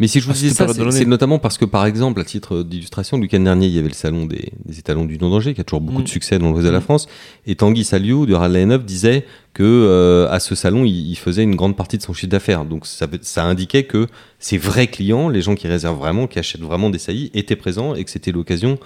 Mais 0.01 0.07
si 0.07 0.21
je 0.21 0.27
vous 0.27 0.31
disais 0.31 0.51
ça, 0.51 0.65
c'est 0.91 1.05
notamment 1.05 1.39
parce 1.39 1.57
que, 1.57 1.65
par 1.65 1.85
exemple, 1.85 2.21
à 2.21 2.23
titre 2.23 2.63
d'illustration, 2.63 3.17
le 3.17 3.23
week-end 3.23 3.41
dernier, 3.41 3.67
il 3.67 3.73
y 3.73 3.79
avait 3.79 3.89
le 3.89 3.93
salon 3.93 4.27
des, 4.27 4.53
des 4.63 4.79
étalons 4.79 5.03
du 5.03 5.17
non-danger, 5.17 5.53
qui 5.53 5.59
a 5.59 5.65
toujours 5.65 5.81
beaucoup 5.81 5.99
Mm. 5.99 6.03
de 6.05 6.07
succès 6.07 6.39
dans 6.39 6.51
l'ouest 6.51 6.65
de 6.65 6.71
la 6.71 6.79
Mm. 6.79 6.83
France. 6.83 7.07
Et 7.45 7.55
Tanguy 7.55 7.83
Saliou 7.83 8.25
de 8.25 8.33
Radley 8.33 8.65
9 8.65 8.85
disait 8.85 9.25
que 9.53 9.63
euh, 9.65 10.29
à 10.31 10.39
ce 10.39 10.55
salon, 10.55 10.85
il, 10.85 11.09
il 11.09 11.17
faisait 11.17 11.43
une 11.43 11.55
grande 11.57 11.75
partie 11.75 11.97
de 11.97 12.01
son 12.03 12.13
chiffre 12.13 12.29
d'affaires. 12.31 12.63
Donc 12.63 12.85
ça, 12.85 13.07
ça 13.23 13.43
indiquait 13.43 13.83
que 13.83 14.07
ses 14.37 14.57
vrais 14.57 14.87
clients, 14.87 15.27
les 15.27 15.41
gens 15.41 15.55
qui 15.55 15.67
réservent 15.67 15.97
vraiment, 15.99 16.27
qui 16.27 16.39
achètent 16.39 16.61
vraiment 16.61 16.89
des 16.89 16.99
saillies, 16.99 17.29
étaient 17.33 17.57
présents 17.57 17.93
et 17.93 18.05
que 18.05 18.09
c'était 18.11 18.31
l'occasion, 18.31 18.77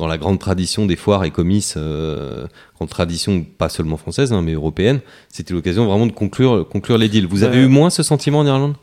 dans 0.00 0.06
la 0.06 0.18
grande 0.18 0.38
tradition 0.38 0.86
des 0.86 0.96
foires 0.96 1.24
et 1.24 1.30
comices, 1.30 1.74
euh, 1.76 2.46
grande 2.74 2.88
tradition 2.88 3.44
pas 3.44 3.68
seulement 3.68 3.98
française, 3.98 4.32
hein, 4.32 4.40
mais 4.42 4.52
européenne, 4.52 5.00
c'était 5.28 5.52
l'occasion 5.52 5.86
vraiment 5.86 6.06
de 6.06 6.12
conclure, 6.12 6.66
conclure 6.66 6.96
les 6.96 7.08
deals. 7.08 7.26
Vous 7.26 7.42
avez 7.42 7.62
eu 7.62 7.68
moins 7.68 7.90
ce 7.90 8.02
sentiment 8.02 8.40
en 8.40 8.46
Irlande? 8.46 8.74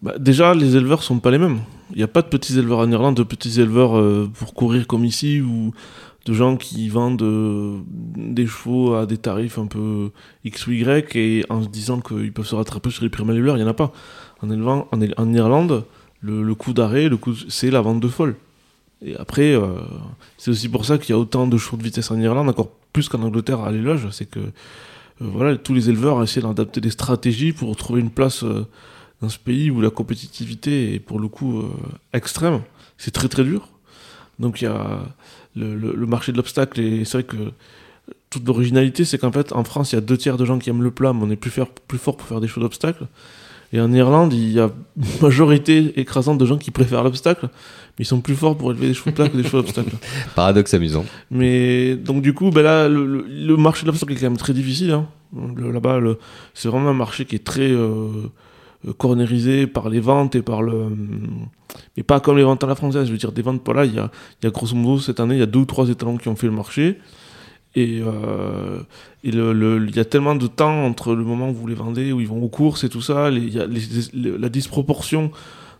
Bah, 0.00 0.14
déjà, 0.18 0.54
les 0.54 0.76
éleveurs 0.76 1.02
sont 1.02 1.18
pas 1.18 1.30
les 1.30 1.38
mêmes. 1.38 1.60
Il 1.90 1.96
n'y 1.96 2.02
a 2.04 2.08
pas 2.08 2.22
de 2.22 2.28
petits 2.28 2.58
éleveurs 2.58 2.78
en 2.78 2.90
Irlande, 2.90 3.16
de 3.16 3.24
petits 3.24 3.60
éleveurs 3.60 3.98
euh, 3.98 4.30
pour 4.32 4.54
courir 4.54 4.86
comme 4.86 5.04
ici, 5.04 5.40
ou 5.40 5.72
de 6.26 6.32
gens 6.32 6.56
qui 6.56 6.88
vendent 6.88 7.22
euh, 7.22 7.78
des 8.16 8.46
chevaux 8.46 8.94
à 8.94 9.06
des 9.06 9.18
tarifs 9.18 9.58
un 9.58 9.66
peu 9.66 10.10
X 10.44 10.66
ou 10.68 10.72
Y, 10.72 11.16
et 11.16 11.44
en 11.50 11.60
se 11.62 11.68
disant 11.68 12.00
qu'ils 12.00 12.32
peuvent 12.32 12.46
se 12.46 12.54
rattraper 12.54 12.90
sur 12.90 13.02
les 13.02 13.10
prix 13.10 13.24
mal 13.24 13.36
éleveurs, 13.36 13.56
il 13.56 13.62
n'y 13.62 13.66
en 13.66 13.70
a 13.70 13.74
pas. 13.74 13.92
En, 14.42 14.50
élevant, 14.50 14.86
en, 14.92 15.00
en 15.16 15.34
Irlande, 15.34 15.84
le, 16.20 16.44
le 16.44 16.54
coût 16.54 16.72
d'arrêt, 16.72 17.08
le 17.08 17.16
coût, 17.16 17.34
c'est 17.48 17.70
la 17.70 17.80
vente 17.80 17.98
de 18.00 18.08
folle. 18.08 18.36
Et 19.04 19.16
après, 19.16 19.52
euh, 19.54 19.80
c'est 20.38 20.50
aussi 20.50 20.68
pour 20.68 20.84
ça 20.84 20.98
qu'il 20.98 21.10
y 21.10 21.12
a 21.12 21.18
autant 21.18 21.46
de 21.46 21.56
chevaux 21.58 21.76
de 21.76 21.82
vitesse 21.82 22.10
en 22.10 22.20
Irlande, 22.20 22.48
encore 22.48 22.70
plus 22.92 23.08
qu'en 23.08 23.22
Angleterre 23.22 23.60
à 23.60 23.72
l'élevage, 23.72 24.08
c'est 24.12 24.26
que 24.26 24.38
euh, 24.38 24.50
voilà, 25.18 25.56
tous 25.56 25.74
les 25.74 25.90
éleveurs 25.90 26.22
essaient 26.22 26.40
d'adapter 26.40 26.80
des 26.80 26.90
stratégies 26.90 27.52
pour 27.52 27.74
trouver 27.76 28.00
une 28.00 28.10
place 28.10 28.44
euh, 28.44 28.66
dans 29.20 29.28
ce 29.28 29.38
pays 29.38 29.70
où 29.70 29.80
la 29.80 29.90
compétitivité 29.90 30.94
est 30.94 31.00
pour 31.00 31.20
le 31.20 31.28
coup 31.28 31.62
extrême. 32.12 32.60
C'est 32.98 33.12
très 33.12 33.28
très 33.28 33.44
dur. 33.44 33.68
Donc 34.40 34.60
il 34.60 34.64
y 34.64 34.66
a 34.66 35.00
le, 35.54 36.06
marché 36.06 36.32
de 36.32 36.36
l'obstacle 36.38 36.80
et 36.80 37.04
c'est 37.04 37.18
vrai 37.18 37.22
que 37.22 37.52
toute 38.30 38.44
l'originalité 38.44 39.04
c'est 39.04 39.18
qu'en 39.18 39.30
fait 39.30 39.52
en 39.52 39.62
France 39.62 39.92
il 39.92 39.94
y 39.94 39.98
a 39.98 40.00
deux 40.00 40.16
tiers 40.16 40.36
de 40.36 40.44
gens 40.44 40.58
qui 40.58 40.70
aiment 40.70 40.82
le 40.82 40.90
plat 40.90 41.12
mais 41.12 41.20
on 41.22 41.30
est 41.30 41.36
plus, 41.36 41.50
fort 41.50 41.68
pour 42.16 42.26
faire 42.26 42.40
des 42.40 42.48
choses 42.48 42.64
d'obstacle. 42.64 43.06
Et 43.72 43.80
en 43.80 43.92
Irlande 43.92 44.32
il 44.34 44.52
y 44.52 44.60
a 44.60 44.70
une 44.96 45.04
majorité 45.22 45.98
écrasante 46.00 46.38
de 46.38 46.44
gens 46.46 46.58
qui 46.58 46.70
préfèrent 46.70 47.04
l'obstacle 47.04 47.48
mais 47.98 48.04
ils 48.04 48.06
sont 48.06 48.20
plus 48.20 48.34
forts 48.34 48.56
pour 48.56 48.70
élever 48.72 48.88
des 48.88 48.94
chevaux 48.94 49.10
de 49.10 49.14
plat 49.16 49.28
que 49.28 49.36
des 49.36 49.42
chevaux 49.42 49.58
d'obstacle. 49.62 49.90
Paradoxe 50.34 50.72
amusant. 50.74 51.04
Mais 51.30 51.94
donc 51.96 52.22
du 52.22 52.32
coup, 52.32 52.50
ben 52.50 52.62
là, 52.62 52.88
le, 52.88 53.04
le- 53.06 53.26
le 53.28 53.56
marché 53.58 53.82
de 53.82 53.88
l'obstacle 53.88 54.12
est 54.12 54.16
quand 54.16 54.22
même 54.22 54.36
très 54.38 54.54
difficile. 54.54 54.92
Hein. 54.92 55.06
Là-bas, 55.58 56.00
c'est 56.54 56.68
vraiment 56.68 56.88
un 56.88 56.94
marché 56.94 57.26
qui 57.26 57.34
est 57.36 57.44
très 57.44 57.70
euh, 57.70 58.08
euh, 58.88 58.92
cornérisé 58.96 59.66
par 59.66 59.90
les 59.90 60.00
ventes 60.00 60.34
et 60.36 60.42
par 60.42 60.62
le... 60.62 60.86
Mais 61.96 62.02
pas 62.02 62.20
comme 62.20 62.36
les 62.38 62.44
ventes 62.44 62.64
à 62.64 62.66
la 62.66 62.74
française, 62.74 63.06
je 63.06 63.12
veux 63.12 63.18
dire, 63.18 63.32
des 63.32 63.42
ventes 63.42 63.62
pas 63.62 63.74
là. 63.74 63.84
Il 63.84 63.94
y 63.94 63.98
a, 63.98 64.10
il 64.42 64.46
y 64.46 64.48
a 64.48 64.50
grosso 64.50 64.74
modo, 64.74 64.98
cette 65.00 65.20
année, 65.20 65.34
il 65.36 65.40
y 65.40 65.42
a 65.42 65.46
deux 65.46 65.60
ou 65.60 65.64
trois 65.66 65.88
étalons 65.90 66.16
qui 66.16 66.28
ont 66.28 66.36
fait 66.36 66.46
le 66.46 66.52
marché. 66.54 66.98
Et, 67.74 68.00
euh, 68.02 68.80
et 69.24 69.30
le- 69.30 69.52
le- 69.52 69.86
il 69.88 69.96
y 69.96 70.00
a 70.00 70.04
tellement 70.04 70.34
de 70.34 70.46
temps 70.46 70.84
entre 70.84 71.14
le 71.14 71.24
moment 71.24 71.48
où 71.50 71.54
vous 71.54 71.66
les 71.66 71.74
vendez, 71.74 72.12
où 72.12 72.20
ils 72.20 72.26
vont 72.28 72.42
aux 72.42 72.48
courses 72.48 72.84
et 72.84 72.88
tout 72.90 73.00
ça, 73.00 73.30
les- 73.30 73.40
il 73.40 73.54
y 73.54 73.60
a 73.60 73.66
la 74.38 74.48
disproportion 74.50 75.30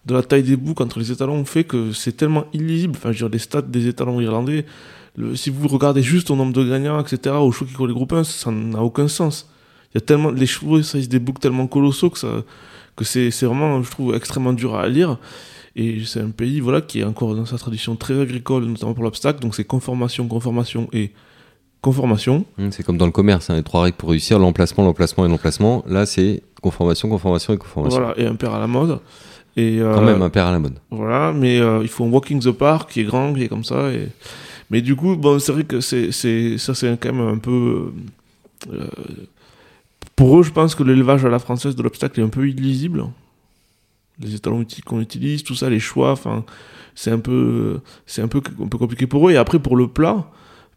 de 0.06 0.14
la 0.14 0.22
taille 0.22 0.42
des 0.42 0.56
boucs 0.56 0.80
entre 0.80 0.98
les 0.98 1.12
étalons 1.12 1.44
fait 1.44 1.64
que 1.64 1.92
c'est 1.92 2.12
tellement 2.16 2.44
illisible. 2.52 2.94
Enfin, 2.96 3.12
je 3.12 3.22
veux 3.24 3.28
dire, 3.28 3.32
les 3.34 3.38
stats 3.38 3.62
des 3.62 3.88
étalons 3.88 4.20
irlandais, 4.20 4.64
si 5.34 5.50
vous 5.50 5.68
regardez 5.68 6.02
juste 6.02 6.30
au 6.30 6.36
nombre 6.36 6.52
de 6.54 6.64
gagnants, 6.64 6.98
etc., 7.00 7.36
aux 7.36 7.52
chevaux 7.52 7.66
qui 7.66 7.74
courent 7.74 7.86
les 7.86 7.92
groupes 7.94 8.12
1, 8.14 8.24
ça 8.24 8.50
n'a 8.50 8.82
aucun 8.82 9.06
sens. 9.08 9.48
Il 9.92 9.96
y 9.96 9.98
a 9.98 10.00
tellement, 10.00 10.30
les 10.30 10.46
chevaux, 10.46 10.82
ça, 10.82 10.96
ils 10.98 11.04
se 11.04 11.08
des 11.08 11.20
tellement 11.40 11.66
colossaux 11.66 12.08
que, 12.08 12.18
ça, 12.18 12.42
que 12.96 13.04
c'est 13.04 13.28
vraiment, 13.42 13.82
je 13.82 13.90
trouve, 13.90 14.14
extrêmement 14.14 14.54
dur 14.54 14.74
à 14.74 14.88
lire. 14.88 15.18
Et 15.76 16.02
c'est 16.04 16.20
un 16.20 16.30
pays, 16.30 16.60
voilà, 16.60 16.80
qui 16.80 17.00
est 17.00 17.04
encore 17.04 17.34
dans 17.36 17.44
sa 17.46 17.58
tradition 17.58 17.94
très 17.96 18.18
agricole, 18.18 18.64
notamment 18.64 18.94
pour 18.94 19.04
l'obstacle. 19.04 19.40
Donc 19.40 19.54
c'est 19.54 19.64
conformation, 19.64 20.26
conformation 20.26 20.88
et 20.94 21.12
conformation. 21.82 22.44
Hum, 22.58 22.72
C'est 22.72 22.82
comme 22.82 22.96
dans 22.96 23.06
le 23.06 23.12
commerce, 23.12 23.50
hein, 23.50 23.56
les 23.56 23.62
trois 23.62 23.82
règles 23.82 23.96
pour 23.96 24.10
réussir, 24.10 24.38
l'emplacement, 24.38 24.84
l'emplacement 24.84 25.26
et 25.26 25.28
l'emplacement. 25.28 25.84
Là, 25.86 26.06
c'est 26.06 26.42
conformation, 26.62 27.08
conformation 27.10 27.52
et 27.52 27.58
conformation. 27.58 28.00
Voilà, 28.00 28.18
et 28.18 28.26
un 28.26 28.36
père 28.36 28.54
à 28.54 28.60
la 28.60 28.66
mode. 28.68 29.00
Et, 29.56 29.80
euh, 29.80 29.94
Quand 29.94 30.02
même 30.02 30.22
un 30.22 30.30
père 30.30 30.46
à 30.46 30.52
la 30.52 30.58
mode. 30.58 30.78
Voilà, 30.90 31.32
mais 31.32 31.58
euh, 31.60 31.80
il 31.82 31.88
faut 31.88 32.04
un 32.04 32.08
walking 32.08 32.40
the 32.40 32.52
park 32.52 32.90
qui 32.90 33.00
est 33.00 33.04
grand, 33.04 33.34
qui 33.34 33.42
est 33.42 33.48
comme 33.48 33.64
ça. 33.64 33.90
Et... 33.92 34.08
Mais 34.70 34.80
du 34.80 34.96
coup, 34.96 35.16
bon, 35.16 35.38
c'est 35.38 35.52
vrai 35.52 35.64
que 35.64 35.80
c'est, 35.80 36.10
c'est, 36.12 36.56
ça, 36.56 36.72
c'est 36.74 36.98
quand 36.98 37.12
même 37.12 37.26
un 37.28 37.38
peu. 37.38 37.92
euh, 38.72 38.86
pour 40.16 40.38
eux, 40.38 40.42
je 40.42 40.52
pense 40.52 40.74
que 40.74 40.82
l'élevage 40.82 41.24
à 41.24 41.28
la 41.28 41.38
française 41.38 41.74
de 41.76 41.82
l'obstacle 41.82 42.20
est 42.20 42.22
un 42.22 42.28
peu 42.28 42.48
illisible. 42.48 43.04
Les 44.20 44.34
étalons 44.34 44.64
qu'on 44.86 45.00
utilise, 45.00 45.42
tout 45.42 45.54
ça, 45.54 45.68
les 45.68 45.80
choix, 45.80 46.12
enfin, 46.12 46.44
c'est 46.94 47.10
un 47.10 47.18
peu, 47.18 47.80
c'est 48.06 48.22
un 48.22 48.28
peu, 48.28 48.40
un 48.62 48.68
peu 48.68 48.78
compliqué 48.78 49.06
pour 49.06 49.28
eux. 49.28 49.32
Et 49.32 49.36
après, 49.36 49.58
pour 49.58 49.76
le 49.76 49.88
plat, 49.88 50.26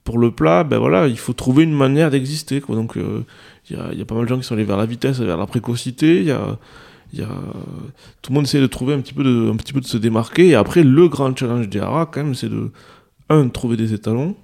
pour 0.05 0.17
le 0.19 0.31
plat, 0.31 0.63
ben 0.63 0.77
voilà, 0.77 1.07
il 1.07 1.17
faut 1.17 1.33
trouver 1.33 1.63
une 1.65 1.73
manière 1.75 2.09
d'exister. 2.11 2.61
Quoi. 2.61 2.75
Donc, 2.77 2.95
euh, 2.95 3.25
il 3.69 3.75
y, 3.75 3.79
a, 3.79 3.93
y 3.93 4.01
a 4.01 4.05
pas 4.05 4.15
mal 4.15 4.23
de 4.23 4.29
gens 4.29 4.37
qui 4.37 4.43
sont 4.45 4.53
allés 4.53 4.63
vers 4.63 4.77
la 4.77 4.85
vitesse, 4.85 5.19
vers 5.19 5.35
la 5.37 5.47
précocité. 5.47 6.19
Il 6.21 6.27
y 6.27 6.31
a, 6.31 6.57
y 7.13 7.21
a, 7.23 7.27
tout 8.21 8.31
le 8.31 8.35
monde 8.35 8.45
essaie 8.45 8.61
de 8.61 8.67
trouver 8.67 8.93
un 8.93 9.01
petit 9.01 9.13
peu 9.13 9.23
de, 9.23 9.49
un 9.51 9.55
petit 9.57 9.73
peu 9.73 9.81
de 9.81 9.87
se 9.87 9.97
démarquer. 9.97 10.49
Et 10.49 10.55
après, 10.55 10.83
le 10.83 11.09
grand 11.09 11.35
challenge 11.35 11.67
des 11.67 11.79
haras, 11.79 12.05
quand 12.05 12.23
même, 12.23 12.35
c'est 12.35 12.49
de, 12.49 12.71
un, 13.29 13.49
trouver 13.49 13.75
des 13.77 13.93
étalons. 13.93 14.35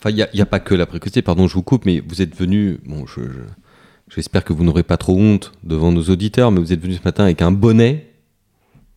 Enfin, 0.00 0.10
il 0.10 0.26
n'y 0.34 0.40
a, 0.42 0.46
pas 0.46 0.60
que 0.60 0.74
la 0.74 0.84
précocité, 0.84 1.22
pardon, 1.22 1.48
je 1.48 1.54
vous 1.54 1.62
coupe, 1.62 1.86
mais 1.86 2.02
vous 2.06 2.20
êtes 2.20 2.36
venu. 2.36 2.80
Bon, 2.84 3.06
je, 3.06 3.22
je- 3.22 4.14
j'espère 4.14 4.44
que 4.44 4.52
vous 4.52 4.64
n'aurez 4.64 4.82
pas 4.82 4.96
trop 4.96 5.16
honte 5.16 5.52
devant 5.62 5.92
nos 5.92 6.02
auditeurs, 6.10 6.50
mais 6.50 6.60
vous 6.60 6.72
êtes 6.72 6.82
venu 6.82 6.94
ce 6.94 7.04
matin 7.04 7.24
avec 7.24 7.40
un 7.40 7.52
bonnet. 7.52 8.13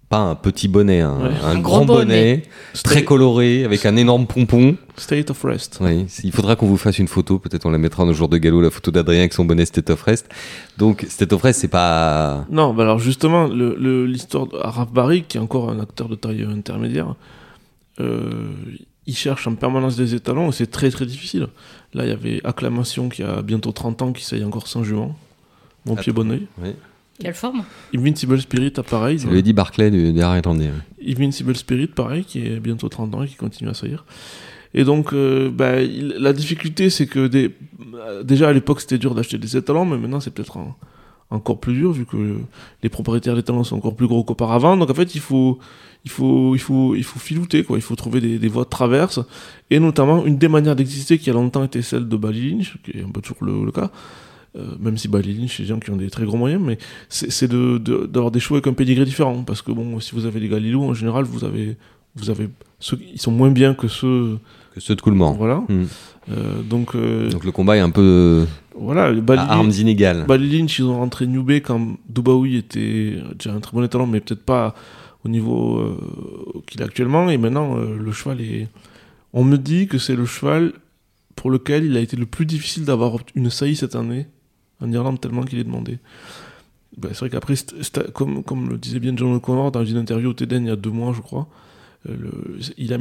Pas 0.09 0.19
un 0.19 0.35
petit 0.35 0.69
bonnet, 0.69 1.01
un, 1.01 1.17
Ouais. 1.21 1.33
un 1.43 1.47
Un 1.57 1.59
grand 1.59 1.83
bonnet, 1.83 2.43
très 2.73 2.93
State, 2.93 3.05
coloré, 3.05 3.65
avec 3.65 3.85
un 3.85 3.97
énorme 3.97 4.25
pompon. 4.25 4.77
state 4.95 5.29
of 5.31 5.43
rest. 5.43 5.79
Oui, 5.81 6.05
il 6.23 6.31
faudra 6.31 6.55
qu'on 6.55 6.65
vous 6.67 6.77
fasse 6.77 6.97
une 6.97 7.09
photo, 7.09 7.39
peut-être 7.39 7.65
on 7.65 7.71
la 7.71 7.77
mettra 7.77 8.03
dans 8.03 8.09
le 8.11 8.15
jour 8.15 8.29
de 8.29 8.37
galop, 8.37 8.61
la 8.61 8.69
photo 8.69 8.89
d'Adrien 8.89 9.19
avec 9.19 9.33
son 9.33 9.43
bonnet 9.43 9.65
State 9.65 9.89
of 9.89 10.01
Rest. 10.03 10.29
Donc, 10.77 11.05
State 11.09 11.33
of 11.33 11.41
Rest, 11.41 11.59
c'est 11.59 11.67
pas. 11.67 12.45
Non, 12.49 12.73
bah 12.73 12.83
alors 12.83 12.99
justement, 12.99 13.47
le- 13.47 13.75
le- 13.77 14.05
l'histoire 14.05 14.47
de 14.47 14.55
Araf 14.57 14.91
Bari, 14.93 15.23
qui 15.23 15.35
est 15.37 15.41
encore 15.41 15.69
un 15.69 15.79
acteur 15.81 16.07
de 16.07 16.15
taille 16.15 16.43
intermédiaire, 16.43 17.15
euh, 17.99 18.51
il 19.07 19.15
cherche 19.15 19.45
en 19.47 19.55
permanence 19.55 19.97
des 19.97 20.15
étalons 20.15 20.49
et 20.49 20.51
c'est 20.53 20.71
très 20.71 20.89
très 20.89 21.05
difficile. 21.05 21.47
Là, 21.93 22.05
il 22.05 22.09
y 22.09 22.13
avait 22.13 22.39
Acclamation 22.45 23.09
qui 23.09 23.23
a 23.23 23.41
bientôt 23.41 23.73
30 23.73 24.01
ans, 24.01 24.13
qui 24.13 24.21
essaye 24.23 24.43
encore 24.45 24.67
sans 24.67 24.83
jument. 24.85 25.17
Mon 25.85 25.95
pied 25.95 26.11
Attends. 26.11 26.21
bon 26.23 26.31
oeil. 26.31 26.47
Oui. 26.63 26.69
Quelle 27.19 27.33
forme? 27.33 27.63
Invincible 27.95 28.39
Spirit, 28.39 28.73
ah, 28.77 28.83
pareil. 28.83 29.19
C'est 29.19 29.27
Eddie 29.31 29.53
Barclay 29.53 29.89
du, 29.89 30.13
des 30.13 30.19
irlandais. 30.19 30.65
ouais. 30.69 31.11
Invincible 31.13 31.55
Spirit, 31.55 31.87
pareil, 31.87 32.23
qui 32.23 32.45
est 32.45 32.59
bientôt 32.59 32.89
30 32.89 33.15
ans 33.15 33.23
et 33.23 33.27
qui 33.27 33.35
continue 33.35 33.69
à 33.69 33.73
saillir. 33.73 34.05
Et 34.73 34.83
donc, 34.83 35.13
euh, 35.13 35.49
bah, 35.49 35.81
il- 35.81 36.15
la 36.19 36.33
difficulté, 36.33 36.89
c'est 36.89 37.07
que 37.07 37.25
des, 37.27 37.55
déjà 38.23 38.49
à 38.49 38.53
l'époque, 38.53 38.81
c'était 38.81 38.97
dur 38.99 39.15
d'acheter 39.15 39.37
des 39.37 39.57
étalons, 39.57 39.85
mais 39.85 39.97
maintenant, 39.97 40.19
c'est 40.19 40.31
peut-être 40.31 40.57
en- 40.57 40.75
encore 41.29 41.59
plus 41.59 41.73
dur, 41.73 41.91
vu 41.91 42.05
que 42.05 42.35
les 42.83 42.89
propriétaires 42.89 43.35
d'étalons 43.35 43.63
sont 43.63 43.77
encore 43.77 43.95
plus 43.95 44.07
gros 44.07 44.23
qu'auparavant. 44.23 44.77
Donc, 44.77 44.89
en 44.89 44.93
fait, 44.93 45.15
il 45.15 45.21
faut, 45.21 45.57
il 46.05 46.11
faut, 46.11 46.53
il 46.55 46.59
faut, 46.59 46.95
il 46.95 47.03
faut 47.03 47.19
filouter, 47.19 47.63
quoi. 47.63 47.77
Il 47.77 47.81
faut 47.81 47.95
trouver 47.95 48.21
des, 48.21 48.37
des 48.37 48.47
voies 48.47 48.63
de 48.65 48.69
traverse. 48.69 49.19
Et 49.71 49.79
notamment, 49.79 50.25
une 50.25 50.37
des 50.37 50.47
manières 50.49 50.75
d'exister 50.75 51.17
qui 51.17 51.29
a 51.29 51.33
longtemps 51.33 51.63
été 51.63 51.81
celle 51.81 52.07
de 52.07 52.15
Bally 52.15 52.51
Lynch, 52.51 52.77
qui 52.83 52.91
est 52.91 53.03
un 53.03 53.09
peu 53.09 53.21
toujours 53.21 53.43
le, 53.43 53.65
le 53.65 53.71
cas. 53.71 53.91
Euh, 54.57 54.71
même 54.79 54.97
si 54.97 55.07
Bally 55.07 55.33
Lynch, 55.33 55.57
c'est 55.57 55.63
des 55.63 55.69
gens 55.69 55.79
qui 55.79 55.91
ont 55.91 55.97
des 55.97 56.09
très 56.09 56.25
gros 56.25 56.37
moyens, 56.37 56.61
mais 56.65 56.77
c'est 57.09 57.31
c'est 57.31 57.47
de- 57.47 57.77
de- 57.77 58.05
d'avoir 58.05 58.31
des 58.31 58.39
chevaux 58.39 58.55
avec 58.55 58.67
un 58.67 58.73
pédigré 58.73 59.05
différent. 59.05 59.43
Parce 59.43 59.61
que 59.61 59.71
bon, 59.71 59.99
si 59.99 60.13
vous 60.15 60.25
avez 60.25 60.39
des 60.39 60.47
Galilou, 60.49 60.83
en 60.83 60.93
général, 60.93 61.25
vous 61.25 61.43
avez, 61.43 61.77
vous 62.15 62.29
avez 62.29 62.49
ceux, 62.79 62.99
ils 63.13 63.19
sont 63.21 63.31
moins 63.31 63.51
bien 63.51 63.73
que 63.73 63.87
ceux 63.87 64.39
que 64.73 64.79
ceux 64.79 64.95
de 64.95 65.01
Coolmore. 65.01 65.33
Voilà. 65.35 65.63
Hmm. 65.69 65.85
Euh, 66.31 66.61
donc, 66.61 66.95
euh, 66.95 67.29
Donc 67.29 67.45
le 67.45 67.51
combat 67.51 67.77
est 67.77 67.81
un 67.81 67.89
peu 67.89 68.45
voilà. 68.77 69.11
Bah, 69.13 69.35
à 69.41 69.53
armes 69.53 69.71
inégales. 69.71 70.25
bah, 70.27 70.37
les 70.37 70.47
Lynch, 70.59 70.77
ils 70.79 70.85
ont 70.85 70.97
rentré 70.97 71.25
Newbay 71.25 71.61
quand 71.61 71.97
Dubaoui 72.09 72.57
était 72.57 73.15
déjà 73.37 73.53
un 73.53 73.59
très 73.59 73.71
bon 73.73 73.83
étalon, 73.83 74.05
mais 74.07 74.19
peut-être 74.19 74.43
pas 74.43 74.75
au 75.25 75.29
niveau 75.29 75.77
euh, 75.79 75.97
qu'il 76.67 76.81
a 76.81 76.85
actuellement. 76.85 77.29
Et 77.29 77.37
maintenant, 77.37 77.75
le 77.77 78.11
cheval 78.11 78.41
est. 78.41 78.67
On 79.33 79.43
me 79.43 79.57
dit 79.57 79.87
que 79.87 79.97
c'est 79.97 80.15
le 80.15 80.25
cheval 80.25 80.73
pour 81.35 81.49
lequel 81.51 81.85
il 81.85 81.95
a 81.95 81.99
été 81.99 82.17
le 82.17 82.25
plus 82.25 82.45
difficile 82.45 82.83
d'avoir 82.85 83.17
une 83.35 83.49
saillie 83.49 83.75
cette 83.75 83.95
année 83.95 84.25
en 84.81 84.91
Irlande, 84.91 85.19
tellement 85.19 85.43
qu'il 85.43 85.59
est 85.59 85.63
demandé. 85.63 85.99
Bah, 86.97 87.09
c'est 87.11 87.19
vrai 87.19 87.29
qu'après, 87.29 87.55
comme, 88.13 88.69
le 88.69 88.77
disait 88.77 88.99
bien 88.99 89.13
John 89.15 89.33
O'Connor 89.35 89.71
dans 89.71 89.85
une 89.85 89.97
interview 89.97 90.29
au 90.29 90.33
TEDN 90.33 90.63
il 90.65 90.69
y 90.69 90.71
a 90.71 90.75
deux 90.75 90.89
mois, 90.89 91.13
je 91.13 91.21
crois, 91.21 91.47
euh, 92.09 92.59
il, 92.77 92.93
a 92.93 92.97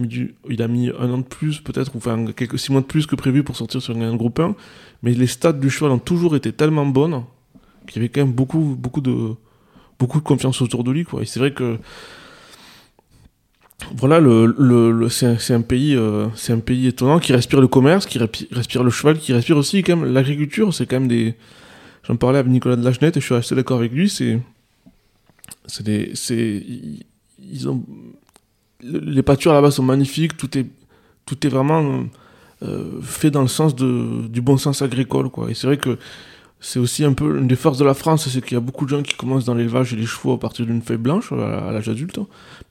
mis 0.68 0.90
un 0.98 1.10
an 1.10 1.18
de 1.18 1.22
plus, 1.22 1.60
peut-être, 1.60 1.94
ou 1.94 1.98
enfin 1.98 2.24
six 2.56 2.72
mois 2.72 2.80
de 2.80 2.86
plus 2.86 3.06
que 3.06 3.14
prévu 3.14 3.42
pour 3.42 3.56
sortir 3.56 3.80
sur 3.80 3.96
un 3.96 4.16
groupe 4.16 4.38
1. 4.38 4.54
Mais 5.02 5.12
les 5.12 5.26
stats 5.26 5.52
du 5.52 5.70
cheval 5.70 5.92
ont 5.92 5.98
toujours 5.98 6.36
été 6.36 6.52
tellement 6.52 6.86
bonnes 6.86 7.22
qu'il 7.86 8.02
y 8.02 8.04
avait 8.04 8.08
quand 8.08 8.22
même 8.22 8.32
beaucoup, 8.32 8.76
beaucoup, 8.78 9.00
de, 9.00 9.34
beaucoup 9.98 10.18
de 10.18 10.24
confiance 10.24 10.60
autour 10.60 10.82
de 10.82 10.90
lui. 10.90 11.04
Quoi. 11.04 11.22
Et 11.22 11.26
c'est 11.26 11.38
vrai 11.38 11.52
que 11.52 11.78
voilà, 13.94 14.20
c'est, 15.10 15.52
un, 15.52 15.60
pays, 15.60 15.94
euh, 15.94 16.28
un 16.48 16.58
pays 16.58 16.88
étonnant 16.88 17.18
qui 17.18 17.32
respire 17.32 17.60
le 17.60 17.68
commerce, 17.68 18.06
qui 18.06 18.18
respire 18.18 18.82
le 18.82 18.90
cheval, 18.90 19.18
qui 19.18 19.32
respire 19.32 19.56
aussi 19.56 19.82
l'agriculture. 19.82 20.74
C'est 20.74 20.86
quand 20.86 21.00
même 21.00 21.08
des. 21.08 21.34
J'en 22.06 22.16
parlais 22.16 22.38
avec 22.38 22.50
Nicolas 22.52 22.76
de 22.76 22.84
Lachenette 22.84 23.16
et 23.16 23.20
je 23.20 23.26
suis 23.26 23.34
assez 23.34 23.54
d'accord 23.54 23.78
avec 23.78 23.92
lui. 23.92 24.08
C'est, 24.08 24.40
c'est 25.66 25.84
des, 25.84 26.12
c'est, 26.14 26.64
ils, 27.42 27.68
ont, 27.68 27.82
le- 28.84 29.00
les 29.00 29.22
pâtures 29.22 29.52
là-bas 29.52 29.70
sont 29.72 29.82
magnifiques. 29.82 30.36
Tout 30.36 30.56
est, 30.56 30.66
tout 31.24 31.44
est 31.44 31.50
vraiment 31.50 32.04
euh, 32.62 33.00
fait 33.02 33.30
dans 33.30 33.42
le 33.42 33.48
sens 33.48 33.74
de, 33.74 34.28
du 34.28 34.40
bon 34.40 34.56
sens 34.56 34.82
agricole, 34.82 35.30
quoi. 35.30 35.50
Et 35.50 35.54
c'est 35.54 35.66
vrai 35.66 35.78
que 35.78 35.98
c'est 36.60 36.78
aussi 36.78 37.04
un 37.04 37.12
peu 37.12 37.38
une 37.38 37.48
des 37.48 37.56
forces 37.56 37.78
de 37.78 37.84
la 37.84 37.92
France, 37.94 38.28
c'est 38.28 38.40
qu'il 38.40 38.54
y 38.54 38.56
a 38.56 38.60
beaucoup 38.60 38.86
de 38.86 38.90
gens 38.90 39.02
qui 39.02 39.14
commencent 39.14 39.44
dans 39.44 39.54
l'élevage 39.54 39.92
et 39.92 39.96
les 39.96 40.06
chevaux 40.06 40.32
à 40.32 40.40
partir 40.40 40.64
d'une 40.64 40.80
feuille 40.80 40.96
blanche 40.96 41.30
à, 41.32 41.70
l'âge 41.70 41.88
adulte. 41.88 42.18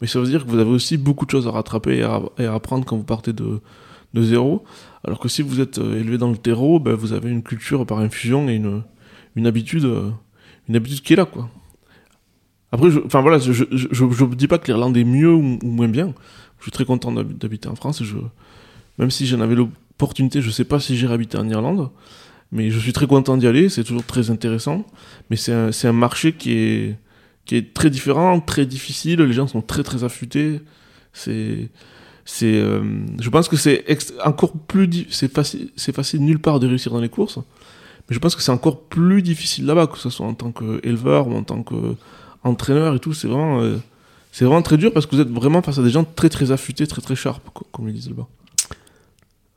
Mais 0.02 0.08
ça 0.08 0.20
veut 0.20 0.26
dire 0.26 0.46
que 0.46 0.50
vous 0.50 0.58
avez 0.58 0.72
aussi 0.72 0.98
beaucoup 0.98 1.26
de 1.26 1.32
choses 1.32 1.48
à 1.48 1.52
rattraper 1.52 1.98
et 1.98 2.04
à, 2.04 2.22
et 2.40 2.46
à 2.46 2.54
apprendre 2.54 2.86
quand 2.86 2.98
vous 2.98 3.04
partez 3.04 3.32
de, 3.32 3.60
de 4.14 4.24
zéro. 4.24 4.64
Alors 5.04 5.20
que 5.20 5.30
si 5.30 5.44
vous 5.44 5.60
êtes 5.60 5.78
euh, 5.78 6.00
élevé 6.00 6.18
dans 6.18 6.32
le 6.32 6.38
terreau, 6.38 6.80
ben, 6.80 6.94
vous 6.96 7.14
avez 7.14 7.30
une 7.30 7.44
culture 7.44 7.86
par 7.86 8.00
infusion 8.00 8.50
et 8.50 8.56
une, 8.56 8.82
une 9.36 9.48
habitude, 9.48 9.86
euh, 9.86 10.10
une 10.70 10.76
habitude 10.76 11.02
qui 11.02 11.14
est 11.14 11.16
là, 11.16 11.26
quoi. 11.26 11.50
Après, 12.72 12.90
enfin 13.06 13.22
voilà, 13.22 13.38
je, 13.38 13.54
je, 13.54 13.64
je, 13.72 13.88
je 13.92 14.26
dis 14.36 14.48
pas 14.48 14.58
que 14.58 14.68
l'Irlande 14.68 14.98
est 14.98 15.04
mieux 15.04 15.34
ou, 15.34 15.60
moins 15.64 15.88
bien. 15.88 16.14
Je 16.60 16.64
suis 16.64 16.72
très 16.72 16.86
content 16.86 17.12
d'hab- 17.12 17.38
d'habiter 17.38 17.68
en 17.70 17.76
France. 17.76 18.02
même 18.98 19.12
si 19.12 19.28
j'en 19.28 19.40
avais 19.42 19.56
l'opportunité, 19.56 20.42
je 20.42 20.50
sais 20.50 20.66
pas 20.66 20.80
si 20.80 20.98
j'irai 20.98 21.14
habiter 21.14 21.38
en 21.38 21.48
Irlande. 21.50 21.90
Mais 22.52 22.70
je 22.70 22.80
suis 22.80 22.94
très 22.94 23.08
content 23.08 23.38
d'y 23.38 23.48
aller, 23.48 23.70
c'est 23.70 23.84
toujours 23.84 24.06
très 24.06 24.30
intéressant. 24.30 24.86
Mais 25.30 25.36
c'est 25.36 25.54
un, 25.54 25.70
un 25.84 25.94
marché 25.94 26.34
qui 26.34 26.52
est, 26.54 26.96
qui 27.46 27.56
est 27.56 27.74
très 27.74 27.90
différent, 27.90 28.40
très 28.40 28.66
difficile. 28.66 29.22
Les 29.22 29.34
gens 29.34 29.48
sont 29.48 29.62
très 29.62 29.84
très 29.84 30.04
affûtés. 30.04 30.62
C'est, 31.14 31.70
c'est, 32.26 32.56
euh, 32.60 32.82
je 33.20 33.30
pense 33.30 33.48
que 33.48 33.56
c'est 33.58 33.86
encore 34.24 34.54
plus, 34.54 35.08
c'est 35.10 35.32
facile, 35.32 35.70
c'est 35.76 35.96
facile 35.96 36.22
nulle 36.22 36.40
part 36.40 36.60
de 36.60 36.68
réussir 36.68 36.92
dans 36.92 37.00
les 37.02 37.10
courses. 37.10 37.40
Mais 38.10 38.14
je 38.16 38.20
pense 38.20 38.36
que 38.36 38.42
c'est 38.42 38.52
encore 38.52 38.82
plus 38.82 39.22
difficile 39.22 39.66
là-bas, 39.66 39.88
que 39.88 39.98
ce 39.98 40.10
soit 40.10 40.26
en 40.28 40.34
tant 40.34 40.52
qu'éleveur 40.52 41.28
ou 41.28 41.34
en 41.36 41.44
tant 41.44 41.64
qu'entraîneur 41.64 42.96
et 42.96 43.00
tout. 43.00 43.14
C'est 43.14 43.28
vraiment, 43.28 43.62
euh, 43.62 43.78
c'est 44.32 44.46
vraiment 44.46 44.62
très 44.62 44.78
dur 44.78 44.94
parce 44.94 45.06
que 45.06 45.16
vous 45.16 45.22
êtes 45.22 45.30
vraiment 45.32 45.62
face 45.62 45.80
à 45.80 45.84
des 45.84 45.90
gens 45.90 46.04
très 46.04 46.30
très 46.30 46.52
affûtés, 46.52 46.86
très 46.88 47.02
très 47.02 47.16
sharp, 47.16 47.42
co- 47.54 47.66
comme 47.72 47.90
ils 47.90 47.96
disent 47.96 48.10
là-bas. 48.10 48.28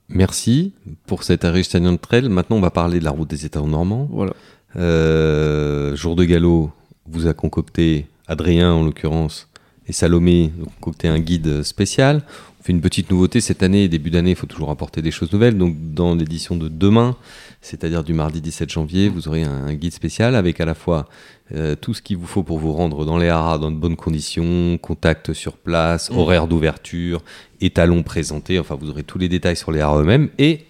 Merci 0.08 0.72
pour 1.06 1.22
cet 1.22 1.44
Aristotelan 1.44 1.98
Trail. 1.98 2.28
Maintenant, 2.30 2.56
on 2.56 2.60
va 2.60 2.70
parler 2.70 2.98
de 2.98 3.04
la 3.04 3.10
route 3.10 3.28
des 3.28 3.44
États 3.44 3.60
normands. 3.60 4.08
Voilà. 4.10 4.32
Euh, 4.76 5.94
jour 5.96 6.16
de 6.16 6.24
galop, 6.24 6.70
vous 7.06 7.26
a 7.26 7.34
concocté, 7.34 8.06
Adrien 8.26 8.72
en 8.72 8.84
l'occurrence, 8.84 9.48
et 9.86 9.92
Salomé, 9.92 10.52
ont 10.60 10.70
concocté 10.80 11.08
un 11.08 11.18
guide 11.18 11.62
spécial. 11.62 12.22
Fait 12.60 12.72
une 12.72 12.80
petite 12.80 13.10
nouveauté 13.10 13.40
cette 13.40 13.62
année, 13.62 13.88
début 13.88 14.10
d'année, 14.10 14.30
il 14.30 14.36
faut 14.36 14.46
toujours 14.46 14.70
apporter 14.70 15.00
des 15.00 15.12
choses 15.12 15.32
nouvelles. 15.32 15.56
Donc, 15.56 15.76
dans 15.94 16.14
l'édition 16.14 16.56
de 16.56 16.68
demain, 16.68 17.16
c'est-à-dire 17.60 18.02
du 18.02 18.12
mardi 18.14 18.40
17 18.40 18.68
janvier, 18.70 19.08
vous 19.08 19.28
aurez 19.28 19.44
un, 19.44 19.66
un 19.66 19.74
guide 19.74 19.92
spécial 19.92 20.34
avec 20.34 20.60
à 20.60 20.64
la 20.64 20.74
fois 20.74 21.08
euh, 21.54 21.76
tout 21.76 21.94
ce 21.94 22.02
qu'il 22.02 22.16
vous 22.16 22.26
faut 22.26 22.42
pour 22.42 22.58
vous 22.58 22.72
rendre 22.72 23.04
dans 23.04 23.16
les 23.16 23.28
haras 23.28 23.58
dans 23.58 23.70
de 23.70 23.76
bonnes 23.76 23.96
conditions, 23.96 24.76
contact 24.78 25.32
sur 25.32 25.56
place, 25.56 26.10
Mm. 26.10 26.18
horaire 26.18 26.46
d'ouverture, 26.46 27.22
étalons 27.60 28.02
présentés, 28.02 28.58
enfin 28.58 28.76
vous 28.78 28.90
aurez 28.90 29.02
tous 29.02 29.18
les 29.18 29.28
détails 29.28 29.56
sur 29.56 29.72
les 29.72 29.80
haras 29.80 30.00
eux-mêmes 30.00 30.28
et 30.38 30.64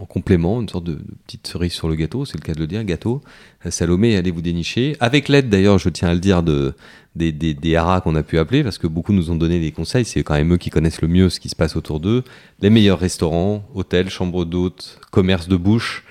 en 0.00 0.06
complément, 0.06 0.60
une 0.62 0.68
sorte 0.70 0.84
de, 0.84 0.94
de 0.94 1.02
petite 1.26 1.46
cerise 1.46 1.72
sur 1.72 1.86
le 1.86 1.94
gâteau, 1.96 2.24
c'est 2.24 2.38
le 2.38 2.42
cas 2.42 2.54
de 2.54 2.60
le 2.60 2.66
dire, 2.66 2.82
gâteau. 2.82 3.20
Euh, 3.66 3.70
Salomé, 3.70 4.16
allez 4.16 4.30
vous 4.30 4.40
dénicher. 4.40 4.96
Avec 5.00 5.28
l'aide 5.28 5.50
d'ailleurs, 5.50 5.78
je 5.78 5.90
tiens 5.90 6.08
à 6.08 6.14
le 6.14 6.20
dire, 6.20 6.42
de, 6.42 6.74
des, 7.14 7.30
des, 7.32 7.52
des 7.54 7.76
haras 7.76 8.00
qu'on 8.00 8.14
a 8.14 8.22
pu 8.22 8.38
appeler, 8.38 8.62
parce 8.64 8.78
que 8.78 8.86
beaucoup 8.86 9.12
nous 9.12 9.30
ont 9.30 9.36
donné 9.36 9.60
des 9.60 9.70
conseils, 9.70 10.04
c'est 10.04 10.22
quand 10.22 10.34
même 10.34 10.52
eux 10.54 10.58
qui 10.58 10.70
connaissent 10.70 11.02
le 11.02 11.08
mieux 11.08 11.28
ce 11.28 11.40
qui 11.40 11.48
se 11.50 11.56
passe 11.56 11.76
autour 11.76 12.00
d'eux. 12.00 12.22
Les 12.60 12.70
meilleurs 12.70 12.98
restaurants, 12.98 13.64
hôtels, 13.74 14.08
chambres 14.10 14.44
d'hôtes, 14.44 14.98
commerce 15.10 15.46
de 15.48 15.56
bouche. 15.56 16.04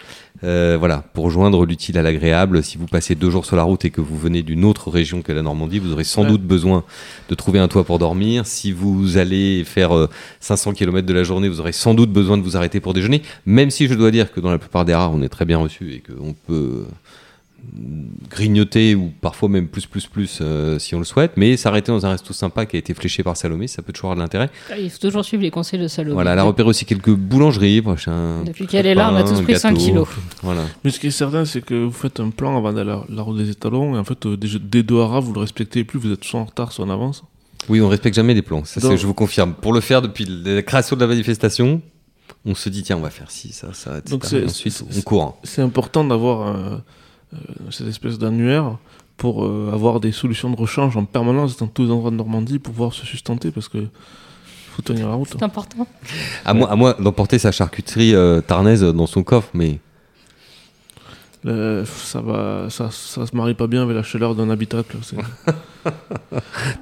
Euh, 0.43 0.75
voilà, 0.79 1.03
pour 1.13 1.29
joindre 1.29 1.65
l'utile 1.67 1.99
à 1.99 2.01
l'agréable, 2.01 2.63
si 2.63 2.77
vous 2.79 2.87
passez 2.87 3.13
deux 3.13 3.29
jours 3.29 3.45
sur 3.45 3.55
la 3.55 3.61
route 3.61 3.85
et 3.85 3.91
que 3.91 4.01
vous 4.01 4.17
venez 4.17 4.41
d'une 4.41 4.65
autre 4.65 4.89
région 4.89 5.21
que 5.21 5.31
la 5.31 5.43
Normandie, 5.43 5.77
vous 5.77 5.91
aurez 5.91 6.03
sans 6.03 6.23
Ouais. 6.23 6.29
doute 6.29 6.41
besoin 6.41 6.83
de 7.29 7.35
trouver 7.35 7.59
un 7.59 7.67
toit 7.67 7.83
pour 7.83 7.99
dormir. 7.99 8.47
Si 8.47 8.71
vous 8.71 9.17
allez 9.17 9.63
faire 9.65 9.95
euh, 9.95 10.09
500 10.39 10.73
km 10.73 11.05
de 11.05 11.13
la 11.13 11.23
journée, 11.23 11.47
vous 11.47 11.59
aurez 11.59 11.73
sans 11.73 11.93
doute 11.93 12.11
besoin 12.11 12.37
de 12.39 12.43
vous 12.43 12.57
arrêter 12.57 12.79
pour 12.79 12.93
déjeuner. 12.95 13.21
Même 13.45 13.69
si 13.69 13.87
je 13.87 13.93
dois 13.93 14.09
dire 14.09 14.31
que 14.31 14.39
dans 14.39 14.49
la 14.49 14.57
plupart 14.57 14.83
des 14.83 14.95
rares, 14.95 15.13
on 15.13 15.21
est 15.21 15.29
très 15.29 15.45
bien 15.45 15.59
reçu 15.59 15.93
et 15.93 15.99
qu'on 15.99 16.33
peut 16.33 16.85
euh, 16.87 16.91
grignoter 18.29 18.95
ou 18.95 19.11
parfois 19.21 19.49
même 19.49 19.67
plus 19.67 19.85
plus 19.85 20.07
plus 20.07 20.39
euh, 20.41 20.79
si 20.79 20.95
on 20.95 20.99
le 20.99 21.05
souhaite. 21.05 21.33
Mais 21.35 21.57
s'arrêter 21.57 21.91
dans 21.91 22.05
un 22.05 22.11
resto 22.11 22.33
sympa 22.33 22.65
qui 22.65 22.75
a 22.75 22.79
été 22.79 22.93
fléché 22.93 23.23
par 23.23 23.37
Salomé, 23.37 23.67
ça 23.67 23.81
peut 23.81 23.93
toujours 23.93 24.11
avoir 24.11 24.17
de 24.17 24.21
l'intérêt. 24.21 24.49
Il 24.79 24.89
faut 24.89 24.99
toujours 24.99 25.25
suivre 25.25 25.43
les 25.43 25.51
conseils 25.51 25.79
de 25.79 25.87
Salomé. 25.87 26.13
Voilà, 26.13 26.33
elle 26.33 26.39
a 26.39 26.43
repéré 26.43 26.69
aussi 26.69 26.85
quelques 26.85 27.11
boulangeries. 27.11 27.81
prochain 27.81 28.43
Depuis 28.45 28.67
qu'elle 28.67 28.85
est 28.85 28.95
là, 28.95 29.11
on 29.11 29.15
a 29.15 29.23
tous 29.23 29.41
pris 29.41 29.57
5 29.57 29.75
kilos. 29.75 30.07
Voilà. 30.41 30.63
Mais 30.83 30.91
ce 30.91 30.99
qui 30.99 31.07
est 31.07 31.11
certain, 31.11 31.45
c'est 31.45 31.61
que 31.61 31.73
vous 31.85 31.91
faites 31.91 32.19
un 32.19 32.29
plan 32.29 32.57
avant 32.57 32.73
d'aller 32.73 32.91
à 32.91 33.03
la, 33.09 33.21
route 33.21 33.37
des 33.37 33.49
étalons, 33.49 33.95
et 33.95 33.99
en 33.99 34.03
fait, 34.03 34.25
euh, 34.25 34.37
dès, 34.37 34.93
haras, 34.93 35.19
vous 35.19 35.33
le 35.33 35.39
respectez 35.39 35.83
plus, 35.83 35.99
vous 35.99 36.11
êtes 36.11 36.23
soit 36.23 36.39
en 36.39 36.45
retard, 36.45 36.71
soit 36.71 36.85
en 36.85 36.89
avance. 36.89 37.23
Oui, 37.69 37.79
on 37.81 37.89
respecte 37.89 38.15
jamais 38.15 38.33
les 38.33 38.41
plans. 38.41 38.63
Ça, 38.65 38.81
c'est- 38.81 38.87
Donc- 38.87 38.97
je 38.97 39.05
vous 39.05 39.13
confirme. 39.13 39.53
Pour 39.53 39.73
le 39.73 39.81
faire 39.81 40.01
depuis 40.01 40.25
la 40.27 40.61
création 40.63 40.95
de 40.95 41.01
la 41.01 41.07
manifestation, 41.07 41.81
on 42.45 42.55
se 42.55 42.69
dit 42.69 42.83
tiens, 42.83 42.97
on 42.97 43.01
va 43.01 43.11
faire 43.11 43.29
ci, 43.29 43.53
ça, 43.53 43.73
ça, 43.73 43.99
etc. 43.99 44.09
Donc 44.11 44.25
ensuite, 44.25 44.73
c'est- 44.73 44.97
on 44.97 45.01
court. 45.01 45.23
hein. 45.23 45.33
C'est 45.43 45.61
important 45.61 46.03
d'avoir 46.03 46.47
euh, 46.55 46.77
cette 47.69 47.87
espèce 47.87 48.17
d'annuaire 48.17 48.77
pour 49.17 49.45
euh, 49.45 49.71
avoir 49.73 49.99
des 49.99 50.11
solutions 50.11 50.49
de 50.49 50.55
rechange 50.55 50.97
en 50.97 51.05
permanence 51.05 51.57
dans 51.57 51.67
tous 51.67 51.83
les 51.85 51.91
endroits 51.91 52.11
de 52.11 52.15
Normandie 52.15 52.59
pour 52.59 52.73
pouvoir 52.73 52.93
se 52.93 53.05
sustenter, 53.05 53.51
parce 53.51 53.69
que 53.69 53.85
faut 54.71 54.81
tenir 54.81 55.07
la 55.07 55.15
route. 55.15 55.29
C'est 55.31 55.43
important. 55.43 55.85
À 56.45 56.53
moi, 56.53 56.71
à 56.71 56.75
moi 56.75 56.95
d'emporter 56.99 57.37
sa 57.37 57.51
charcuterie 57.51 58.15
euh, 58.15 58.41
tarnaise 58.41 58.81
dans 58.83 59.07
son 59.07 59.23
coffre, 59.23 59.49
mais 59.53 59.79
Euh, 61.45 61.85
ça 61.85 62.21
va, 62.21 62.69
ça, 62.69 62.91
ça 62.91 63.25
se 63.25 63.35
marie 63.35 63.55
pas 63.55 63.65
bien 63.67 63.81
avec 63.81 63.95
la 63.95 64.03
chaleur 64.03 64.35
d'un 64.35 64.49
habitacle. 64.49 64.97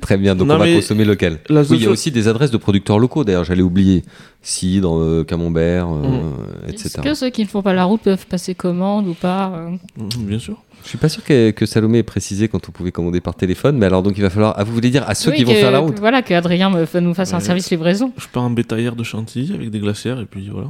très 0.02 0.18
bien. 0.18 0.36
Donc 0.36 0.48
Non, 0.48 0.56
on 0.56 0.60
va 0.60 0.72
consommer 0.74 1.06
local. 1.06 1.40
Oui, 1.50 1.66
il 1.72 1.84
y 1.84 1.88
a 1.88 1.90
aussi 1.90 2.12
des 2.12 2.28
adresses 2.28 2.52
de 2.52 2.58
producteurs 2.58 3.00
locaux. 3.00 3.24
D'ailleurs, 3.24 3.44
j'allais 3.44 3.62
oublier 3.62 4.04
cidre, 4.42 4.98
euh, 4.98 5.24
camembert, 5.24 5.88
euh, 5.88 6.00
Mm. 6.00 6.70
Est-ce 6.70 6.88
etc. 6.88 7.02
que 7.04 7.14
ceux 7.14 7.30
qui 7.30 7.44
ne 7.44 7.48
font 7.48 7.62
pas 7.62 7.74
la 7.74 7.84
route 7.84 8.02
peuvent 8.02 8.26
passer 8.28 8.56
commande 8.56 9.08
ou 9.08 9.14
pas 9.14 9.52
euh 9.54 9.70
Mhm, 9.98 10.26
Bien 10.26 10.40
sûr. 10.40 10.58
Je 10.84 10.88
suis 10.88 10.98
pas 10.98 11.10
sûr 11.10 11.24
que, 11.26 11.52
que 11.52 11.66
Salomé 11.66 11.98
ait 11.98 12.04
précisé 12.04 12.48
quand 12.48 12.70
on 12.70 12.72
pouvait 12.72 12.94
commander 12.94 13.20
par 13.20 13.36
téléphone, 13.36 13.78
mais 13.78 13.86
alors 13.86 14.02
donc 14.02 14.14
il 14.18 14.22
va 14.22 14.30
falloir. 14.30 14.54
Ah, 14.58 14.64
vous 14.64 14.72
voulez 14.74 14.90
dire 14.90 15.04
à 15.10 15.14
ceux 15.14 15.32
Oui, 15.32 15.38
qui 15.38 15.44
vont 15.44 15.54
faire 15.54 15.72
la 15.72 15.80
route? 15.80 16.00
Voilà, 16.00 16.22
que 16.22 16.34
Adrien 16.34 16.70
me, 16.70 17.00
nous 17.02 17.14
fasse 17.14 17.34
un 17.34 17.42
service 17.42 17.70
livraison. 17.70 18.14
Je 18.18 18.28
pars 18.32 18.44
en 18.44 18.50
bétaillère 18.50 18.96
de 18.96 19.04
Chantilly 19.04 19.54
avec 19.54 19.72
des 19.72 19.80
glacières, 19.80 20.22
et 20.22 20.26
puis 20.26 20.50
voilà. 20.50 20.68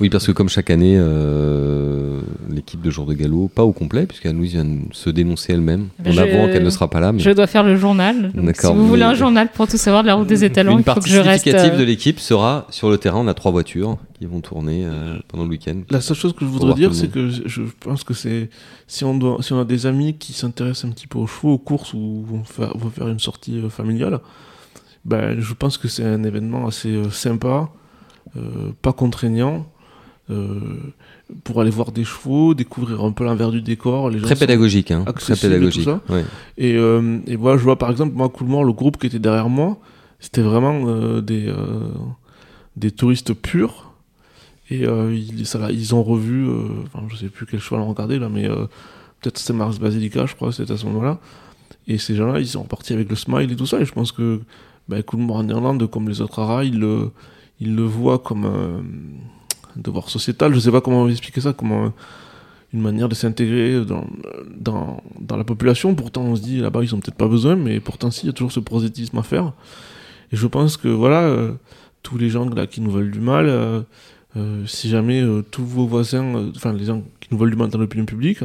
Oui, 0.00 0.10
parce 0.10 0.26
que 0.26 0.32
comme 0.32 0.48
chaque 0.48 0.70
année, 0.70 0.96
euh, 0.98 2.20
l'équipe 2.50 2.80
de 2.82 2.90
jour 2.90 3.06
de 3.06 3.14
galop, 3.14 3.48
pas 3.54 3.62
au 3.62 3.72
complet, 3.72 4.04
puisqu'Anne-Louise 4.06 4.52
vient 4.54 4.64
de 4.64 4.80
se 4.90 5.10
dénoncer 5.10 5.52
elle-même, 5.52 5.88
en 6.04 6.16
avant 6.18 6.48
qu'elle 6.48 6.64
ne 6.64 6.70
sera 6.70 6.90
pas 6.90 6.98
là. 6.98 7.12
Mais 7.12 7.20
Je 7.20 7.30
dois 7.30 7.46
faire 7.46 7.62
le 7.62 7.71
journal. 7.76 8.32
Donc, 8.32 8.56
si 8.56 8.66
vous 8.66 8.86
voulez 8.86 9.02
un 9.02 9.14
journal 9.14 9.48
pour 9.50 9.66
tout 9.66 9.76
savoir 9.76 10.02
de 10.02 10.08
la 10.08 10.14
route 10.14 10.26
des 10.26 10.44
étalons, 10.44 10.72
une 10.72 10.78
il 10.78 10.84
faut 10.84 10.94
partie 10.94 11.10
que 11.10 11.16
je 11.16 11.20
reste. 11.20 11.44
significative 11.44 11.74
euh, 11.74 11.78
de 11.78 11.84
l'équipe 11.84 12.20
sera 12.20 12.66
sur 12.70 12.90
le 12.90 12.98
terrain. 12.98 13.20
On 13.20 13.28
a 13.28 13.34
trois 13.34 13.50
voitures 13.50 13.98
qui 14.18 14.26
vont 14.26 14.40
tourner 14.40 14.84
euh, 14.84 15.18
pendant 15.28 15.44
le 15.44 15.50
week-end. 15.50 15.76
La 15.90 16.00
seule 16.00 16.16
chose 16.16 16.32
que 16.32 16.44
je 16.44 16.50
voudrais 16.50 16.74
dire, 16.74 16.90
le 16.90 16.94
c'est 16.94 17.10
que 17.10 17.28
je, 17.28 17.42
je 17.46 17.62
pense 17.80 18.04
que 18.04 18.14
c'est 18.14 18.50
si 18.86 19.04
on 19.04 19.16
doit, 19.16 19.38
si 19.42 19.52
on 19.52 19.60
a 19.60 19.64
des 19.64 19.86
amis 19.86 20.14
qui 20.18 20.32
s'intéressent 20.32 20.90
un 20.90 20.92
petit 20.92 21.06
peu 21.06 21.18
aux 21.18 21.26
chevaux, 21.26 21.54
aux 21.54 21.58
courses 21.58 21.94
ou 21.94 22.24
vont 22.26 22.44
faire, 22.44 22.76
vont 22.76 22.90
faire 22.90 23.08
une 23.08 23.18
sortie 23.18 23.58
euh, 23.58 23.68
familiale, 23.68 24.20
ben 25.04 25.40
je 25.40 25.54
pense 25.54 25.78
que 25.78 25.88
c'est 25.88 26.04
un 26.04 26.22
événement 26.24 26.66
assez 26.66 26.90
euh, 26.90 27.10
sympa, 27.10 27.70
euh, 28.36 28.72
pas 28.82 28.92
contraignant, 28.92 29.66
euh, 30.30 30.60
pour 31.44 31.60
aller 31.60 31.70
voir 31.70 31.92
des 31.92 32.04
chevaux, 32.04 32.54
découvrir 32.54 33.02
un 33.04 33.12
peu 33.12 33.24
l'envers 33.24 33.50
du 33.50 33.62
décor. 33.62 34.10
Les 34.10 34.18
gens 34.18 34.26
Très 34.26 34.36
pédagogique, 34.36 34.90
hein. 34.90 35.02
Très 35.04 35.10
accessible 35.10 35.52
et 35.52 35.56
pédagogique. 35.56 35.84
tout 35.84 36.12
ouais. 36.12 36.24
Et, 36.58 36.76
euh, 36.76 37.18
et 37.26 37.36
voilà, 37.36 37.58
je 37.58 37.64
vois 37.64 37.76
par 37.78 37.90
exemple, 37.90 38.14
moi, 38.14 38.28
Coolmore, 38.28 38.64
le 38.64 38.72
groupe 38.72 38.98
qui 38.98 39.06
était 39.06 39.18
derrière 39.18 39.48
moi, 39.48 39.78
c'était 40.20 40.42
vraiment 40.42 40.82
euh, 40.86 41.20
des, 41.20 41.48
euh, 41.48 41.88
des 42.76 42.90
touristes 42.90 43.34
purs. 43.34 43.92
Et 44.70 44.84
ils, 44.84 45.44
ça, 45.44 45.70
ils 45.70 45.94
ont 45.94 46.02
revu, 46.02 46.48
enfin, 46.86 47.04
je 47.08 47.16
sais 47.16 47.28
plus 47.28 47.44
quel 47.44 47.60
choix 47.60 47.78
on 47.78 47.88
regardé 47.90 48.18
là, 48.18 48.30
mais 48.30 48.48
peut-être 49.20 49.36
c'était 49.36 49.52
Mars 49.52 49.78
Basilica, 49.78 50.24
je 50.24 50.34
crois, 50.34 50.50
c'était 50.50 50.72
à 50.72 50.78
ce 50.78 50.86
moment-là. 50.86 51.18
Et 51.88 51.98
ces 51.98 52.14
gens-là, 52.14 52.40
ils 52.40 52.46
sont 52.46 52.62
repartis 52.62 52.94
avec 52.94 53.10
le 53.10 53.16
smile 53.16 53.52
et 53.52 53.56
tout 53.56 53.66
ça. 53.66 53.80
Et 53.80 53.84
je 53.84 53.92
pense 53.92 54.12
que 54.12 54.40
bah, 54.88 55.02
Coolmore 55.02 55.36
en 55.36 55.48
Irlande, 55.48 55.90
comme 55.90 56.08
les 56.08 56.22
autres 56.22 56.38
haras, 56.38 56.64
ils 56.64 56.78
le, 56.78 57.10
ils 57.60 57.76
le 57.76 57.82
voient 57.82 58.18
comme 58.18 58.46
devoir 59.76 60.08
sociétal. 60.10 60.54
Je 60.54 60.58
sais 60.60 60.70
pas 60.72 60.80
comment 60.80 61.08
expliquer 61.08 61.40
ça, 61.40 61.52
comme 61.52 61.72
un- 61.72 61.92
une 62.74 62.80
manière 62.80 63.08
de 63.08 63.14
s'intégrer 63.14 63.84
dans, 63.84 64.06
dans, 64.58 65.02
dans 65.20 65.36
la 65.36 65.44
population. 65.44 65.94
Pourtant, 65.94 66.22
on 66.22 66.36
se 66.36 66.40
dit 66.42 66.58
là-bas, 66.60 66.82
ils 66.82 66.94
ont 66.94 67.00
peut-être 67.00 67.16
pas 67.16 67.28
besoin, 67.28 67.54
mais 67.54 67.80
pourtant, 67.80 68.10
si, 68.10 68.22
il 68.24 68.26
y 68.26 68.30
a 68.30 68.32
toujours 68.32 68.52
ce 68.52 68.60
prosélytisme 68.60 69.18
à 69.18 69.22
faire. 69.22 69.52
Et 70.32 70.36
je 70.36 70.46
pense 70.46 70.78
que 70.78 70.88
voilà, 70.88 71.20
euh, 71.20 71.52
tous 72.02 72.16
les 72.16 72.30
gens 72.30 72.48
là 72.48 72.66
qui 72.66 72.80
nous 72.80 72.90
veulent 72.90 73.10
du 73.10 73.20
mal, 73.20 73.46
euh, 73.46 73.82
euh, 74.38 74.64
si 74.66 74.88
jamais 74.88 75.20
euh, 75.20 75.42
tous 75.42 75.64
vos 75.64 75.86
voisins, 75.86 76.34
euh, 76.34 76.50
enfin 76.56 76.72
les 76.72 76.86
gens 76.86 77.02
qui 77.20 77.28
nous 77.30 77.36
veulent 77.36 77.50
du 77.50 77.56
mal 77.56 77.68
dans 77.68 77.78
l'opinion 77.78 78.06
publique, 78.06 78.42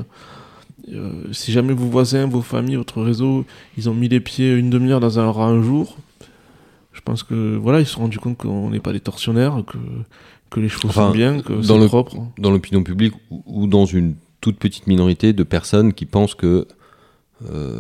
euh, 0.92 1.12
si 1.32 1.54
jamais 1.54 1.72
vos 1.74 1.88
voisins, 1.88 2.28
vos 2.28 2.42
familles, 2.42 2.76
votre 2.76 3.02
réseau, 3.02 3.46
ils 3.78 3.90
ont 3.90 3.94
mis 3.94 4.10
les 4.10 4.20
pieds 4.20 4.54
une 4.54 4.70
demi-heure 4.70 5.00
dans 5.00 5.20
un 5.20 5.32
rat 5.32 5.46
un 5.48 5.62
jour, 5.62 5.98
je 6.92 7.00
pense 7.00 7.24
que 7.24 7.56
voilà, 7.56 7.80
ils 7.80 7.86
se 7.86 7.94
sont 7.94 8.02
rendus 8.02 8.20
compte 8.20 8.38
qu'on 8.38 8.70
n'est 8.72 8.82
pas 8.82 8.92
des 8.92 9.00
tortionnaires, 9.00 9.64
que, 9.66 9.78
que 10.50 10.60
les 10.60 10.70
chevaux 10.70 10.88
Enfin, 10.90 11.08
sont 11.08 11.14
bien, 11.14 11.42
que 11.42 11.54
dans 11.68 11.78
le- 11.78 11.88
propre. 11.88 12.16
dans 12.38 12.52
l'opinion 12.52 12.84
publique 12.84 13.14
ou, 13.30 13.44
ou 13.46 13.68
dans 13.68 13.86
une 13.86 14.16
toute 14.42 14.58
petite 14.58 14.88
minorité 14.88 15.34
de 15.34 15.44
personnes 15.44 15.94
qui 15.94 16.06
pensent 16.06 16.36
que 16.36 16.68
euh, 17.52 17.72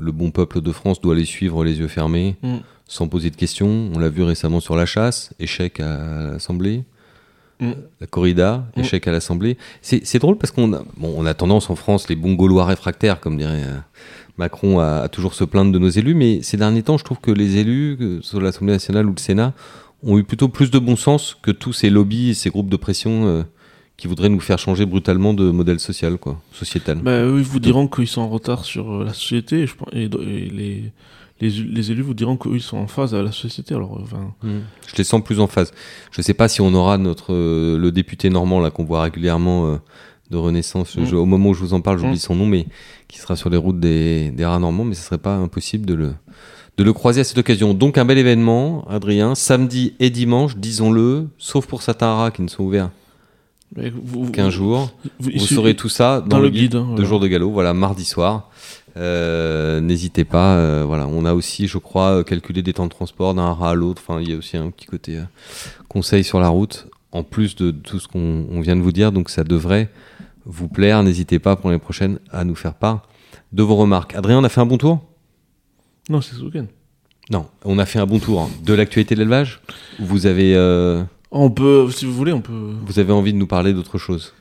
le 0.00 0.12
bon 0.12 0.30
peuple 0.30 0.60
de 0.60 0.72
France 0.72 1.00
doit 1.00 1.14
les 1.14 1.24
suivre 1.24 1.64
les 1.64 1.78
yeux 1.80 1.88
fermés, 1.88 2.36
Mm. 2.42 2.56
sans 2.86 3.08
poser 3.08 3.30
de 3.30 3.36
questions. 3.36 3.90
On 3.94 3.98
l'a 3.98 4.08
vu 4.08 4.22
récemment 4.22 4.60
sur 4.60 4.76
la 4.76 4.86
chasse, 4.86 5.32
échec 5.40 5.80
à 5.80 6.30
l'Assemblée. 6.32 6.84
Mm. 7.60 7.72
La 8.00 8.06
corrida, 8.06 8.64
Mm. 8.76 8.80
échec 8.80 9.08
à 9.08 9.12
l'Assemblée. 9.12 9.58
C'est 9.82 10.04
c'est 10.06 10.18
drôle 10.18 10.36
parce 10.38 10.50
qu'on 10.52 10.72
a, 10.72 10.82
bon, 10.96 11.12
on 11.16 11.26
a 11.26 11.34
tendance 11.34 11.68
en 11.70 11.76
France, 11.76 12.08
les 12.08 12.16
bons 12.16 12.34
Gaulois 12.34 12.64
réfractaires, 12.64 13.20
comme 13.20 13.36
dirait 13.36 13.64
euh, 13.64 13.76
Macron, 14.38 14.78
à, 14.80 15.00
à 15.02 15.08
toujours 15.08 15.34
se 15.34 15.44
plaindre 15.44 15.72
de 15.72 15.78
nos 15.78 15.88
élus. 15.90 16.14
Mais 16.14 16.40
ces 16.42 16.56
derniers 16.56 16.82
temps, 16.82 16.96
je 16.96 17.04
trouve 17.04 17.18
que 17.20 17.30
les 17.32 17.56
élus, 17.58 17.96
que 17.98 18.20
ce 18.22 18.30
soit 18.30 18.40
l'Assemblée 18.42 18.72
nationale 18.72 19.06
ou 19.06 19.12
le 19.12 19.18
Sénat, 19.20 19.52
ont 20.02 20.18
eu 20.18 20.24
plutôt 20.24 20.48
plus 20.48 20.70
de 20.70 20.78
bon 20.78 20.96
sens 20.96 21.36
que 21.42 21.50
tous 21.50 21.72
ces 21.72 21.90
lobbies 21.90 22.30
et 22.30 22.34
ces 22.34 22.50
groupes 22.50 22.68
de 22.70 22.76
pression 22.76 23.26
euh, 23.26 23.42
qui 23.96 24.06
voudraient 24.08 24.28
nous 24.30 24.40
faire 24.40 24.58
changer 24.58 24.86
brutalement 24.86 25.34
de 25.34 25.50
modèle 25.50 25.78
social, 25.80 26.16
quoi, 26.16 26.40
sociétal. 26.52 26.98
Bah, 27.02 27.22
eux, 27.24 27.38
ils 27.38 27.44
vous 27.44 27.60
diront 27.60 27.86
qu'ils 27.86 28.06
sont 28.08 28.22
en 28.22 28.28
retard 28.30 28.64
sur 28.64 28.90
euh, 28.92 29.04
la 29.04 29.12
société, 29.12 29.60
et, 29.60 29.66
je 29.66 29.74
pense- 29.74 29.90
et, 29.92 30.04
et 30.04 30.08
les, 30.50 30.92
les, 31.42 31.50
les 31.50 31.90
élus 31.90 32.00
vous 32.02 32.14
diront 32.14 32.36
qu'eux, 32.38 32.54
ils 32.54 32.62
sont 32.62 32.78
en 32.78 32.86
phase 32.86 33.14
avec 33.14 33.26
la 33.26 33.32
société. 33.32 33.74
Alors, 33.74 33.98
euh, 33.98 34.02
enfin, 34.02 34.32
Je 34.42 34.96
les 34.96 35.04
sens 35.04 35.22
plus 35.22 35.38
en 35.40 35.46
phase. 35.46 35.72
Je 36.12 36.22
sais 36.22 36.34
pas 36.34 36.48
si 36.48 36.60
on 36.62 36.72
aura 36.72 36.96
notre 36.96 37.34
euh, 37.34 37.78
le 37.78 37.92
député 37.92 38.30
normand 38.30 38.60
là 38.60 38.70
qu'on 38.70 38.84
voit 38.84 39.02
régulièrement 39.02 39.66
euh, 39.66 39.76
de 40.30 40.36
Renaissance. 40.38 40.96
Mm. 40.96 41.04
Je- 41.04 41.16
au 41.16 41.26
moment 41.26 41.50
où 41.50 41.54
je 41.54 41.60
vous 41.60 41.74
en 41.74 41.82
parle, 41.82 41.98
j'oublie 41.98 42.14
Mm. 42.14 42.16
son 42.16 42.34
nom, 42.36 42.46
mais 42.46 42.66
qui 43.08 43.18
sera 43.18 43.36
sur 43.36 43.50
les 43.50 43.56
routes 43.58 43.80
des, 43.80 44.30
des 44.30 44.46
rats 44.46 44.58
normands, 44.58 44.84
mais 44.84 44.94
ce 44.94 45.02
serait 45.02 45.18
pas 45.18 45.34
impossible 45.36 45.84
de 45.84 45.92
le 45.94 46.14
de 46.80 46.84
le 46.84 46.94
croiser 46.94 47.20
à 47.20 47.24
cette 47.24 47.36
occasion. 47.36 47.74
Donc 47.74 47.98
un 47.98 48.06
bel 48.06 48.16
événement, 48.16 48.86
Adrien, 48.88 49.34
samedi 49.34 49.92
et 50.00 50.08
dimanche, 50.08 50.56
disons-le, 50.56 51.28
sauf 51.36 51.66
pour 51.66 51.82
certains 51.82 52.14
rats 52.14 52.30
qui 52.30 52.40
ne 52.40 52.48
sont 52.48 52.64
ouverts 52.64 52.88
qu'un 54.32 54.48
jour. 54.48 54.90
vous, 55.20 55.30
Vous 55.36 55.46
saurez 55.46 55.76
tout 55.76 55.90
ça 55.90 56.22
dans, 56.22 56.28
dans 56.28 56.38
le 56.38 56.48
guide, 56.48 56.72
guide, 56.72 56.76
hein, 56.76 56.94
de 56.96 57.04
jour 57.04 57.20
de 57.20 57.28
galop, 57.28 57.50
voilà, 57.50 57.74
mardi 57.74 58.06
soir. 58.06 58.48
Euh, 58.96 59.80
N'hésitez 59.82 60.24
pas, 60.24 60.54
euh, 60.54 60.84
voilà, 60.86 61.06
on 61.06 61.26
a 61.26 61.34
aussi, 61.34 61.66
je 61.66 61.76
crois, 61.76 62.12
euh, 62.12 62.22
calculé 62.22 62.62
des 62.62 62.72
temps 62.72 62.86
de 62.86 62.90
transport 62.90 63.34
d'un 63.34 63.52
rat 63.52 63.72
à 63.72 63.74
l'autre. 63.74 64.02
Enfin, 64.02 64.18
il 64.22 64.30
y 64.30 64.32
a 64.32 64.38
aussi 64.38 64.56
un 64.56 64.70
petit 64.70 64.86
côté 64.86 65.18
euh, 65.18 65.24
conseil 65.88 66.24
sur 66.24 66.40
la 66.40 66.48
route, 66.48 66.88
en 67.12 67.24
plus 67.24 67.56
de 67.56 67.72
tout 67.72 68.00
ce 68.00 68.08
qu'on 68.08 68.46
on 68.50 68.60
vient 68.62 68.74
de 68.74 68.80
vous 68.80 68.90
dire. 68.90 69.12
Donc, 69.12 69.28
ça 69.28 69.44
devrait 69.44 69.90
vous 70.46 70.66
plaire. 70.68 71.02
N'hésitez 71.02 71.38
pas 71.38 71.56
pour 71.56 71.68
l'année 71.68 71.78
prochaine 71.78 72.18
à 72.32 72.42
nous 72.44 72.56
faire 72.56 72.72
part 72.74 73.02
de 73.52 73.62
vos 73.62 73.76
remarques. 73.76 74.14
Adrien, 74.14 74.38
on 74.38 74.44
a 74.44 74.48
fait 74.48 74.62
un 74.62 74.66
bon 74.66 74.78
tour? 74.78 75.00
Non, 76.10 76.20
c'est 76.20 76.34
ce 76.34 76.42
week-end. 76.42 76.66
Non, 77.30 77.46
on 77.64 77.78
a 77.78 77.86
fait 77.86 77.98
un 78.00 78.06
bon 78.06 78.18
tour 78.18 78.40
hein, 78.42 78.50
de 78.64 78.74
l'actualité 78.74 79.14
de 79.14 79.20
l'élevage. 79.20 79.60
Vous 80.00 80.26
avez, 80.26 80.54
euh, 80.56 81.02
On 81.30 81.50
peut, 81.50 81.88
si 81.90 82.04
vous 82.04 82.12
voulez, 82.12 82.32
on 82.32 82.40
peut. 82.40 82.74
vous 82.84 82.98
avez 82.98 83.12
envie 83.12 83.32
de 83.32 83.38
nous 83.38 83.46
parler 83.46 83.72
d'autre 83.72 83.96
chose? 83.98 84.34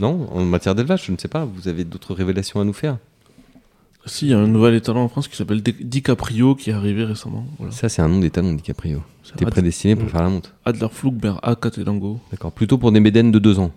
Non, 0.00 0.28
en 0.32 0.44
matière 0.44 0.74
d'élevage, 0.74 1.04
je 1.06 1.12
ne 1.12 1.16
sais 1.18 1.28
pas. 1.28 1.44
Vous 1.44 1.68
avez 1.68 1.84
d'autres 1.84 2.14
révélations 2.14 2.60
à 2.60 2.64
nous 2.64 2.72
faire? 2.72 2.98
Si, 4.06 4.26
il 4.26 4.30
y 4.30 4.32
a 4.34 4.38
un 4.38 4.46
nouvel 4.46 4.74
étalon 4.74 5.00
en 5.00 5.08
France 5.08 5.28
qui 5.28 5.36
s'appelle 5.36 5.62
Di- 5.62 5.74
DiCaprio 5.80 6.54
qui 6.54 6.70
est 6.70 6.72
arrivé 6.72 7.04
récemment. 7.04 7.44
Voilà. 7.58 7.72
Ça, 7.72 7.88
c'est 7.88 8.00
un 8.00 8.08
nom 8.08 8.20
d'étalon 8.20 8.54
DiCaprio. 8.54 9.02
T'es 9.36 9.44
Ad- 9.44 9.50
prédestiné 9.50 9.96
pour 9.96 10.06
Mm. 10.06 10.08
faire 10.10 10.22
la 10.22 10.28
monte. 10.30 10.54
Adler 10.64 10.86
Flugberg 10.90 11.38
à 11.42 11.54
Catelango. 11.56 12.18
D'accord. 12.30 12.52
Plutôt 12.52 12.78
pour 12.78 12.90
des 12.90 13.00
médènes 13.00 13.30
de 13.32 13.38
deux 13.38 13.58
ans. 13.58 13.70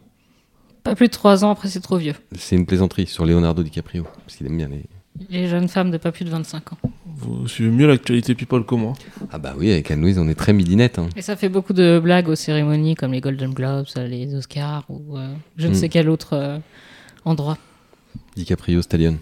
Pas 0.84 0.96
plus 0.96 1.08
de 1.08 1.12
3 1.12 1.44
ans, 1.44 1.52
après 1.52 1.68
c'est 1.70 1.82
trop 1.82 1.98
vieux. 1.98 2.16
C'est 2.36 2.56
une 2.56 2.66
plaisanterie 2.66 3.08
sur 3.08 3.26
Leonardo 3.26 3.62
DiCaprio. 3.62 4.04
Parce 4.26 4.38
qu'il 4.38 4.48
aime 4.48 4.58
bien 4.58 4.68
les. 4.70 4.84
Les 5.30 5.48
jeunes 5.48 5.68
femmes 5.68 5.92
de 5.92 5.98
pas 5.98 6.12
plus 6.12 6.26
de 6.26 6.30
25 6.30 6.74
ans. 6.74 6.78
Vous 7.18 7.48
suivez 7.48 7.70
mieux 7.70 7.88
l'actualité 7.88 8.34
people 8.34 8.66
que 8.66 8.74
moi. 8.76 8.94
Ah 9.32 9.38
bah 9.38 9.54
oui, 9.58 9.72
avec 9.72 9.92
Anne-Louise, 9.92 10.18
on 10.18 10.28
est 10.28 10.34
très 10.36 10.54
midinette. 10.54 10.98
Hein. 10.98 11.10
Et 11.16 11.22
ça 11.22 11.36
fait 11.36 11.50
beaucoup 11.50 11.74
de 11.74 12.00
blagues 12.04 12.28
aux 12.30 12.36
cérémonies 12.36 12.96
comme 12.96 13.12
les 13.12 13.22
Golden 13.22 13.54
Globes, 13.54 13.86
les 13.98 14.34
Oscars 14.34 14.84
ou 14.90 15.18
euh, 15.18 15.32
je 15.58 15.68
ne 15.68 15.74
Mm. 15.74 15.76
sais 15.76 15.90
quel 15.90 16.10
autre 16.10 16.34
euh, 16.34 16.58
endroit. 17.26 17.58
DiCaprio 18.36 18.82
Stallion. 18.82 19.18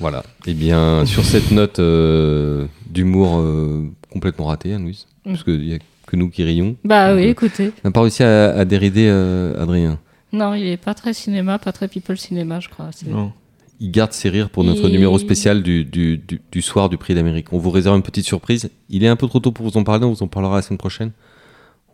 Voilà. 0.00 0.24
Eh 0.46 0.54
bien, 0.54 1.06
sur 1.06 1.24
cette 1.24 1.50
note 1.52 1.78
euh, 1.78 2.66
d'humour 2.90 3.38
euh, 3.38 3.84
complètement 4.10 4.46
ratée, 4.46 4.74
Anne-Louise. 4.74 5.06
Mm. 5.24 5.30
Parce 5.32 5.44
qu'il 5.44 5.60
n'y 5.60 5.74
a 5.74 5.78
que 6.06 6.16
nous 6.16 6.28
qui 6.30 6.42
rions. 6.42 6.76
Bah 6.84 7.10
Donc, 7.10 7.18
oui, 7.20 7.26
écoutez. 7.28 7.72
On 7.84 7.88
n'a 7.88 7.90
pas 7.92 8.00
réussi 8.02 8.22
à, 8.22 8.50
à 8.56 8.64
dérider 8.64 9.06
euh, 9.08 9.60
Adrien. 9.62 9.98
Non, 10.32 10.54
il 10.54 10.66
est 10.66 10.76
pas 10.76 10.94
très 10.94 11.12
cinéma, 11.14 11.58
pas 11.58 11.72
très 11.72 11.88
people 11.88 12.16
cinéma, 12.18 12.58
je 12.60 12.68
crois. 12.68 12.90
Non. 13.06 13.32
Il 13.78 13.90
garde 13.90 14.12
ses 14.12 14.30
rires 14.30 14.48
pour 14.48 14.64
notre 14.64 14.88
numéro 14.88 15.18
spécial 15.18 15.62
du, 15.62 15.84
du, 15.84 16.16
du, 16.16 16.40
du 16.50 16.62
soir 16.62 16.88
du 16.88 16.96
prix 16.96 17.14
d'Amérique. 17.14 17.52
On 17.52 17.58
vous 17.58 17.70
réserve 17.70 17.96
une 17.96 18.02
petite 18.02 18.24
surprise. 18.24 18.70
Il 18.88 19.04
est 19.04 19.08
un 19.08 19.16
peu 19.16 19.26
trop 19.26 19.40
tôt 19.40 19.52
pour 19.52 19.68
vous 19.68 19.76
en 19.76 19.84
parler, 19.84 20.04
on 20.06 20.12
vous 20.12 20.22
en 20.22 20.28
parlera 20.28 20.56
la 20.56 20.62
semaine 20.62 20.78
prochaine. 20.78 21.12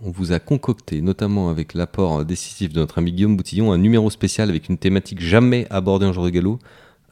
On 0.05 0.11
vous 0.11 0.33
a 0.33 0.39
concocté, 0.39 1.01
notamment 1.01 1.49
avec 1.49 1.75
l'apport 1.75 2.25
décisif 2.25 2.73
de 2.73 2.81
notre 2.81 2.99
ami 2.99 3.13
Guillaume 3.13 3.37
Boutillon, 3.37 3.73
un 3.73 3.79
numéro 3.79 4.11
spécial 4.11 4.49
avec 4.49 4.69
une 4.69 4.79
thématique 4.79 5.21
jamais 5.21 5.67
abordée 5.71 6.07
en 6.07 6.13
jour 6.13 6.25
de 6.25 6.31
galop. 6.31 6.59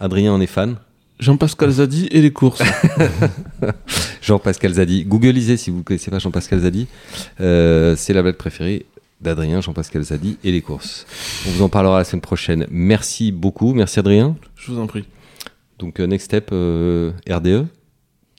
Adrien 0.01 0.33
en 0.33 0.41
est 0.41 0.47
fan. 0.47 0.77
Jean-Pascal 1.21 1.71
Zadi 1.71 2.09
et 2.11 2.23
les 2.23 2.33
courses. 2.33 2.63
Jean-Pascal 4.23 4.73
Zadi. 4.73 5.05
Googleisez 5.05 5.57
si 5.57 5.71
vous 5.71 5.79
ne 5.79 5.83
connaissez 5.83 6.11
pas 6.11 6.19
Jean-Pascal 6.19 6.61
Zadi. 6.61 6.87
Euh, 7.41 7.95
c'est 7.97 8.15
la 8.15 8.23
blague 8.23 8.37
préférée 8.37 8.87
d'Adrien, 9.21 9.61
Jean-Pascal 9.61 10.03
Zadi 10.03 10.39
et 10.45 10.53
les 10.53 10.63
courses. 10.63 11.07
On 11.47 11.51
vous 11.51 11.63
en 11.63 11.69
parlera 11.69 11.99
la 11.99 12.05
semaine 12.05 12.21
prochaine. 12.21 12.67
Merci 12.71 13.33
beaucoup. 13.33 13.75
Merci 13.75 13.99
Adrien. 13.99 14.37
Je 14.57 14.73
vous 14.73 14.81
en 14.81 14.87
prie. 14.87 15.05
Donc 15.79 16.01
euh, 16.01 16.07
Next 16.07 16.27
Step 16.27 16.51
euh, 16.53 17.13
RDE. 17.29 17.67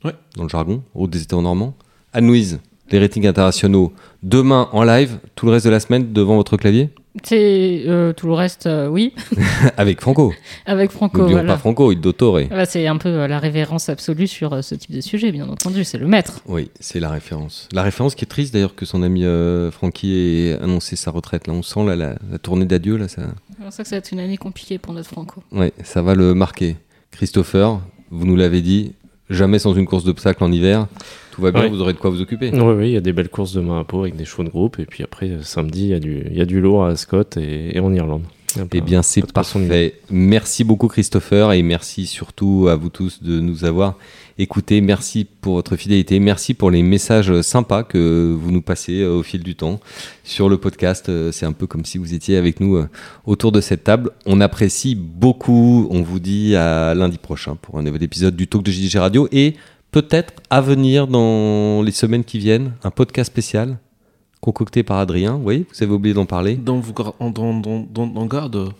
Ouais. 0.03 0.15
Dans 0.35 0.43
le 0.43 0.49
jargon, 0.49 0.83
route 0.93 1.11
des 1.11 1.21
États 1.21 1.35
normands. 1.37 1.75
Anne-Louise, 2.13 2.59
les 2.89 2.99
ratings 2.99 3.27
internationaux, 3.27 3.93
demain 4.23 4.69
en 4.71 4.83
live, 4.83 5.19
tout 5.35 5.45
le 5.45 5.53
reste 5.53 5.65
de 5.65 5.71
la 5.71 5.79
semaine 5.79 6.11
devant 6.11 6.35
votre 6.35 6.57
clavier, 6.57 6.89
C'est 7.25 7.83
euh, 7.87 8.13
tout 8.13 8.27
le 8.27 8.33
reste, 8.33 8.67
euh, 8.67 8.87
oui, 8.87 9.13
avec 9.77 9.99
Franco. 9.99 10.33
avec 10.65 10.91
Franco. 10.91 11.17
N'oublions 11.17 11.39
voilà. 11.39 11.53
pas 11.53 11.59
Franco, 11.59 11.91
il 11.91 11.99
dottore. 11.99 12.39
Ah 12.39 12.55
bah, 12.55 12.65
c'est 12.65 12.87
un 12.87 12.95
peu 12.95 13.09
euh, 13.09 13.27
la 13.27 13.37
révérence 13.37 13.89
absolue 13.89 14.27
sur 14.27 14.53
euh, 14.53 14.61
ce 14.61 14.75
type 14.75 14.91
de 14.91 15.01
sujet, 15.01 15.33
bien 15.33 15.47
entendu. 15.49 15.83
C'est 15.83 15.97
le 15.97 16.07
maître. 16.07 16.39
Oui, 16.47 16.71
c'est 16.79 17.01
la 17.01 17.09
référence. 17.09 17.67
La 17.73 17.83
référence 17.83 18.15
qui 18.15 18.23
est 18.23 18.27
triste 18.29 18.53
d'ailleurs 18.53 18.75
que 18.75 18.85
son 18.85 19.03
ami 19.03 19.25
Francky 19.71 20.13
ait 20.15 20.59
annoncé 20.61 20.95
sa 20.95 21.11
retraite. 21.11 21.47
Là, 21.47 21.53
on 21.53 21.63
sent 21.63 21.85
là, 21.85 21.97
la, 21.97 22.15
la 22.31 22.37
tournée 22.37 22.65
d'adieu. 22.65 22.95
Là, 22.95 23.09
ça, 23.09 23.23
que 23.23 23.71
ça 23.71 23.83
va 23.83 23.97
être 23.97 24.11
une 24.11 24.19
année 24.19 24.37
compliquée 24.37 24.77
pour 24.77 24.93
notre 24.93 25.09
Franco. 25.09 25.43
ouais, 25.51 25.73
ça 25.83 26.01
va 26.01 26.15
le 26.15 26.33
marquer. 26.33 26.77
Christopher, 27.11 27.81
vous 28.09 28.25
nous 28.25 28.37
l'avez 28.37 28.61
dit, 28.61 28.93
jamais 29.29 29.59
sans 29.59 29.73
une 29.73 29.85
course 29.85 30.05
d'obstacles 30.05 30.43
en 30.45 30.51
hiver. 30.51 30.87
Tout 31.31 31.41
va 31.41 31.51
bien, 31.51 31.61
Ouais. 31.63 31.69
vous 31.69 31.81
aurez 31.81 31.93
de 31.93 31.97
quoi 31.97 32.09
vous 32.09 32.21
occuper. 32.21 32.51
Oui, 32.53 32.59
oui, 32.59 32.87
il 32.89 32.93
y 32.93 32.97
a 32.97 33.01
des 33.01 33.13
belles 33.13 33.29
courses 33.29 33.53
demain 33.53 33.79
à 33.79 33.83
Pau 33.83 34.01
avec 34.01 34.15
des 34.15 34.25
chevaux 34.25 34.43
de 34.43 34.49
groupe. 34.49 34.79
Et 34.79 34.85
puis 34.85 35.03
après, 35.03 35.29
euh, 35.29 35.41
samedi, 35.43 35.83
il 35.83 35.89
y, 35.89 35.93
a 35.93 35.99
du- 35.99 36.23
il 36.29 36.37
y 36.37 36.41
a 36.41 36.45
du 36.45 36.59
lourd 36.61 36.83
à 36.85 36.89
Ascot 36.89 37.23
et, 37.37 37.75
et 37.77 37.79
en 37.79 37.93
Irlande. 37.93 38.23
Eh 38.73 38.81
bien, 38.81 39.01
c'est 39.01 39.21
parfait. 39.31 39.95
Merci 40.09 40.65
beaucoup, 40.65 40.89
Christopher, 40.89 41.53
et 41.53 41.61
merci 41.63 42.05
surtout 42.05 42.67
à 42.69 42.75
vous 42.75 42.89
tous 42.89 43.23
de 43.23 43.39
nous 43.39 43.63
avoir 43.63 43.97
écoutés. 44.37 44.81
Merci 44.81 45.25
pour 45.39 45.53
votre 45.53 45.77
fidélité. 45.77 46.19
Merci 46.19 46.53
pour 46.53 46.69
les 46.69 46.83
messages 46.83 47.39
sympas 47.43 47.83
que 47.83 48.35
vous 48.37 48.51
nous 48.51 48.61
passez 48.61 49.03
euh, 49.03 49.19
au 49.19 49.23
fil 49.23 49.41
du 49.41 49.55
temps 49.55 49.79
sur 50.25 50.49
le 50.49 50.57
podcast. 50.57 51.07
Euh, 51.07 51.31
C'est 51.31 51.45
un 51.45 51.53
peu 51.53 51.65
comme 51.65 51.85
si 51.85 51.97
vous 51.97 52.13
étiez 52.13 52.35
avec 52.35 52.59
nous 52.59 52.83
autour 53.25 53.53
de 53.53 53.61
cette 53.61 53.85
table. 53.85 54.11
On 54.25 54.41
apprécie 54.41 54.95
beaucoup. 54.95 55.87
On 55.89 56.01
vous 56.01 56.19
dit 56.19 56.53
à 56.57 56.93
lundi 56.93 57.17
prochain 57.19 57.55
pour 57.55 57.77
un 57.77 57.83
nouvel 57.83 58.03
épisode 58.03 58.35
du 58.35 58.47
Talk 58.47 58.63
de 58.63 58.71
JDG 58.71 58.99
Radio 58.99 59.29
et 59.31 59.55
peut-être 59.91 60.33
à 60.49 60.61
venir 60.61 61.07
dans 61.07 61.81
les 61.83 61.91
semaines 61.91 62.23
qui 62.23 62.39
viennent, 62.39 62.73
un 62.83 62.91
podcast 62.91 63.31
spécial 63.31 63.77
concocté 64.39 64.83
par 64.83 64.97
Adrien. 64.97 65.33
Vous 65.33 65.43
vous 65.43 65.83
avez 65.83 65.91
oublié 65.91 66.13
d'en 66.13 66.25
parler. 66.25 66.55
Donc, 66.55 66.83
ah, 66.99 67.03
vous, 67.19 68.27
garde. 68.27 68.73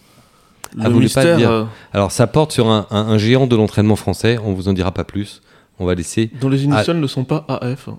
Le 0.76 1.46
ah, 1.46 1.68
Alors, 1.94 2.12
ça 2.12 2.28
porte 2.28 2.52
sur 2.52 2.68
un, 2.70 3.18
géant 3.18 3.48
de 3.48 3.56
l'entraînement 3.56 3.96
français. 3.96 4.38
On 4.44 4.54
vous 4.54 4.68
en 4.68 4.74
dira 4.74 4.92
pas 4.92 5.04
plus. 5.04 5.42
On 5.80 5.86
va 5.86 5.96
laisser. 5.96 6.32
Dont 6.40 6.50
les 6.50 6.64
initiales 6.64 7.00
ne 7.00 7.08
sont 7.08 7.26
pas 7.26 7.46
AF. 7.48 7.90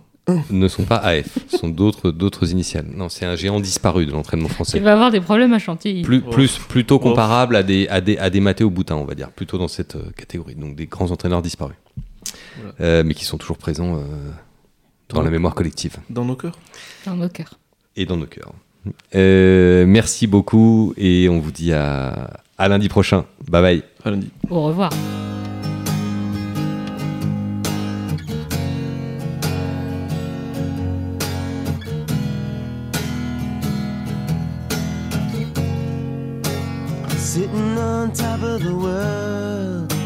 Ne 0.51 0.69
sont 0.69 0.85
pas 0.85 0.97
AF. 0.99 1.39
Ce 1.49 1.59
sont 1.59 1.69
d'autres 1.69 2.13
d'autres 2.13 2.53
initiales. 2.53 2.87
Non, 2.95 3.09
c'est 3.09 3.27
un 3.27 3.35
géant 3.35 3.59
disparu 3.59 4.07
de 4.07 4.13
l'entraînement 4.13 4.49
français. 4.49 4.79
Il 4.79 4.85
va 4.85 4.93
avoir 4.93 5.11
des 5.11 5.21
problèmes 5.21 5.53
à 5.53 5.59
Chantilly. 5.59 6.03
Plus, 6.03 6.23
oh. 6.25 6.31
plus 6.31 6.59
plutôt 6.59 6.95
oh. 6.97 7.01
comparable 7.01 7.57
à 7.57 7.65
des 7.65 7.89
à 7.89 8.01
des 8.01 8.19
à 8.19 8.31
des 8.31 8.41
Boutin, 8.41 8.95
on 8.95 9.05
va 9.05 9.17
dire, 9.17 9.33
plutôt 9.33 9.59
dans 9.59 9.67
cette 9.67 9.97
euh, 9.97 10.13
catégorie. 10.17 10.55
Donc 10.55 10.77
des 10.77 10.87
grands 10.87 11.11
entraîneurs 11.11 11.43
disparus. 11.43 11.75
Euh, 12.81 13.03
mais 13.05 13.15
qui 13.15 13.25
sont 13.25 13.39
toujours 13.39 13.59
présents 13.59 13.97
euh, 13.97 14.03
dans, 15.09 15.23
la 15.23 15.31
mémoire 15.31 15.55
collective. 15.55 15.97
Dans 16.11 16.25
nos 16.25 16.37
cœurs? 16.37 16.59
Dans 17.07 17.17
nos 17.17 17.29
cœurs. 17.29 17.59
Et 17.97 18.07
dans 18.07 18.17
nos 18.17 18.27
cœurs. 18.27 18.53
Euh, 19.15 19.85
merci 19.87 20.27
beaucoup 20.27 20.93
et 20.97 21.29
on 21.29 21.39
vous 21.39 21.53
dit 21.53 21.73
à, 21.73 22.41
à 22.59 22.69
lundi 22.69 22.89
prochain. 22.89 23.25
Bye 23.49 23.63
bye. 23.63 23.83
À 24.05 24.11
lundi. 24.11 24.31
Au 24.51 24.63
revoir. 24.63 24.91
Sitting 37.33 37.79
on 37.79 38.13
top 38.13 38.43
of 38.43 38.63
the 38.63 38.75
world. 38.75 40.02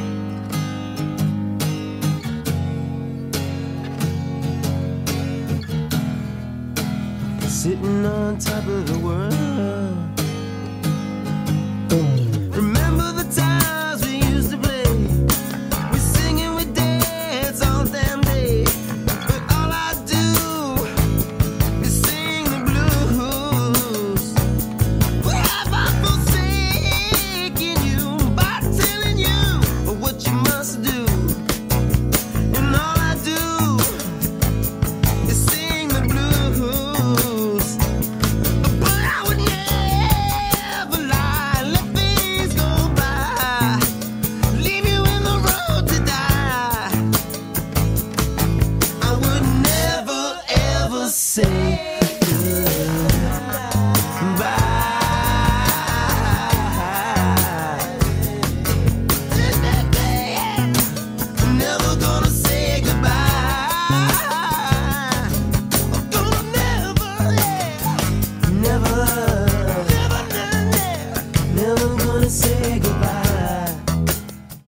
sitting 7.66 8.06
on 8.06 8.38
top 8.38 8.64
of 8.68 8.86
the 8.86 8.98
world. 9.00 9.55